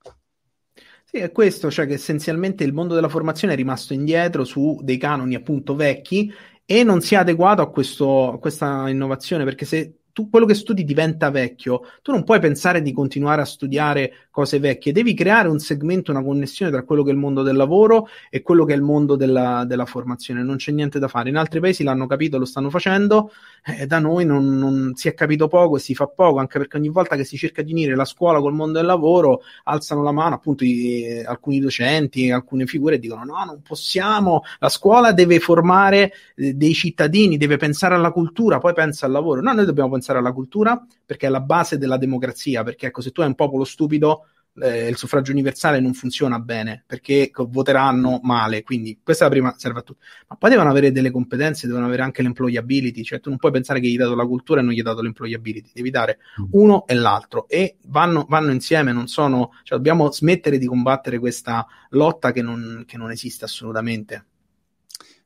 Sì, 1.04 1.18
è 1.18 1.32
questo, 1.32 1.70
cioè 1.70 1.86
che 1.86 1.94
essenzialmente 1.94 2.64
il 2.64 2.72
mondo 2.72 2.94
della 2.94 3.08
formazione 3.08 3.52
è 3.52 3.56
rimasto 3.56 3.92
indietro 3.92 4.44
su 4.44 4.78
dei 4.82 4.96
canoni 4.96 5.34
appunto 5.34 5.74
vecchi 5.74 6.32
e 6.64 6.82
non 6.82 7.00
sia 7.00 7.20
adeguato 7.20 7.62
a, 7.62 7.70
questo, 7.70 8.32
a 8.32 8.38
questa 8.38 8.88
innovazione, 8.88 9.44
perché 9.44 9.64
se 9.64 9.98
tu, 10.12 10.30
quello 10.30 10.46
che 10.46 10.54
studi 10.54 10.84
diventa 10.84 11.30
vecchio, 11.30 11.82
tu 12.00 12.10
non 12.10 12.24
puoi 12.24 12.40
pensare 12.40 12.80
di 12.80 12.92
continuare 12.92 13.42
a 13.42 13.44
studiare 13.44 14.25
cose 14.36 14.58
vecchie, 14.58 14.92
devi 14.92 15.14
creare 15.14 15.48
un 15.48 15.58
segmento, 15.58 16.10
una 16.10 16.22
connessione 16.22 16.70
tra 16.70 16.82
quello 16.82 17.02
che 17.02 17.08
è 17.08 17.12
il 17.14 17.18
mondo 17.18 17.42
del 17.42 17.56
lavoro 17.56 18.06
e 18.28 18.42
quello 18.42 18.66
che 18.66 18.74
è 18.74 18.76
il 18.76 18.82
mondo 18.82 19.16
della, 19.16 19.64
della 19.64 19.86
formazione. 19.86 20.42
Non 20.42 20.56
c'è 20.56 20.72
niente 20.72 20.98
da 20.98 21.08
fare. 21.08 21.30
In 21.30 21.36
altri 21.36 21.58
paesi 21.58 21.82
l'hanno 21.82 22.06
capito, 22.06 22.36
lo 22.36 22.44
stanno 22.44 22.68
facendo, 22.68 23.32
eh, 23.64 23.86
da 23.86 23.98
noi 23.98 24.26
non, 24.26 24.58
non, 24.58 24.92
si 24.94 25.08
è 25.08 25.14
capito 25.14 25.48
poco 25.48 25.76
e 25.76 25.78
si 25.78 25.94
fa 25.94 26.06
poco, 26.06 26.38
anche 26.38 26.58
perché 26.58 26.76
ogni 26.76 26.90
volta 26.90 27.16
che 27.16 27.24
si 27.24 27.38
cerca 27.38 27.62
di 27.62 27.72
unire 27.72 27.96
la 27.96 28.04
scuola 28.04 28.38
col 28.40 28.52
mondo 28.52 28.76
del 28.76 28.84
lavoro, 28.84 29.40
alzano 29.64 30.02
la 30.02 30.12
mano 30.12 30.34
appunto 30.34 30.64
i, 30.64 31.04
eh, 31.04 31.24
alcuni 31.24 31.58
docenti, 31.58 32.30
alcune 32.30 32.66
figure 32.66 32.98
dicono 32.98 33.24
no, 33.24 33.42
non 33.42 33.62
possiamo, 33.62 34.42
la 34.58 34.68
scuola 34.68 35.12
deve 35.12 35.38
formare 35.38 36.12
eh, 36.34 36.52
dei 36.52 36.74
cittadini, 36.74 37.38
deve 37.38 37.56
pensare 37.56 37.94
alla 37.94 38.10
cultura, 38.10 38.58
poi 38.58 38.74
pensa 38.74 39.06
al 39.06 39.12
lavoro. 39.12 39.40
No, 39.40 39.54
noi 39.54 39.64
dobbiamo 39.64 39.88
pensare 39.88 40.18
alla 40.18 40.32
cultura 40.32 40.78
perché 41.06 41.26
è 41.26 41.30
la 41.30 41.40
base 41.40 41.78
della 41.78 41.96
democrazia, 41.96 42.62
perché 42.64 42.88
ecco, 42.88 43.00
se 43.00 43.12
tu 43.12 43.22
hai 43.22 43.28
un 43.28 43.34
popolo 43.34 43.64
stupido, 43.64 44.25
eh, 44.60 44.88
il 44.88 44.96
suffragio 44.96 45.32
universale 45.32 45.80
non 45.80 45.94
funziona 45.94 46.38
bene 46.38 46.84
perché 46.86 47.30
voteranno 47.34 48.20
male. 48.22 48.62
Quindi 48.62 48.98
questa 49.02 49.24
è 49.24 49.28
la 49.28 49.34
prima, 49.34 49.54
serve 49.56 49.80
a 49.80 49.82
tutti. 49.82 50.04
Ma 50.28 50.36
poi 50.36 50.50
devono 50.50 50.70
avere 50.70 50.92
delle 50.92 51.10
competenze, 51.10 51.66
devono 51.66 51.86
avere 51.86 52.02
anche 52.02 52.22
l'employability, 52.22 53.02
cioè 53.02 53.20
tu 53.20 53.28
non 53.28 53.38
puoi 53.38 53.52
pensare 53.52 53.80
che 53.80 53.86
gli 53.86 53.92
hai 53.92 53.96
dato 53.96 54.14
la 54.14 54.26
cultura 54.26 54.60
e 54.60 54.62
non 54.62 54.72
gli 54.72 54.78
hai 54.78 54.84
dato 54.84 55.02
l'employability, 55.02 55.70
devi 55.74 55.90
dare 55.90 56.18
mm. 56.40 56.44
uno 56.52 56.86
e 56.86 56.94
l'altro 56.94 57.48
e 57.48 57.76
vanno, 57.86 58.26
vanno 58.28 58.52
insieme, 58.52 58.92
non 58.92 59.06
sono, 59.06 59.52
cioè 59.62 59.78
dobbiamo 59.78 60.10
smettere 60.10 60.58
di 60.58 60.66
combattere 60.66 61.18
questa 61.18 61.66
lotta 61.90 62.32
che 62.32 62.42
non, 62.42 62.84
che 62.86 62.96
non 62.96 63.10
esiste 63.10 63.44
assolutamente. 63.44 64.26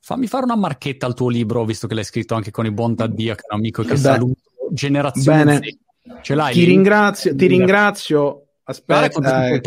Fammi 0.03 0.27
fare 0.27 0.45
una 0.45 0.57
marchetta 0.57 1.07
al 1.07 1.15
tuo 1.15 1.29
libro, 1.29 1.65
visto 1.65 1.87
che 1.87 1.95
l'hai 1.95 2.05
scritto 2.05 2.35
anche 2.35 2.51
con 2.51 2.65
il 2.65 2.73
buon 2.73 2.97
Taddia, 2.97 3.35
che 3.35 3.43
è 3.43 3.53
un 3.53 3.59
amico 3.59 3.83
che 3.83 3.91
Beh, 3.91 3.97
saluto 3.97 4.41
generazione 4.73 5.45
Bene. 5.45 5.79
Z. 6.03 6.21
Ce 6.23 6.35
l'hai? 6.35 6.53
Ti 6.53 6.65
ringrazio, 6.65 7.35
ti 7.35 7.47
ringrazio. 7.47 8.45
Aspetta. 8.71 9.49
Eh, 9.49 9.61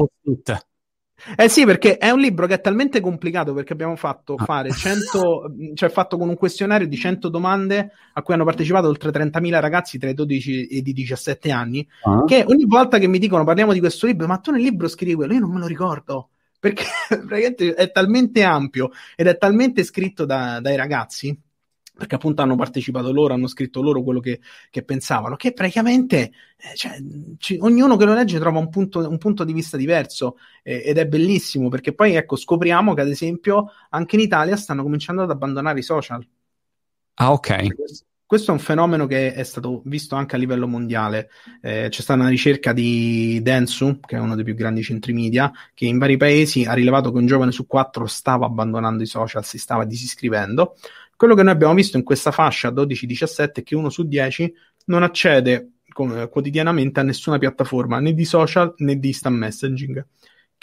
eh 1.38 1.50
sì, 1.50 1.66
perché 1.66 1.98
è 1.98 2.10
un 2.10 2.20
libro 2.20 2.48
che 2.48 2.56
è 2.56 2.62
talmente 2.62 3.00
complicato 3.00 3.54
perché 3.54 3.74
abbiamo 3.74 3.96
fatto 3.96 4.36
ah. 4.36 4.44
fare 4.44 4.72
100, 4.72 5.54
cioè 5.74 5.90
fatto 5.90 6.18
con 6.18 6.30
un 6.30 6.36
questionario 6.36 6.88
di 6.88 6.98
100 6.98 7.30
domande 7.30 7.92
a 8.14 8.22
cui 8.22 8.34
hanno 8.34 8.44
partecipato 8.44 8.88
oltre 8.88 9.12
30.000 9.12 9.60
ragazzi 9.60 9.98
tra 9.98 10.10
i 10.10 10.14
12 10.14 10.68
e 10.68 10.78
i 10.78 10.82
17 10.82 11.52
anni, 11.52 11.88
ah. 12.04 12.24
che 12.26 12.44
ogni 12.48 12.66
volta 12.66 12.98
che 12.98 13.08
mi 13.08 13.20
dicono 13.20 13.44
parliamo 13.44 13.74
di 13.74 13.80
questo 13.80 14.06
libro, 14.06 14.28
ma 14.28 14.38
tu 14.38 14.52
nel 14.52 14.62
libro 14.62 14.88
scrivi 14.88 15.16
quello, 15.16 15.34
io 15.34 15.40
non 15.40 15.52
me 15.52 15.60
lo 15.60 15.68
ricordo, 15.68 16.30
perché 16.60 16.86
praticamente 17.08 17.74
è 17.74 17.92
talmente 17.92 18.44
ampio 18.44 18.90
ed 19.16 19.28
è 19.28 19.38
talmente 19.38 19.84
scritto 19.84 20.26
da, 20.26 20.60
dai 20.60 20.76
ragazzi 20.76 21.38
perché 21.96 22.16
appunto 22.16 22.42
hanno 22.42 22.56
partecipato 22.56 23.12
loro, 23.12 23.34
hanno 23.34 23.48
scritto 23.48 23.82
loro 23.82 24.02
quello 24.02 24.20
che, 24.20 24.40
che 24.70 24.84
pensavano, 24.84 25.36
che 25.36 25.54
praticamente 25.54 26.32
eh, 26.58 26.76
cioè, 26.76 26.98
ci, 27.38 27.58
ognuno 27.62 27.96
che 27.98 28.06
lo 28.06 28.14
legge 28.14 28.40
trova 28.40 28.60
un 28.60 28.70
punto, 28.70 29.08
un 29.08 29.18
punto 29.18 29.44
di 29.44 29.54
vista 29.54 29.78
diverso 29.78 30.38
eh, 30.64 30.82
ed 30.86 30.98
è 30.98 31.06
bellissimo 31.06 31.70
perché 31.70 31.94
poi 31.94 32.16
ecco 32.16 32.36
scopriamo 32.36 32.94
che 32.94 33.02
ad 33.02 33.10
esempio 33.10 33.72
anche 33.90 34.16
in 34.16 34.24
Italia 34.24 34.56
stanno 34.56 34.84
cominciando 34.84 35.22
ad 35.22 35.30
abbandonare 35.30 35.80
i 35.80 35.84
social. 35.84 36.28
Ah 37.16 37.32
ok. 37.32 37.68
Questo 38.26 38.50
è 38.50 38.56
un 38.56 38.62
fenomeno 38.62 39.06
che 39.06 39.36
è 39.36 39.44
stato 39.44 39.84
visto 39.86 40.16
anche 40.16 40.36
a 40.36 40.40
livello 40.40 40.68
mondiale. 40.68 41.30
Eh, 41.62 41.90
c'è 41.90 42.02
stata 42.02 42.20
una 42.20 42.30
ricerca 42.30 42.74
di 42.74 43.40
Densu, 43.44 44.00
che 44.00 44.16
è 44.16 44.20
uno 44.20 44.34
dei 44.34 44.44
più 44.44 44.56
grandi 44.56 44.82
centri 44.82 45.14
media, 45.14 45.52
che 45.76 45.86
in 45.86 46.00
vari 46.00 46.18
paesi 46.18 46.64
ha 46.64 46.74
rilevato 46.74 47.12
che 47.12 47.20
un 47.20 47.28
giovane 47.28 47.52
su 47.52 47.68
quattro 47.68 48.08
stava 48.08 48.48
abbandonando 48.48 49.04
i 49.04 49.06
social, 49.06 49.46
si 49.46 49.60
stava 49.60 49.86
disiscrivendo. 49.86 50.76
Quello 51.16 51.36
che 51.36 51.44
noi 51.44 51.54
abbiamo 51.54 51.74
visto 51.74 51.98
in 51.98 52.04
questa 52.04 52.32
fascia 52.32 52.70
12-17 52.70 53.52
è 53.54 53.64
che 53.64 53.76
uno 53.76 53.90
su 53.90 54.04
10 54.04 54.54
non 54.86 55.04
accede 55.04 55.70
quotidianamente 55.94 57.00
a 57.00 57.04
nessuna 57.04 57.38
piattaforma 57.38 58.00
né 58.00 58.14
di 58.14 58.26
social 58.26 58.74
né 58.78 58.98
di 58.98 59.10
instant 59.10 59.38
messaging 59.38 60.06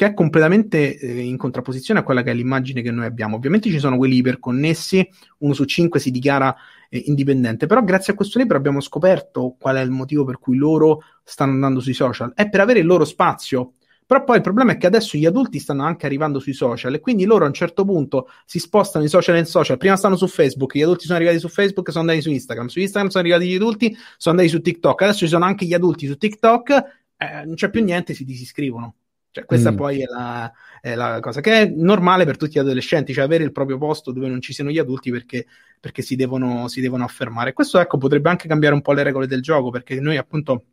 che 0.01 0.07
è 0.07 0.15
completamente 0.15 0.97
eh, 0.99 1.21
in 1.21 1.37
contrapposizione 1.37 2.01
a 2.01 2.03
quella 2.03 2.23
che 2.23 2.31
è 2.31 2.35
l'immagine 2.35 2.81
che 2.81 2.91
noi 2.91 3.05
abbiamo. 3.05 3.37
Ovviamente 3.37 3.69
ci 3.69 3.79
sono 3.79 3.99
quelli 3.99 4.17
iperconnessi, 4.17 5.07
uno 5.41 5.53
su 5.53 5.65
cinque 5.65 6.01
si 6.01 6.11
dichiara 6.11 6.57
eh, 6.89 7.03
indipendente, 7.05 7.67
però 7.67 7.85
grazie 7.85 8.15
a 8.15 8.17
questo 8.17 8.39
libro 8.39 8.57
abbiamo 8.57 8.81
scoperto 8.81 9.57
qual 9.61 9.77
è 9.77 9.83
il 9.83 9.91
motivo 9.91 10.25
per 10.25 10.39
cui 10.39 10.57
loro 10.57 11.03
stanno 11.23 11.53
andando 11.53 11.81
sui 11.81 11.93
social, 11.93 12.33
è 12.35 12.49
per 12.49 12.61
avere 12.61 12.79
il 12.79 12.87
loro 12.87 13.05
spazio, 13.05 13.75
però 14.11 14.25
poi 14.25 14.39
il 14.39 14.43
problema 14.43 14.73
è 14.73 14.77
che 14.77 14.89
adesso 14.89 15.17
gli 15.17 15.25
adulti 15.25 15.61
stanno 15.61 15.85
anche 15.85 16.05
arrivando 16.05 16.41
sui 16.41 16.53
social 16.53 16.93
e 16.93 16.99
quindi 16.99 17.25
loro 17.27 17.45
a 17.45 17.47
un 17.47 17.53
certo 17.53 17.85
punto 17.85 18.29
si 18.45 18.59
spostano 18.59 19.05
di 19.05 19.09
social 19.09 19.37
in 19.37 19.47
social. 19.47 19.77
Prima 19.77 19.95
stanno 19.95 20.17
su 20.17 20.27
Facebook, 20.27 20.77
gli 20.77 20.83
adulti 20.83 21.05
sono 21.05 21.17
arrivati 21.17 21.39
su 21.39 21.47
Facebook 21.47 21.93
sono 21.93 22.01
andati 22.01 22.21
su 22.21 22.29
Instagram. 22.29 22.67
Su 22.67 22.81
Instagram 22.81 23.09
sono 23.09 23.23
arrivati 23.23 23.49
gli 23.49 23.55
adulti, 23.55 23.97
sono 24.17 24.35
andati 24.35 24.49
su 24.49 24.61
TikTok. 24.61 25.03
Adesso 25.03 25.19
ci 25.19 25.29
sono 25.29 25.45
anche 25.45 25.65
gli 25.65 25.75
adulti 25.75 26.09
su 26.09 26.17
TikTok, 26.17 26.71
eh, 27.19 27.45
non 27.45 27.55
c'è 27.55 27.71
più 27.71 27.85
niente, 27.85 28.13
si 28.13 28.25
disiscrivono. 28.25 28.97
Cioè, 29.31 29.45
questa 29.45 29.71
mm. 29.71 29.77
poi 29.77 30.01
è 30.01 30.07
la, 30.07 30.53
è 30.81 30.97
la, 30.97 31.21
cosa 31.21 31.41
che 31.41 31.61
è 31.61 31.67
normale 31.69 32.25
per 32.25 32.37
tutti 32.37 32.55
gli 32.55 32.59
adolescenti, 32.59 33.13
cioè 33.13 33.23
avere 33.23 33.45
il 33.45 33.53
proprio 33.53 33.79
posto 33.79 34.11
dove 34.11 34.27
non 34.27 34.41
ci 34.41 34.53
siano 34.53 34.71
gli 34.71 34.79
adulti 34.79 35.13
perché, 35.13 35.47
perché 35.79 36.03
si, 36.03 36.17
devono, 36.17 36.67
si 36.67 36.81
devono 36.81 37.05
affermare. 37.05 37.53
Questo 37.53 37.79
ecco 37.79 37.97
potrebbe 37.97 38.29
anche 38.29 38.49
cambiare 38.49 38.75
un 38.75 38.83
po' 38.83 38.93
le 38.93 39.05
regole 39.05 39.29
del 39.29 39.41
gioco 39.41 39.71
perché 39.71 40.01
noi 40.01 40.17
appunto 40.17 40.65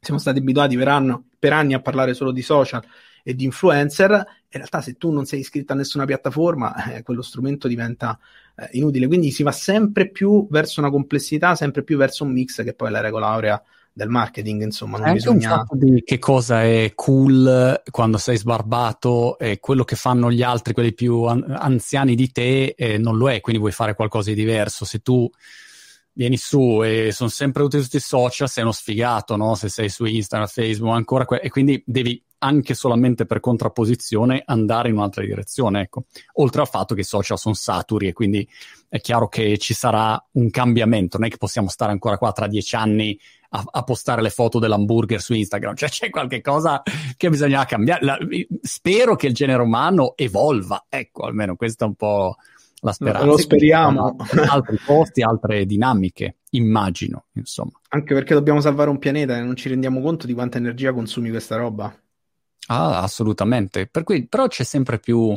siamo 0.00 0.18
stati 0.18 0.38
abituati 0.38 0.76
per, 0.76 0.88
anno, 0.88 1.24
per 1.38 1.52
anni 1.52 1.74
a 1.74 1.80
parlare 1.80 2.14
solo 2.14 2.32
di 2.32 2.42
social 2.42 2.82
e 3.22 3.34
di 3.34 3.44
influencer, 3.44 4.10
in 4.10 4.24
realtà 4.48 4.80
se 4.80 4.96
tu 4.96 5.10
non 5.10 5.26
sei 5.26 5.40
iscritto 5.40 5.72
a 5.72 5.76
nessuna 5.76 6.04
piattaforma, 6.04 6.94
eh, 6.94 7.02
quello 7.02 7.22
strumento 7.22 7.68
diventa 7.68 8.18
eh, 8.56 8.68
inutile. 8.72 9.06
Quindi 9.06 9.30
si 9.30 9.42
va 9.42 9.52
sempre 9.52 10.08
più 10.08 10.46
verso 10.50 10.80
una 10.80 10.90
complessità, 10.90 11.54
sempre 11.54 11.82
più 11.82 11.96
verso 11.96 12.24
un 12.24 12.32
mix 12.32 12.62
che 12.64 12.74
poi 12.74 12.88
è 12.88 12.90
la 12.90 13.00
regola 13.00 13.28
aurea 13.28 13.62
del 13.92 14.08
marketing, 14.08 14.62
insomma, 14.62 14.98
non 14.98 15.08
Anche 15.08 15.18
bisogna... 15.18 15.66
un 15.68 15.78
di 15.78 16.02
che 16.04 16.18
cosa 16.18 16.62
è 16.62 16.92
cool 16.94 17.82
quando 17.90 18.18
sei 18.18 18.36
sbarbato 18.36 19.36
e 19.38 19.58
quello 19.58 19.84
che 19.84 19.96
fanno 19.96 20.30
gli 20.30 20.42
altri, 20.42 20.72
quelli 20.72 20.94
più 20.94 21.24
an- 21.24 21.44
anziani 21.58 22.14
di 22.14 22.30
te, 22.30 22.74
eh, 22.76 22.98
non 22.98 23.18
lo 23.18 23.30
è, 23.30 23.40
quindi 23.40 23.60
vuoi 23.60 23.72
fare 23.72 23.94
qualcosa 23.94 24.30
di 24.30 24.36
diverso. 24.36 24.84
Se 24.84 25.00
tu 25.00 25.28
vieni 26.12 26.36
su 26.36 26.82
e 26.82 27.12
sono 27.12 27.30
sempre 27.30 27.66
tutti 27.68 27.96
i 27.96 28.00
social, 28.00 28.48
sei 28.48 28.62
uno 28.62 28.72
sfigato, 28.72 29.36
no? 29.36 29.54
Se 29.54 29.68
sei 29.68 29.88
su 29.88 30.04
Instagram, 30.04 30.48
Facebook, 30.48 30.94
ancora 30.94 31.24
que- 31.24 31.40
e 31.40 31.48
quindi 31.50 31.82
devi 31.86 32.22
anche 32.42 32.74
solamente 32.74 33.26
per 33.26 33.40
contrapposizione 33.40 34.42
andare 34.44 34.88
in 34.88 34.94
un'altra 34.94 35.24
direzione, 35.24 35.82
ecco. 35.82 36.04
Oltre 36.34 36.62
al 36.62 36.68
fatto 36.68 36.94
che 36.94 37.02
i 37.02 37.04
social 37.04 37.38
sono 37.38 37.54
saturi 37.54 38.08
e 38.08 38.12
quindi 38.12 38.48
è 38.88 39.00
chiaro 39.00 39.28
che 39.28 39.58
ci 39.58 39.74
sarà 39.74 40.22
un 40.32 40.50
cambiamento, 40.50 41.18
non 41.18 41.26
è 41.26 41.30
che 41.30 41.36
possiamo 41.36 41.68
stare 41.68 41.92
ancora 41.92 42.18
qua 42.18 42.32
tra 42.32 42.46
dieci 42.46 42.76
anni 42.76 43.18
a, 43.50 43.62
a 43.70 43.82
postare 43.82 44.22
le 44.22 44.30
foto 44.30 44.58
dell'hamburger 44.58 45.20
su 45.20 45.34
Instagram, 45.34 45.74
cioè 45.74 45.88
c'è 45.88 46.10
qualche 46.10 46.40
cosa 46.40 46.82
che 47.16 47.28
bisogna 47.28 47.64
cambiare. 47.66 48.04
La, 48.04 48.18
spero 48.62 49.16
che 49.16 49.26
il 49.26 49.34
genere 49.34 49.62
umano 49.62 50.16
evolva, 50.16 50.86
ecco, 50.88 51.24
almeno 51.24 51.56
questa 51.56 51.84
è 51.84 51.88
un 51.88 51.94
po' 51.94 52.36
la 52.80 52.92
speranza. 52.92 53.26
Lo 53.26 53.38
speriamo. 53.38 54.16
Altri 54.48 54.78
posti, 54.84 55.22
altre 55.22 55.66
dinamiche, 55.66 56.38
immagino, 56.50 57.26
insomma. 57.34 57.72
Anche 57.88 58.14
perché 58.14 58.34
dobbiamo 58.34 58.60
salvare 58.60 58.90
un 58.90 58.98
pianeta 58.98 59.36
e 59.36 59.42
non 59.42 59.56
ci 59.56 59.68
rendiamo 59.68 60.00
conto 60.00 60.26
di 60.26 60.34
quanta 60.34 60.58
energia 60.58 60.92
consumi 60.92 61.30
questa 61.30 61.56
roba. 61.56 61.94
Ah, 62.66 63.02
assolutamente. 63.02 63.86
Per 63.86 64.04
cui, 64.04 64.26
però 64.26 64.46
c'è 64.46 64.64
sempre 64.64 64.98
più 64.98 65.36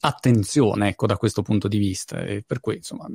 attenzione, 0.00 0.88
ecco, 0.88 1.06
da 1.06 1.16
questo 1.16 1.42
punto 1.42 1.68
di 1.68 1.78
vista. 1.78 2.22
E 2.22 2.42
per 2.46 2.60
cui, 2.60 2.76
insomma, 2.76 3.06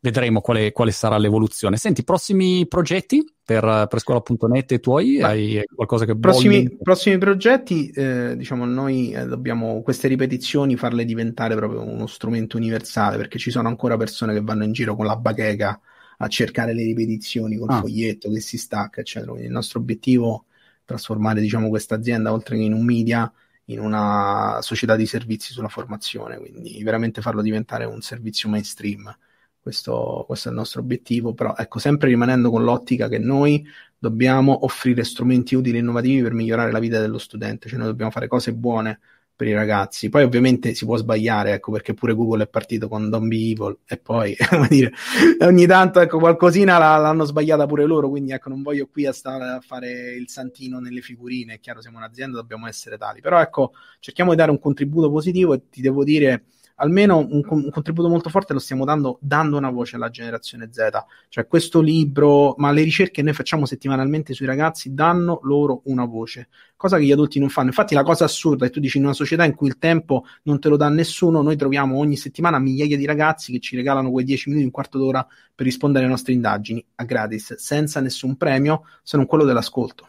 vedremo 0.00 0.40
quale, 0.40 0.72
quale 0.72 0.90
sarà 0.90 1.18
l'evoluzione. 1.18 1.76
Senti, 1.76 2.04
prossimi 2.04 2.66
progetti 2.66 3.24
per, 3.44 3.86
per 3.88 4.00
scuola.net 4.00 4.80
tuoi? 4.80 5.18
Beh, 5.18 5.22
Hai 5.22 5.62
qualcosa 5.74 6.04
che 6.04 6.16
prossimi, 6.16 6.62
bolli? 6.62 6.78
prossimi 6.82 7.18
progetti, 7.18 7.90
eh, 7.90 8.34
diciamo, 8.36 8.64
noi 8.64 9.12
eh, 9.12 9.26
dobbiamo 9.26 9.82
queste 9.82 10.08
ripetizioni 10.08 10.76
farle 10.76 11.04
diventare 11.04 11.54
proprio 11.54 11.82
uno 11.82 12.06
strumento 12.06 12.56
universale, 12.56 13.16
perché 13.18 13.38
ci 13.38 13.50
sono 13.50 13.68
ancora 13.68 13.96
persone 13.96 14.32
che 14.32 14.40
vanno 14.40 14.64
in 14.64 14.72
giro 14.72 14.96
con 14.96 15.06
la 15.06 15.16
bacheca 15.16 15.80
a 16.18 16.28
cercare 16.28 16.72
le 16.72 16.84
ripetizioni 16.84 17.56
col 17.56 17.70
ah. 17.70 17.80
foglietto 17.80 18.30
che 18.30 18.40
si 18.40 18.56
stacca, 18.56 19.00
eccetera. 19.00 19.32
Quindi 19.32 19.48
il 19.48 19.54
nostro 19.54 19.80
obiettivo 19.80 20.46
è 20.46 20.50
trasformare, 20.86 21.40
diciamo, 21.40 21.68
questa 21.68 21.96
azienda, 21.96 22.32
oltre 22.32 22.56
che 22.56 22.62
in 22.62 22.72
un 22.72 22.84
media, 22.84 23.30
in 23.66 23.80
una 23.80 24.58
società 24.60 24.96
di 24.96 25.06
servizi 25.06 25.52
sulla 25.52 25.68
formazione, 25.68 26.38
quindi 26.38 26.82
veramente 26.82 27.20
farlo 27.20 27.42
diventare 27.42 27.84
un 27.84 28.00
servizio 28.00 28.48
mainstream. 28.48 29.14
Questo, 29.60 30.24
questo, 30.26 30.48
è 30.48 30.50
il 30.50 30.58
nostro 30.58 30.80
obiettivo, 30.80 31.34
però 31.34 31.54
ecco, 31.56 31.78
sempre 31.78 32.08
rimanendo 32.08 32.50
con 32.50 32.64
l'ottica 32.64 33.08
che 33.08 33.18
noi 33.18 33.64
dobbiamo 33.96 34.64
offrire 34.64 35.04
strumenti 35.04 35.54
utili 35.54 35.76
e 35.76 35.80
innovativi 35.80 36.22
per 36.22 36.32
migliorare 36.32 36.72
la 36.72 36.80
vita 36.80 37.00
dello 37.00 37.18
studente, 37.18 37.68
cioè 37.68 37.78
noi 37.78 37.86
dobbiamo 37.88 38.10
fare 38.10 38.26
cose 38.26 38.52
buone 38.52 38.98
per 39.42 39.50
i 39.50 39.54
ragazzi. 39.54 40.08
Poi 40.08 40.22
ovviamente 40.22 40.72
si 40.72 40.84
può 40.84 40.96
sbagliare, 40.96 41.54
ecco, 41.54 41.72
perché 41.72 41.94
pure 41.94 42.14
Google 42.14 42.44
è 42.44 42.48
partito 42.48 42.88
con 42.88 43.10
Don't 43.10 43.26
Be 43.26 43.34
Evil 43.34 43.78
e 43.84 43.96
poi, 43.96 44.36
come 44.48 44.68
dire, 44.68 44.92
ogni 45.40 45.66
tanto, 45.66 45.98
ecco, 45.98 46.18
qualcosina 46.18 46.78
l'hanno 46.78 47.24
sbagliata 47.24 47.66
pure 47.66 47.84
loro, 47.84 48.08
quindi 48.08 48.30
ecco, 48.30 48.50
non 48.50 48.62
voglio 48.62 48.86
qui 48.86 49.04
a 49.04 49.12
stare 49.12 49.44
a 49.44 49.60
fare 49.60 50.12
il 50.14 50.28
santino 50.28 50.78
nelle 50.78 51.00
figurine, 51.00 51.54
è 51.54 51.60
chiaro, 51.60 51.80
siamo 51.80 51.98
un'azienda, 51.98 52.36
dobbiamo 52.36 52.68
essere 52.68 52.96
tali. 52.96 53.20
Però 53.20 53.40
ecco, 53.40 53.72
cerchiamo 53.98 54.30
di 54.30 54.36
dare 54.36 54.52
un 54.52 54.60
contributo 54.60 55.10
positivo 55.10 55.54
e 55.54 55.62
ti 55.68 55.80
devo 55.80 56.04
dire 56.04 56.44
almeno 56.82 57.18
un, 57.18 57.42
un, 57.46 57.70
contributo 57.70 58.08
molto 58.08 58.28
forte 58.28 58.52
lo 58.52 58.58
stiamo 58.58 58.84
dando, 58.84 59.18
dando 59.20 59.56
una 59.56 59.70
voce 59.70 59.96
alla 59.96 60.10
generazione 60.10 60.68
Z. 60.70 60.88
Cioè 61.28 61.46
questo 61.46 61.80
libro, 61.80 62.54
ma 62.58 62.72
le 62.72 62.82
ricerche 62.82 63.12
che 63.12 63.22
noi 63.22 63.32
facciamo 63.32 63.66
settimanalmente 63.66 64.34
sui 64.34 64.46
ragazzi 64.46 64.92
danno 64.92 65.40
loro 65.44 65.82
una 65.84 66.04
voce, 66.04 66.48
cosa 66.76 66.98
che 66.98 67.04
gli 67.04 67.12
adulti 67.12 67.38
non 67.38 67.48
fanno. 67.48 67.68
Infatti 67.68 67.94
la 67.94 68.02
cosa 68.02 68.24
assurda 68.24 68.64
è 68.64 68.68
che 68.68 68.74
tu 68.74 68.80
dici 68.80 68.98
in 68.98 69.04
una 69.04 69.14
società 69.14 69.44
in 69.44 69.54
cui 69.54 69.68
il 69.68 69.78
tempo 69.78 70.24
non 70.42 70.58
te 70.58 70.68
lo 70.68 70.76
dà 70.76 70.88
nessuno, 70.88 71.40
noi 71.40 71.56
troviamo 71.56 71.98
ogni 71.98 72.16
settimana 72.16 72.58
migliaia 72.58 72.96
di 72.96 73.06
ragazzi 73.06 73.52
che 73.52 73.60
ci 73.60 73.76
regalano 73.76 74.10
quei 74.10 74.24
10 74.24 74.48
minuti, 74.48 74.66
un 74.66 74.72
quarto 74.72 74.98
d'ora 74.98 75.24
per 75.54 75.64
rispondere 75.64 76.04
alle 76.04 76.12
nostre 76.12 76.32
indagini 76.32 76.84
a 76.96 77.04
gratis, 77.04 77.54
senza 77.54 78.00
nessun 78.00 78.36
premio 78.36 78.82
se 79.02 79.16
non 79.16 79.26
quello 79.26 79.44
dell'ascolto. 79.44 80.08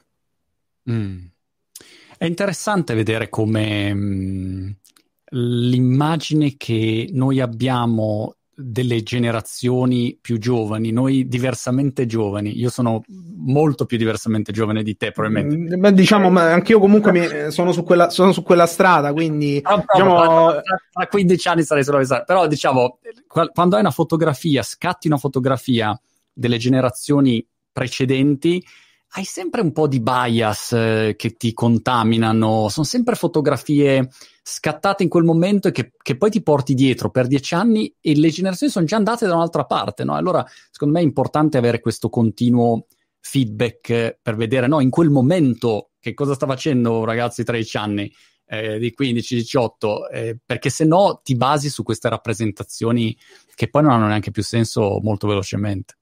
Mm. 0.89 1.25
È 2.17 2.25
interessante 2.25 2.93
vedere 2.93 3.29
come 3.29 3.93
mm, 3.93 4.69
l'immagine 5.35 6.55
che 6.57 7.09
noi 7.11 7.39
abbiamo 7.39 8.35
delle 8.55 9.01
generazioni 9.01 10.15
più 10.21 10.37
giovani, 10.37 10.91
noi 10.91 11.27
diversamente 11.27 12.05
giovani. 12.05 12.55
Io 12.57 12.69
sono 12.69 13.03
molto 13.07 13.85
più 13.85 13.97
diversamente 13.97 14.51
giovane 14.51 14.83
di 14.83 14.95
te, 14.95 15.11
probabilmente. 15.11 15.75
Mm, 15.75 15.79
beh, 15.79 15.93
diciamo, 15.93 16.29
ma 16.29 16.51
anch'io 16.51 16.79
comunque 16.79 17.11
mi, 17.11 17.51
sono, 17.51 17.71
su 17.71 17.83
quella, 17.83 18.11
sono, 18.11 18.31
su 18.31 18.43
quella, 18.43 18.67
strada, 18.67 19.11
quindi 19.11 19.59
no, 19.63 19.75
no, 19.77 19.83
diciamo... 19.91 20.51
tra, 20.51 20.61
tra 20.91 21.07
15 21.07 21.47
anni 21.47 21.63
sarei 21.63 21.83
solo 21.83 22.05
Però 22.25 22.45
diciamo, 22.45 22.99
quando 23.27 23.75
hai 23.75 23.81
una 23.81 23.91
fotografia, 23.91 24.61
scatti 24.61 25.07
una 25.07 25.17
fotografia 25.17 25.99
delle 26.31 26.57
generazioni 26.57 27.43
precedenti, 27.71 28.63
hai 29.15 29.23
sempre 29.23 29.61
un 29.61 29.71
po' 29.71 29.87
di 29.87 29.99
bias 29.99 30.73
eh, 30.73 31.15
che 31.17 31.31
ti 31.31 31.53
contaminano, 31.53 32.67
sono 32.69 32.85
sempre 32.85 33.15
fotografie 33.15 34.09
scattate 34.45 35.03
in 35.03 35.09
quel 35.09 35.23
momento 35.23 35.69
e 35.69 35.71
che, 35.71 35.93
che, 36.01 36.17
poi 36.17 36.29
ti 36.29 36.43
porti 36.43 36.73
dietro 36.73 37.09
per 37.09 37.27
dieci 37.27 37.55
anni 37.55 37.95
e 38.01 38.15
le 38.15 38.29
generazioni 38.29 38.71
sono 38.71 38.85
già 38.85 38.97
andate 38.97 39.25
da 39.25 39.35
un'altra 39.35 39.63
parte, 39.65 40.03
no? 40.03 40.15
Allora, 40.15 40.45
secondo 40.69 40.95
me 40.95 40.99
è 40.99 41.03
importante 41.03 41.57
avere 41.57 41.79
questo 41.79 42.09
continuo 42.09 42.87
feedback 43.21 44.19
per 44.21 44.35
vedere, 44.35 44.67
no, 44.67 44.81
in 44.81 44.89
quel 44.89 45.09
momento 45.09 45.91
che 45.99 46.13
cosa 46.13 46.33
sta 46.33 46.45
facendo 46.45 46.99
un 46.99 47.05
ragazzo 47.05 47.35
di 47.37 47.47
13 47.47 47.77
anni, 47.77 48.13
eh, 48.47 48.77
di 48.79 48.91
15, 48.91 49.35
18, 49.35 50.09
eh, 50.09 50.37
perché 50.45 50.69
se 50.69 50.83
no 50.83 51.21
ti 51.23 51.35
basi 51.35 51.69
su 51.69 51.81
queste 51.83 52.09
rappresentazioni 52.09 53.17
che 53.55 53.69
poi 53.69 53.83
non 53.83 53.91
hanno 53.91 54.07
neanche 54.07 54.31
più 54.31 54.43
senso 54.43 54.99
molto 55.01 55.25
velocemente. 55.27 55.99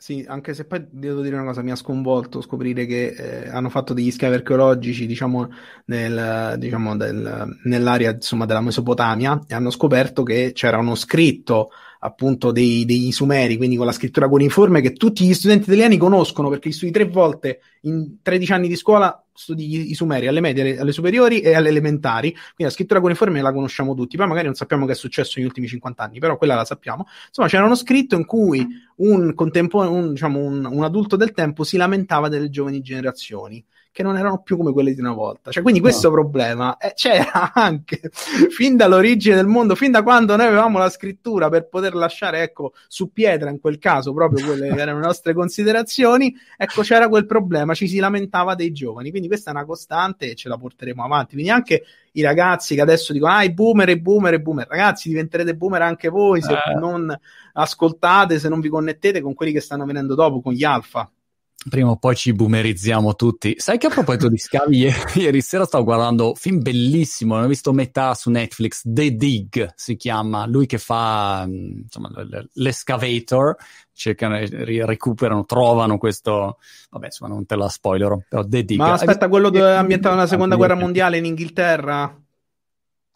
Sì, 0.00 0.24
anche 0.28 0.54
se 0.54 0.64
poi 0.64 0.86
devo 0.88 1.22
dire 1.22 1.34
una 1.34 1.44
cosa, 1.44 1.60
mi 1.60 1.72
ha 1.72 1.76
sconvolto 1.76 2.40
scoprire 2.40 2.86
che 2.86 3.08
eh, 3.46 3.48
hanno 3.48 3.68
fatto 3.68 3.94
degli 3.94 4.12
scavi 4.12 4.34
archeologici, 4.34 5.06
diciamo, 5.06 5.48
nel, 5.86 6.54
diciamo 6.56 6.96
del, 6.96 7.58
nell'area 7.64 8.12
insomma, 8.12 8.46
della 8.46 8.60
Mesopotamia 8.60 9.40
e 9.48 9.54
hanno 9.54 9.70
scoperto 9.70 10.22
che 10.22 10.52
c'era 10.54 10.78
uno 10.78 10.94
scritto 10.94 11.70
appunto 12.00 12.52
dei, 12.52 12.84
dei 12.84 13.10
Sumeri, 13.12 13.56
quindi 13.56 13.76
con 13.76 13.86
la 13.86 13.92
scrittura 13.92 14.28
cuneiforme 14.28 14.80
che 14.80 14.92
tutti 14.92 15.24
gli 15.24 15.34
studenti 15.34 15.64
italiani 15.64 15.96
conoscono 15.96 16.48
perché 16.48 16.68
li 16.68 16.74
studi 16.74 16.92
tre 16.92 17.06
volte 17.06 17.60
in 17.82 18.18
13 18.22 18.52
anni 18.52 18.68
di 18.68 18.76
scuola, 18.76 19.24
studi 19.32 19.90
i 19.90 19.94
Sumeri 19.94 20.26
alle 20.26 20.40
medie, 20.40 20.78
alle 20.78 20.92
superiori 20.92 21.40
e 21.40 21.54
alle 21.54 21.68
elementari, 21.68 22.30
quindi 22.30 22.64
la 22.64 22.70
scrittura 22.70 23.00
cuneiforme 23.00 23.40
la 23.40 23.52
conosciamo 23.52 23.94
tutti, 23.94 24.16
poi 24.16 24.26
magari 24.26 24.46
non 24.46 24.54
sappiamo 24.54 24.86
che 24.86 24.92
è 24.92 24.96
successo 24.96 25.34
negli 25.36 25.46
ultimi 25.46 25.66
50 25.66 26.02
anni, 26.02 26.18
però 26.18 26.36
quella 26.36 26.54
la 26.54 26.64
sappiamo. 26.64 27.06
Insomma, 27.26 27.48
c'era 27.48 27.64
uno 27.64 27.74
scritto 27.74 28.14
in 28.14 28.24
cui 28.24 28.66
un, 28.96 29.34
contempo- 29.34 29.90
un, 29.90 30.10
diciamo, 30.10 30.38
un, 30.38 30.64
un 30.64 30.84
adulto 30.84 31.16
del 31.16 31.32
tempo 31.32 31.64
si 31.64 31.76
lamentava 31.76 32.28
delle 32.28 32.48
giovani 32.48 32.80
generazioni 32.80 33.64
che 33.90 34.02
non 34.02 34.16
erano 34.16 34.42
più 34.42 34.56
come 34.56 34.72
quelle 34.72 34.94
di 34.94 35.00
una 35.00 35.12
volta. 35.12 35.50
Cioè, 35.50 35.62
quindi 35.62 35.80
questo 35.80 36.08
no. 36.08 36.14
problema 36.14 36.76
eh, 36.76 36.92
c'era 36.94 37.52
anche 37.54 38.00
fin 38.50 38.76
dall'origine 38.76 39.34
del 39.34 39.46
mondo, 39.46 39.74
fin 39.74 39.90
da 39.90 40.02
quando 40.02 40.36
noi 40.36 40.46
avevamo 40.46 40.78
la 40.78 40.88
scrittura 40.88 41.48
per 41.48 41.68
poter 41.68 41.94
lasciare, 41.94 42.42
ecco, 42.42 42.74
su 42.86 43.12
pietra 43.12 43.50
in 43.50 43.58
quel 43.60 43.78
caso 43.78 44.12
proprio 44.12 44.44
quelle 44.46 44.72
che 44.72 44.78
erano 44.80 45.00
le 45.00 45.06
nostre 45.06 45.34
considerazioni, 45.34 46.34
ecco, 46.56 46.82
c'era 46.82 47.08
quel 47.08 47.26
problema, 47.26 47.74
ci 47.74 47.88
si 47.88 47.98
lamentava 47.98 48.54
dei 48.54 48.72
giovani. 48.72 49.10
Quindi 49.10 49.28
questa 49.28 49.50
è 49.50 49.54
una 49.54 49.64
costante 49.64 50.30
e 50.30 50.34
ce 50.34 50.48
la 50.48 50.56
porteremo 50.56 51.02
avanti. 51.02 51.34
Quindi 51.34 51.50
anche 51.50 51.82
i 52.12 52.22
ragazzi 52.22 52.74
che 52.74 52.80
adesso 52.80 53.12
dicono, 53.12 53.32
ah, 53.32 53.42
i 53.42 53.52
boomer, 53.52 53.88
i 53.88 54.00
boomer, 54.00 54.34
i 54.34 54.40
boomer. 54.40 54.66
Ragazzi, 54.68 55.08
diventerete 55.08 55.56
boomer 55.56 55.82
anche 55.82 56.08
voi 56.08 56.40
se 56.40 56.52
eh. 56.52 56.78
non 56.78 57.12
ascoltate, 57.54 58.38
se 58.38 58.48
non 58.48 58.60
vi 58.60 58.68
connettete 58.68 59.20
con 59.20 59.34
quelli 59.34 59.52
che 59.52 59.60
stanno 59.60 59.84
venendo 59.84 60.14
dopo, 60.14 60.40
con 60.40 60.52
gli 60.52 60.64
alfa 60.64 61.10
prima 61.68 61.90
o 61.90 61.96
poi 61.96 62.14
ci 62.14 62.32
boomerizziamo 62.32 63.14
tutti. 63.14 63.54
Sai 63.58 63.78
che 63.78 63.88
a 63.88 63.90
proposito 63.90 64.28
di 64.28 64.38
scavi, 64.38 64.76
ieri, 64.78 64.96
ieri 65.14 65.40
sera 65.40 65.64
stavo 65.64 65.84
guardando 65.84 66.28
un 66.28 66.34
film 66.34 66.62
bellissimo, 66.62 67.36
ne 67.38 67.44
ho 67.44 67.48
visto 67.48 67.72
metà 67.72 68.14
su 68.14 68.30
Netflix, 68.30 68.82
The 68.84 69.14
Dig 69.14 69.72
si 69.74 69.96
chiama, 69.96 70.46
lui 70.46 70.66
che 70.66 70.78
fa 70.78 71.44
mm, 71.46 71.80
insomma, 71.82 72.10
l'escavator, 72.54 73.56
cercano, 73.92 74.38
recuperano, 74.38 75.44
trovano 75.44 75.98
questo, 75.98 76.58
vabbè 76.90 77.06
insomma 77.06 77.34
non 77.34 77.44
te 77.44 77.56
la 77.56 77.68
spoilerò, 77.68 78.18
però 78.28 78.44
The 78.44 78.64
Dig. 78.64 78.78
Ma 78.78 78.92
aspetta, 78.92 79.28
quello 79.28 79.48
ambientato 79.48 80.14
nella 80.14 80.28
seconda 80.28 80.56
guerra 80.56 80.74
mondiale 80.74 81.18
in 81.18 81.24
Inghilterra? 81.24 82.22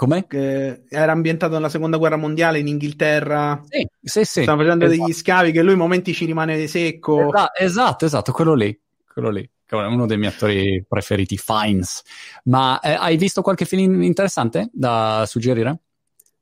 Come? 0.02 0.26
Che 0.26 0.82
era 0.88 1.12
ambientato 1.12 1.54
nella 1.54 1.68
seconda 1.68 1.96
guerra 1.96 2.16
mondiale 2.16 2.58
in 2.58 2.66
Inghilterra. 2.66 3.62
Sì, 3.68 3.86
sì, 4.02 4.24
sì. 4.24 4.42
Stanno 4.42 4.62
facendo 4.62 4.86
esatto. 4.86 5.00
degli 5.00 5.14
scavi 5.14 5.52
che 5.52 5.62
lui 5.62 5.74
in 5.74 5.78
momenti 5.78 6.12
ci 6.12 6.24
rimane 6.24 6.66
secco. 6.66 7.30
Esatto, 7.56 8.04
esatto, 8.04 8.32
quello 8.32 8.54
lì. 8.54 8.76
Quello 9.06 9.30
lì. 9.30 9.48
È 9.64 9.76
uno 9.76 10.06
dei 10.06 10.18
miei 10.18 10.32
attori 10.32 10.84
preferiti, 10.88 11.36
Fines. 11.36 12.02
Ma 12.46 12.80
eh, 12.80 12.94
hai 12.98 13.16
visto 13.16 13.42
qualche 13.42 13.64
film 13.64 14.02
interessante 14.02 14.70
da 14.72 15.22
suggerire? 15.24 15.78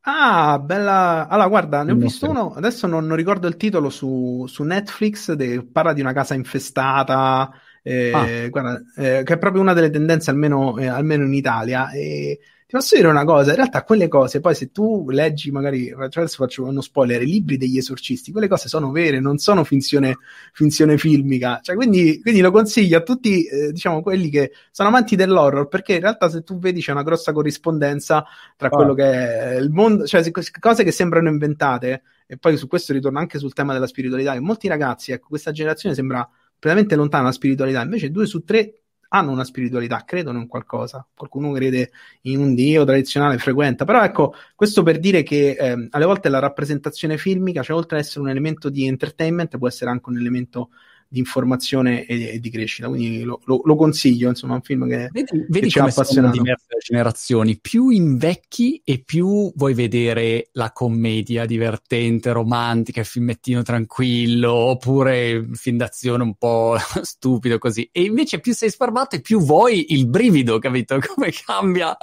Ah, 0.01 0.59
bella. 0.59 1.29
Allora, 1.29 1.49
guarda, 1.49 1.83
ne 1.83 1.93
ho 1.93 1.97
visto 1.97 2.31
uno. 2.31 2.55
Adesso 2.55 2.87
non, 2.87 3.05
non 3.05 3.15
ricordo 3.15 3.47
il 3.47 3.59
titolo 3.59 3.91
su, 3.91 4.47
su 4.49 4.63
Netflix. 4.63 5.33
De... 5.33 5.67
parla 5.71 5.93
di 5.93 6.01
una 6.01 6.15
casa 6.15 6.33
infestata. 6.33 7.51
Eh, 7.83 8.11
ah. 8.11 8.49
guarda, 8.49 8.81
eh, 8.97 9.23
che 9.23 9.35
è 9.35 9.39
proprio 9.39 9.61
una 9.61 9.75
delle 9.75 9.91
tendenze, 9.91 10.31
almeno, 10.31 10.79
eh, 10.79 10.87
almeno 10.87 11.25
in 11.25 11.35
Italia. 11.35 11.91
E 11.91 12.39
ti 12.71 12.77
posso 12.77 12.95
dire 12.95 13.09
una 13.09 13.25
cosa, 13.25 13.51
in 13.51 13.57
realtà 13.57 13.83
quelle 13.83 14.07
cose, 14.07 14.39
poi 14.39 14.55
se 14.55 14.71
tu 14.71 15.11
leggi 15.11 15.51
magari, 15.51 15.91
adesso 15.91 16.37
faccio 16.37 16.63
uno 16.63 16.81
spoiler, 16.81 17.21
i 17.21 17.27
libri 17.27 17.57
degli 17.57 17.77
esorcisti, 17.77 18.31
quelle 18.31 18.47
cose 18.47 18.69
sono 18.69 18.93
vere, 18.93 19.19
non 19.19 19.39
sono 19.39 19.65
finzione, 19.65 20.19
finzione 20.53 20.97
filmica, 20.97 21.59
cioè 21.65 21.75
quindi, 21.75 22.21
quindi, 22.21 22.41
lo 22.41 22.53
consiglio 22.53 22.99
a 22.99 23.01
tutti, 23.01 23.45
eh, 23.45 23.73
diciamo, 23.73 24.03
quelli 24.03 24.31
che 24.31 24.53
sono 24.71 24.89
amanti 24.89 25.17
dell'horror, 25.17 25.67
perché 25.67 25.95
in 25.95 26.01
realtà 26.03 26.29
se 26.29 26.45
tu 26.45 26.61
vedi 26.61 26.81
c'è 26.81 26.93
una 26.93 27.03
grossa 27.03 27.33
corrispondenza 27.33 28.25
tra 28.57 28.69
oh. 28.69 28.77
quello 28.77 28.95
che 28.95 29.03
è 29.03 29.57
il 29.57 29.71
mondo, 29.71 30.07
cioè 30.07 30.23
cose 30.31 30.85
che 30.85 30.93
sembrano 30.93 31.29
inventate, 31.29 32.03
e 32.25 32.37
poi 32.37 32.57
su 32.57 32.69
questo 32.69 32.93
ritorno 32.93 33.19
anche 33.19 33.41
sul 33.41 33.53
tema 33.53 33.73
della 33.73 33.89
spiritualità, 33.89 34.35
che 34.35 34.39
molti 34.39 34.69
ragazzi, 34.69 35.11
ecco, 35.11 35.27
questa 35.27 35.51
generazione 35.51 35.97
sembra 35.97 36.23
completamente 36.53 36.95
lontana 36.95 37.25
dalla 37.25 37.35
spiritualità, 37.35 37.83
invece 37.83 38.13
due 38.13 38.27
su 38.27 38.45
tre 38.45 38.83
hanno 39.13 39.33
una 39.33 39.45
spiritualità, 39.45 40.05
credono 40.05 40.39
in 40.39 40.47
qualcosa. 40.47 41.07
Qualcuno 41.15 41.53
crede 41.53 41.91
in 42.23 42.39
un 42.39 42.55
dio 42.55 42.85
tradizionale, 42.85 43.39
frequenta. 43.39 43.85
Però 43.85 44.03
ecco, 44.03 44.35
questo 44.55 44.83
per 44.83 44.99
dire 44.99 45.23
che 45.23 45.57
eh, 45.59 45.89
alle 45.91 46.05
volte 46.05 46.29
la 46.29 46.39
rappresentazione 46.39 47.19
filmica, 47.19 47.63
cioè 47.63 47.77
oltre 47.77 47.99
ad 47.99 48.05
essere 48.05 48.21
un 48.21 48.29
elemento 48.29 48.69
di 48.71 48.87
entertainment, 48.87 49.59
può 49.59 49.69
essere 49.69 49.91
anche 49.91 50.09
un 50.09 50.19
elemento 50.19 50.71
di 51.13 51.19
informazione 51.19 52.05
e, 52.07 52.35
e, 52.35 52.39
di 52.39 52.51
crescita. 52.51 52.87
Quindi 52.87 53.23
lo, 53.23 53.41
lo, 53.45 53.61
lo, 53.65 53.75
consiglio, 53.75 54.29
insomma, 54.29 54.53
è 54.53 54.57
un 54.57 54.63
film 54.63 54.89
che, 54.89 55.09
vedi, 55.11 55.45
vedi 55.49 55.61
che 55.67 55.71
ci 55.71 55.79
ha 55.81 55.85
appassionato. 55.85 56.37
diverse 56.37 56.77
generazioni, 56.79 57.59
più 57.59 57.89
invecchi 57.89 58.81
e 58.85 59.03
più 59.05 59.53
vuoi 59.57 59.75
vedere 59.75 60.51
la 60.53 60.71
commedia 60.71 61.47
divertente, 61.47 62.31
romantica, 62.31 63.01
il 63.01 63.07
filmettino 63.07 63.63
tranquillo, 63.63 64.53
oppure 64.53 65.49
film 65.55 65.79
d'azione 65.79 66.23
un 66.23 66.37
po' 66.37 66.77
stupido 67.03 67.59
così. 67.59 67.89
E 67.91 68.03
invece 68.03 68.39
più 68.39 68.55
sei 68.55 68.71
sparbato 68.71 69.17
e 69.17 69.21
più 69.21 69.41
vuoi 69.41 69.93
il 69.93 70.07
brivido, 70.07 70.61
capito? 70.61 70.97
Come 71.05 71.33
cambia 71.45 71.97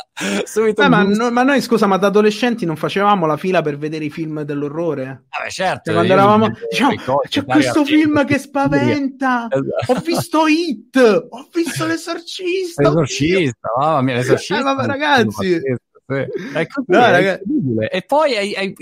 subito. 0.44 0.82
Eh, 0.82 0.90
ma, 0.90 1.04
no, 1.04 1.32
ma, 1.32 1.44
noi, 1.44 1.62
scusa, 1.62 1.88
ma 1.88 1.96
da 1.96 2.08
adolescenti 2.08 2.66
non 2.66 2.76
facevamo 2.76 3.26
la 3.26 3.38
fila 3.38 3.62
per 3.62 3.78
vedere 3.78 4.04
i 4.04 4.10
film 4.10 4.42
dell'orrore? 4.42 5.28
Vabbè, 5.30 5.50
certo. 5.50 5.82
Cioè, 5.86 5.94
quando 5.94 6.12
eravamo, 6.12 6.50
diciamo, 6.70 7.22
c'è 7.26 7.46
questo 7.46 7.86
film 7.86 8.26
che 8.26 8.38
spaventa 8.38 8.96
spaventa. 8.98 9.48
Esatto. 9.58 9.92
Ho 9.92 10.02
visto 10.04 10.48
Hit, 10.48 11.28
ho 11.30 11.48
visto 11.54 11.86
l'esorcista. 11.86 12.82
L'esorcista, 12.84 13.70
mamma 13.78 14.02
mia, 14.02 14.16
l'esorcista. 14.16 14.60
Eh, 14.60 14.76
ma 14.76 14.86
ragazzi. 14.86 15.62
Ecco, 16.10 16.84
no, 16.88 17.00
ragazzi. 17.00 17.44
E 17.90 18.02
poi 18.04 18.36
hai, 18.36 18.56
hai, 18.56 18.76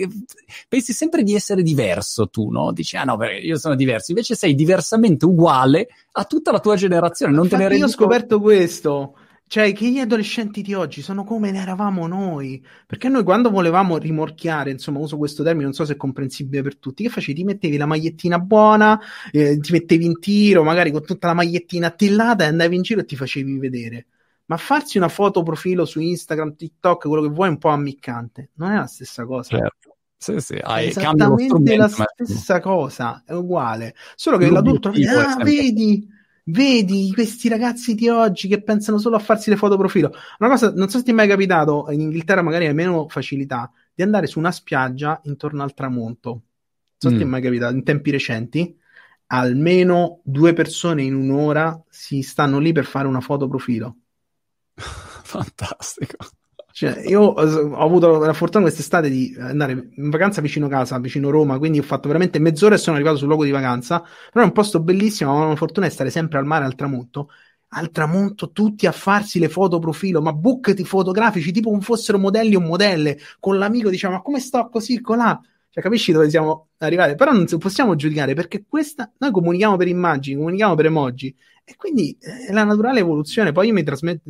pensi 0.67 0.93
sempre 0.93 1.23
di 1.23 1.33
essere 1.33 1.63
diverso 1.63 2.29
tu, 2.29 2.49
no? 2.49 2.71
Dici, 2.71 2.97
ah 2.97 3.03
no, 3.03 3.17
io 3.23 3.57
sono 3.57 3.75
diverso. 3.75 4.11
Invece 4.11 4.35
sei 4.35 4.53
diversamente 4.53 5.25
uguale 5.25 5.87
a 6.13 6.23
tutta 6.25 6.51
la 6.51 6.59
tua 6.59 6.75
generazione. 6.75 7.33
Non 7.33 7.45
Infatti 7.45 7.61
te 7.61 7.63
ne 7.63 7.69
rendi 7.69 7.85
Io 7.85 7.89
ho 7.89 7.93
scoperto 7.93 8.39
questo 8.39 9.15
cioè, 9.47 9.73
che 9.73 9.89
gli 9.89 9.99
adolescenti 9.99 10.61
di 10.61 10.73
oggi 10.73 11.01
sono 11.01 11.23
come 11.23 11.51
ne 11.51 11.59
eravamo 11.61 12.07
noi. 12.07 12.63
Perché 12.87 13.09
noi 13.09 13.23
quando 13.23 13.49
volevamo 13.49 13.97
rimorchiare, 13.97 14.71
insomma, 14.71 14.99
uso 14.99 15.17
questo 15.17 15.43
termine, 15.43 15.65
non 15.65 15.73
so 15.73 15.85
se 15.85 15.93
è 15.93 15.97
comprensibile 15.97 16.63
per 16.63 16.77
tutti, 16.77 17.03
che 17.03 17.09
facevi? 17.09 17.39
Ti 17.39 17.43
mettevi 17.43 17.77
la 17.77 17.85
magliettina 17.85 18.39
buona, 18.39 18.99
eh, 19.31 19.59
ti 19.59 19.71
mettevi 19.71 20.05
in 20.05 20.19
tiro, 20.19 20.63
magari 20.63 20.91
con 20.91 21.03
tutta 21.03 21.27
la 21.27 21.33
magliettina 21.33 21.87
attillata 21.87 22.43
e 22.43 22.47
andavi 22.47 22.75
in 22.75 22.81
giro 22.81 23.01
e 23.01 23.05
ti 23.05 23.15
facevi 23.15 23.57
vedere. 23.59 24.07
ma 24.47 24.57
farsi 24.57 24.97
una 24.97 25.09
foto 25.09 25.43
profilo 25.43 25.85
su 25.85 25.99
Instagram, 25.99 26.55
TikTok, 26.55 27.07
quello 27.07 27.23
che 27.23 27.29
vuoi, 27.29 27.47
è 27.47 27.51
un 27.51 27.57
po' 27.57 27.69
ammiccante. 27.69 28.51
Non 28.55 28.71
è 28.71 28.75
la 28.75 28.87
stessa 28.87 29.25
cosa. 29.25 29.57
Certo. 29.57 29.97
Sì, 30.17 30.39
sì, 30.39 30.59
hai, 30.61 30.87
esattamente 30.87 31.75
la 31.75 31.87
stessa 31.87 32.59
cosa, 32.59 33.23
è 33.25 33.33
uguale. 33.33 33.95
Solo 34.15 34.37
che 34.37 34.49
l'adulto 34.49 34.89
ah, 34.89 35.43
vedi, 35.43 36.07
vedi 36.45 37.11
questi 37.13 37.47
ragazzi 37.47 37.95
di 37.95 38.09
oggi 38.09 38.47
che 38.47 38.61
pensano 38.61 38.97
solo 38.97 39.15
a 39.15 39.19
farsi 39.19 39.49
le 39.49 39.55
foto 39.55 39.77
profilo. 39.77 40.11
Una 40.39 40.49
cosa, 40.49 40.71
non 40.71 40.89
so 40.89 40.97
se 40.97 41.03
ti 41.05 41.11
è 41.11 41.13
mai 41.13 41.27
capitato, 41.27 41.87
in 41.89 42.01
Inghilterra 42.01 42.41
magari 42.41 42.67
hai 42.67 42.73
meno 42.73 43.07
facilità 43.07 43.71
di 43.93 44.03
andare 44.03 44.27
su 44.27 44.39
una 44.39 44.51
spiaggia 44.51 45.19
intorno 45.23 45.63
al 45.63 45.73
tramonto. 45.73 46.29
Non 46.29 46.41
so 46.97 47.07
mm. 47.07 47.11
se 47.11 47.17
ti 47.17 47.23
è 47.23 47.25
mm. 47.25 47.29
mai 47.29 47.41
capitato, 47.41 47.75
in 47.75 47.83
tempi 47.83 48.11
recenti, 48.11 48.77
almeno 49.27 50.21
due 50.23 50.53
persone 50.53 51.03
in 51.03 51.15
un'ora 51.15 51.81
si 51.89 52.21
stanno 52.21 52.59
lì 52.59 52.71
per 52.71 52.85
fare 52.85 53.07
una 53.07 53.21
foto 53.21 53.47
profilo. 53.47 53.97
Fantastico. 54.75 56.17
Cioè, 56.77 57.03
io 57.07 57.21
ho 57.21 57.77
avuto 57.77 58.17
la 58.17 58.33
fortuna 58.33 58.65
quest'estate 58.65 59.09
di 59.09 59.33
andare 59.39 59.91
in 59.95 60.09
vacanza 60.09 60.41
vicino 60.41 60.67
casa, 60.67 60.99
vicino 60.99 61.29
Roma, 61.29 61.57
quindi 61.57 61.79
ho 61.79 61.83
fatto 61.83 62.07
veramente 62.09 62.37
mezz'ora 62.37 62.75
e 62.75 62.77
sono 62.77 62.97
arrivato 62.97 63.15
sul 63.15 63.27
luogo 63.27 63.45
di 63.45 63.51
vacanza. 63.51 64.01
Però 64.01 64.43
è 64.43 64.47
un 64.47 64.51
posto 64.51 64.81
bellissimo, 64.81 65.31
ho 65.31 65.47
la 65.47 65.55
fortuna 65.55 65.87
di 65.87 65.93
stare 65.93 66.09
sempre 66.09 66.37
al 66.37 66.45
mare, 66.45 66.65
al 66.65 66.75
tramonto. 66.75 67.29
Al 67.69 67.91
tramonto, 67.91 68.51
tutti 68.51 68.87
a 68.87 68.91
farsi 68.91 69.39
le 69.39 69.47
foto 69.47 69.79
profilo, 69.79 70.21
ma 70.21 70.33
buccheti 70.33 70.83
fotografici, 70.83 71.53
tipo 71.53 71.69
come 71.69 71.81
fossero 71.81 72.17
modelli 72.17 72.55
o 72.55 72.59
modelle. 72.59 73.19
Con 73.39 73.57
l'amico 73.57 73.89
diciamo, 73.89 74.15
ma 74.15 74.21
come 74.21 74.41
sto 74.41 74.67
così, 74.67 74.99
colà? 74.99 75.39
Cioè, 75.69 75.81
capisci 75.81 76.11
dove 76.11 76.29
siamo 76.29 76.71
arrivati? 76.79 77.15
Però 77.15 77.31
non 77.31 77.45
possiamo 77.57 77.95
giudicare 77.95 78.33
perché 78.33 78.65
questa, 78.67 79.09
noi 79.19 79.31
comunichiamo 79.31 79.77
per 79.77 79.87
immagini, 79.87 80.35
comunichiamo 80.35 80.75
per 80.75 80.87
emoji 80.87 81.33
e 81.63 81.75
quindi 81.77 82.17
è 82.19 82.51
la 82.51 82.65
naturale 82.65 82.99
evoluzione. 82.99 83.53
Poi 83.53 83.67
io 83.67 83.73
mi 83.73 83.83
trasmetto 83.83 84.29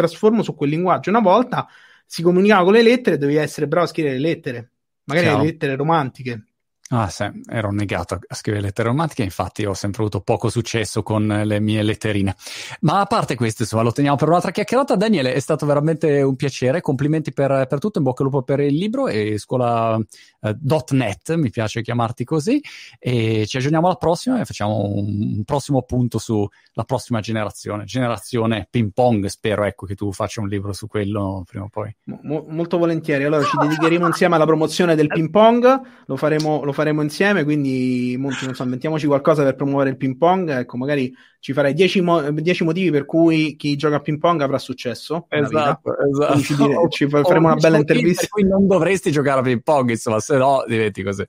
trasformo 0.00 0.42
su 0.42 0.54
quel 0.54 0.70
linguaggio. 0.70 1.10
Una 1.10 1.20
volta 1.20 1.68
si 2.04 2.22
comunicava 2.22 2.64
con 2.64 2.72
le 2.72 2.82
lettere, 2.82 3.18
dovevi 3.18 3.38
essere 3.38 3.68
bravo 3.68 3.86
a 3.86 3.88
scrivere 3.88 4.14
le 4.14 4.20
lettere, 4.20 4.70
magari 5.04 5.26
Ciao. 5.26 5.38
le 5.38 5.44
lettere 5.44 5.76
romantiche. 5.76 6.44
Ah, 6.92 7.08
sì, 7.08 7.24
ero 7.48 7.70
negato 7.70 8.18
a 8.26 8.34
scrivere 8.34 8.64
lettere 8.64 8.88
romantiche, 8.88 9.22
infatti 9.22 9.64
ho 9.64 9.74
sempre 9.74 10.02
avuto 10.02 10.22
poco 10.22 10.48
successo 10.48 11.04
con 11.04 11.24
le 11.24 11.60
mie 11.60 11.84
letterine. 11.84 12.34
Ma 12.80 12.98
a 12.98 13.06
parte 13.06 13.36
questo, 13.36 13.62
insomma, 13.62 13.82
lo 13.84 13.92
teniamo 13.92 14.16
per 14.16 14.26
un'altra 14.26 14.50
chiacchierata. 14.50 14.96
Daniele, 14.96 15.32
è 15.32 15.38
stato 15.38 15.66
veramente 15.66 16.20
un 16.22 16.34
piacere, 16.34 16.80
complimenti 16.80 17.32
per, 17.32 17.66
per 17.68 17.78
tutto, 17.78 17.98
in 17.98 18.04
bocca 18.04 18.24
al 18.24 18.28
lupo 18.28 18.42
per 18.42 18.58
il 18.58 18.74
libro 18.74 19.06
e 19.06 19.38
scuola.net, 19.38 21.28
eh, 21.28 21.36
mi 21.36 21.50
piace 21.50 21.80
chiamarti 21.80 22.24
così, 22.24 22.60
e 22.98 23.46
ci 23.46 23.56
aggiorniamo 23.56 23.86
alla 23.86 23.94
prossima 23.94 24.40
e 24.40 24.44
facciamo 24.44 24.82
un, 24.82 25.36
un 25.36 25.44
prossimo 25.44 25.82
punto 25.82 26.18
sulla 26.18 26.48
prossima 26.84 27.20
generazione, 27.20 27.84
generazione 27.84 28.66
ping 28.68 28.90
pong, 28.92 29.26
spero 29.26 29.62
ecco 29.62 29.86
che 29.86 29.94
tu 29.94 30.10
faccia 30.10 30.40
un 30.40 30.48
libro 30.48 30.72
su 30.72 30.88
quello 30.88 31.44
prima 31.46 31.66
o 31.66 31.68
poi. 31.68 31.94
Mo- 32.22 32.46
molto 32.48 32.78
volentieri, 32.78 33.22
allora 33.22 33.44
ci 33.44 33.56
dedicheremo 33.56 34.08
insieme 34.08 34.34
alla 34.34 34.46
promozione 34.46 34.96
del 34.96 35.06
ping 35.06 35.30
pong, 35.30 35.80
lo 36.06 36.16
faremo, 36.16 36.64
lo 36.64 36.72
faremo 36.72 36.78
insieme, 37.02 37.44
quindi 37.44 38.16
Monti, 38.18 38.44
non 38.44 38.54
so, 38.54 38.62
inventiamoci 38.62 39.06
qualcosa 39.06 39.42
per 39.42 39.54
promuovere 39.54 39.90
il 39.90 39.96
ping 39.96 40.16
pong. 40.16 40.50
Ecco, 40.50 40.76
magari 40.76 41.14
ci 41.38 41.52
farei 41.52 41.72
10 41.74 42.00
mo- 42.00 42.22
motivi 42.60 42.90
per 42.90 43.04
cui 43.06 43.56
chi 43.56 43.76
gioca 43.76 43.96
a 43.96 44.00
ping 44.00 44.18
pong 44.18 44.40
avrà 44.40 44.58
successo. 44.58 45.26
Esatto, 45.28 45.96
esatto. 45.98 46.38
Ci, 46.40 46.56
dire, 46.56 46.74
ci 46.90 47.08
faremo 47.08 47.46
una 47.46 47.56
bella 47.56 47.76
intervista. 47.78 48.20
Per 48.22 48.30
cui 48.30 48.44
non 48.44 48.66
dovresti 48.66 49.10
giocare 49.10 49.40
a 49.40 49.42
ping 49.42 49.62
pong, 49.62 49.90
insomma, 49.90 50.20
se 50.20 50.36
no 50.36 50.64
diventi 50.66 51.02
così. 51.02 51.26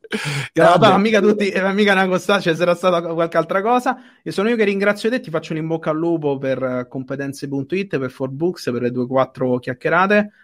No, 0.53 0.75
no, 0.75 0.97
mica 0.97 1.21
tutti, 1.21 1.49
eh, 1.49 1.73
mica 1.73 1.93
una 1.93 2.07
costanza, 2.07 2.41
cioè 2.41 2.55
sarà 2.55 2.75
stata 2.75 3.01
qualche 3.01 3.37
altra 3.37 3.61
cosa. 3.61 3.97
E 4.23 4.31
sono 4.31 4.49
io 4.49 4.55
che 4.55 4.63
ringrazio 4.63 5.09
te, 5.09 5.19
ti 5.19 5.29
faccio 5.29 5.53
un 5.53 5.59
in 5.59 5.67
bocca 5.67 5.91
al 5.91 5.97
lupo 5.97 6.37
per 6.37 6.87
competenze.it, 6.89 7.97
per 7.97 8.13
4Books, 8.17 8.71
per 8.71 8.81
le 8.81 8.91
due 8.91 9.07
quattro 9.07 9.59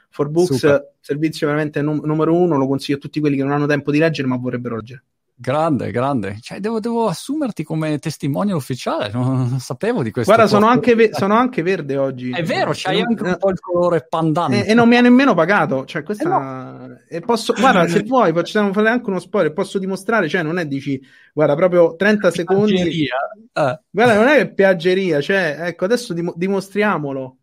chiacchierate. 0.09 0.83
4Books, 0.83 0.83
servizio 0.99 1.47
veramente 1.47 1.81
num- 1.81 2.03
numero 2.03 2.33
uno, 2.35 2.57
lo 2.57 2.67
consiglio 2.67 2.97
a 2.97 3.01
tutti 3.01 3.19
quelli 3.19 3.37
che 3.37 3.43
non 3.43 3.51
hanno 3.51 3.65
tempo 3.65 3.91
di 3.91 3.99
leggere 3.99 4.27
ma 4.27 4.37
vorrebbero 4.37 4.75
leggere. 4.75 5.03
Grande, 5.39 5.91
grande. 5.91 6.39
Cioè, 6.41 6.59
devo, 6.59 6.79
devo, 6.79 7.05
assumerti 7.05 7.63
come 7.63 7.99
testimonial 7.99 8.57
ufficiale, 8.57 9.11
non, 9.13 9.47
non 9.47 9.59
sapevo 9.59 10.01
di 10.01 10.09
questo. 10.09 10.33
Guarda, 10.33 10.49
sono 10.49 10.65
anche, 10.65 10.95
ve- 10.95 11.11
sono 11.13 11.35
anche, 11.35 11.61
verde 11.61 11.95
oggi. 11.95 12.31
È 12.31 12.41
vero, 12.41 12.71
c'hai 12.73 13.01
anche 13.01 13.21
un 13.21 13.37
po' 13.37 13.51
il 13.51 13.59
colore 13.59 14.07
pandante. 14.09 14.65
E, 14.65 14.71
e 14.71 14.73
non 14.73 14.89
mi 14.89 14.97
ha 14.97 15.01
nemmeno 15.01 15.35
pagato. 15.35 15.85
Cioè, 15.85 16.01
questa... 16.01 16.23
Eh 16.25 16.87
no. 16.87 16.97
e 17.07 17.19
posso... 17.19 17.53
Guarda, 17.53 17.87
se 17.87 18.01
vuoi, 18.01 18.33
facciamo 18.33 18.73
fare 18.73 18.89
anche 18.89 19.11
uno 19.11 19.19
spoiler, 19.19 19.53
posso 19.53 19.77
dimostrare, 19.77 20.27
cioè, 20.27 20.41
non 20.41 20.57
è 20.57 20.65
dici, 20.65 20.99
guarda, 21.31 21.53
proprio 21.53 21.95
30 21.95 22.31
secondi. 22.31 23.03
Eh. 23.03 23.79
Guarda, 23.91 24.15
non 24.15 24.27
è 24.29 24.51
piaggeria, 24.51 25.21
cioè, 25.21 25.57
ecco, 25.59 25.85
adesso 25.85 26.13
dim- 26.13 26.33
dimostriamolo. 26.35 27.36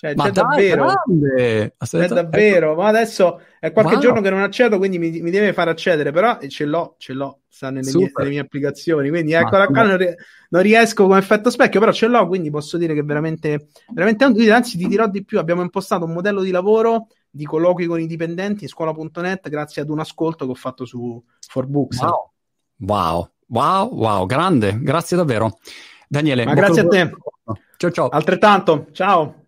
Cioè, 0.00 0.14
ma 0.14 0.26
c'è 0.26 0.30
dai, 0.30 0.44
davvero, 0.44 0.84
grande. 0.84 1.74
Aspetta, 1.76 2.04
è 2.04 2.22
davvero, 2.22 2.70
ecco. 2.70 2.82
ma 2.82 2.86
adesso 2.86 3.40
è 3.58 3.72
qualche 3.72 3.94
wow. 3.94 4.00
giorno 4.00 4.20
che 4.20 4.30
non 4.30 4.42
accedo, 4.42 4.78
quindi 4.78 4.96
mi, 4.96 5.10
mi, 5.20 5.32
deve 5.32 5.52
far 5.52 5.66
accedere, 5.66 6.12
però 6.12 6.38
ce 6.46 6.66
l'ho, 6.66 6.94
ce 6.98 7.14
l'ho, 7.14 7.40
sta 7.48 7.70
nelle, 7.70 7.90
mie, 7.92 8.12
nelle 8.14 8.30
mie, 8.30 8.38
applicazioni, 8.38 9.08
quindi 9.08 9.32
eccola 9.32 9.66
qua, 9.66 9.82
non, 9.82 9.98
non, 10.50 10.62
riesco 10.62 11.02
come 11.02 11.18
effetto 11.18 11.50
specchio, 11.50 11.80
però 11.80 11.90
ce 11.90 12.06
l'ho, 12.06 12.28
quindi 12.28 12.48
posso 12.48 12.76
dire 12.76 12.94
che 12.94 13.02
veramente, 13.02 13.70
veramente, 13.92 14.22
anzi 14.52 14.78
ti 14.78 14.86
dirò 14.86 15.08
di 15.08 15.24
più, 15.24 15.40
abbiamo 15.40 15.62
impostato 15.62 16.04
un 16.04 16.12
modello 16.12 16.42
di 16.42 16.52
lavoro 16.52 17.08
di 17.28 17.44
colloqui 17.44 17.86
con 17.86 17.98
i 17.98 18.06
dipendenti 18.06 18.68
scuola.net 18.68 19.48
grazie 19.48 19.82
ad 19.82 19.90
un 19.90 19.98
ascolto 19.98 20.44
che 20.44 20.52
ho 20.52 20.54
fatto 20.54 20.84
su 20.84 21.20
4Books. 21.52 22.04
Wow, 22.04 22.30
wow, 22.76 23.30
wow, 23.48 23.92
wow, 23.92 24.26
grande, 24.26 24.78
grazie 24.80 25.16
davvero. 25.16 25.58
Daniele, 26.06 26.44
ma 26.44 26.54
grazie 26.54 26.82
a 26.82 26.86
te. 26.86 27.10
Ciao 27.76 27.90
ciao. 27.90 28.08
Altrettanto, 28.10 28.86
ciao. 28.92 29.46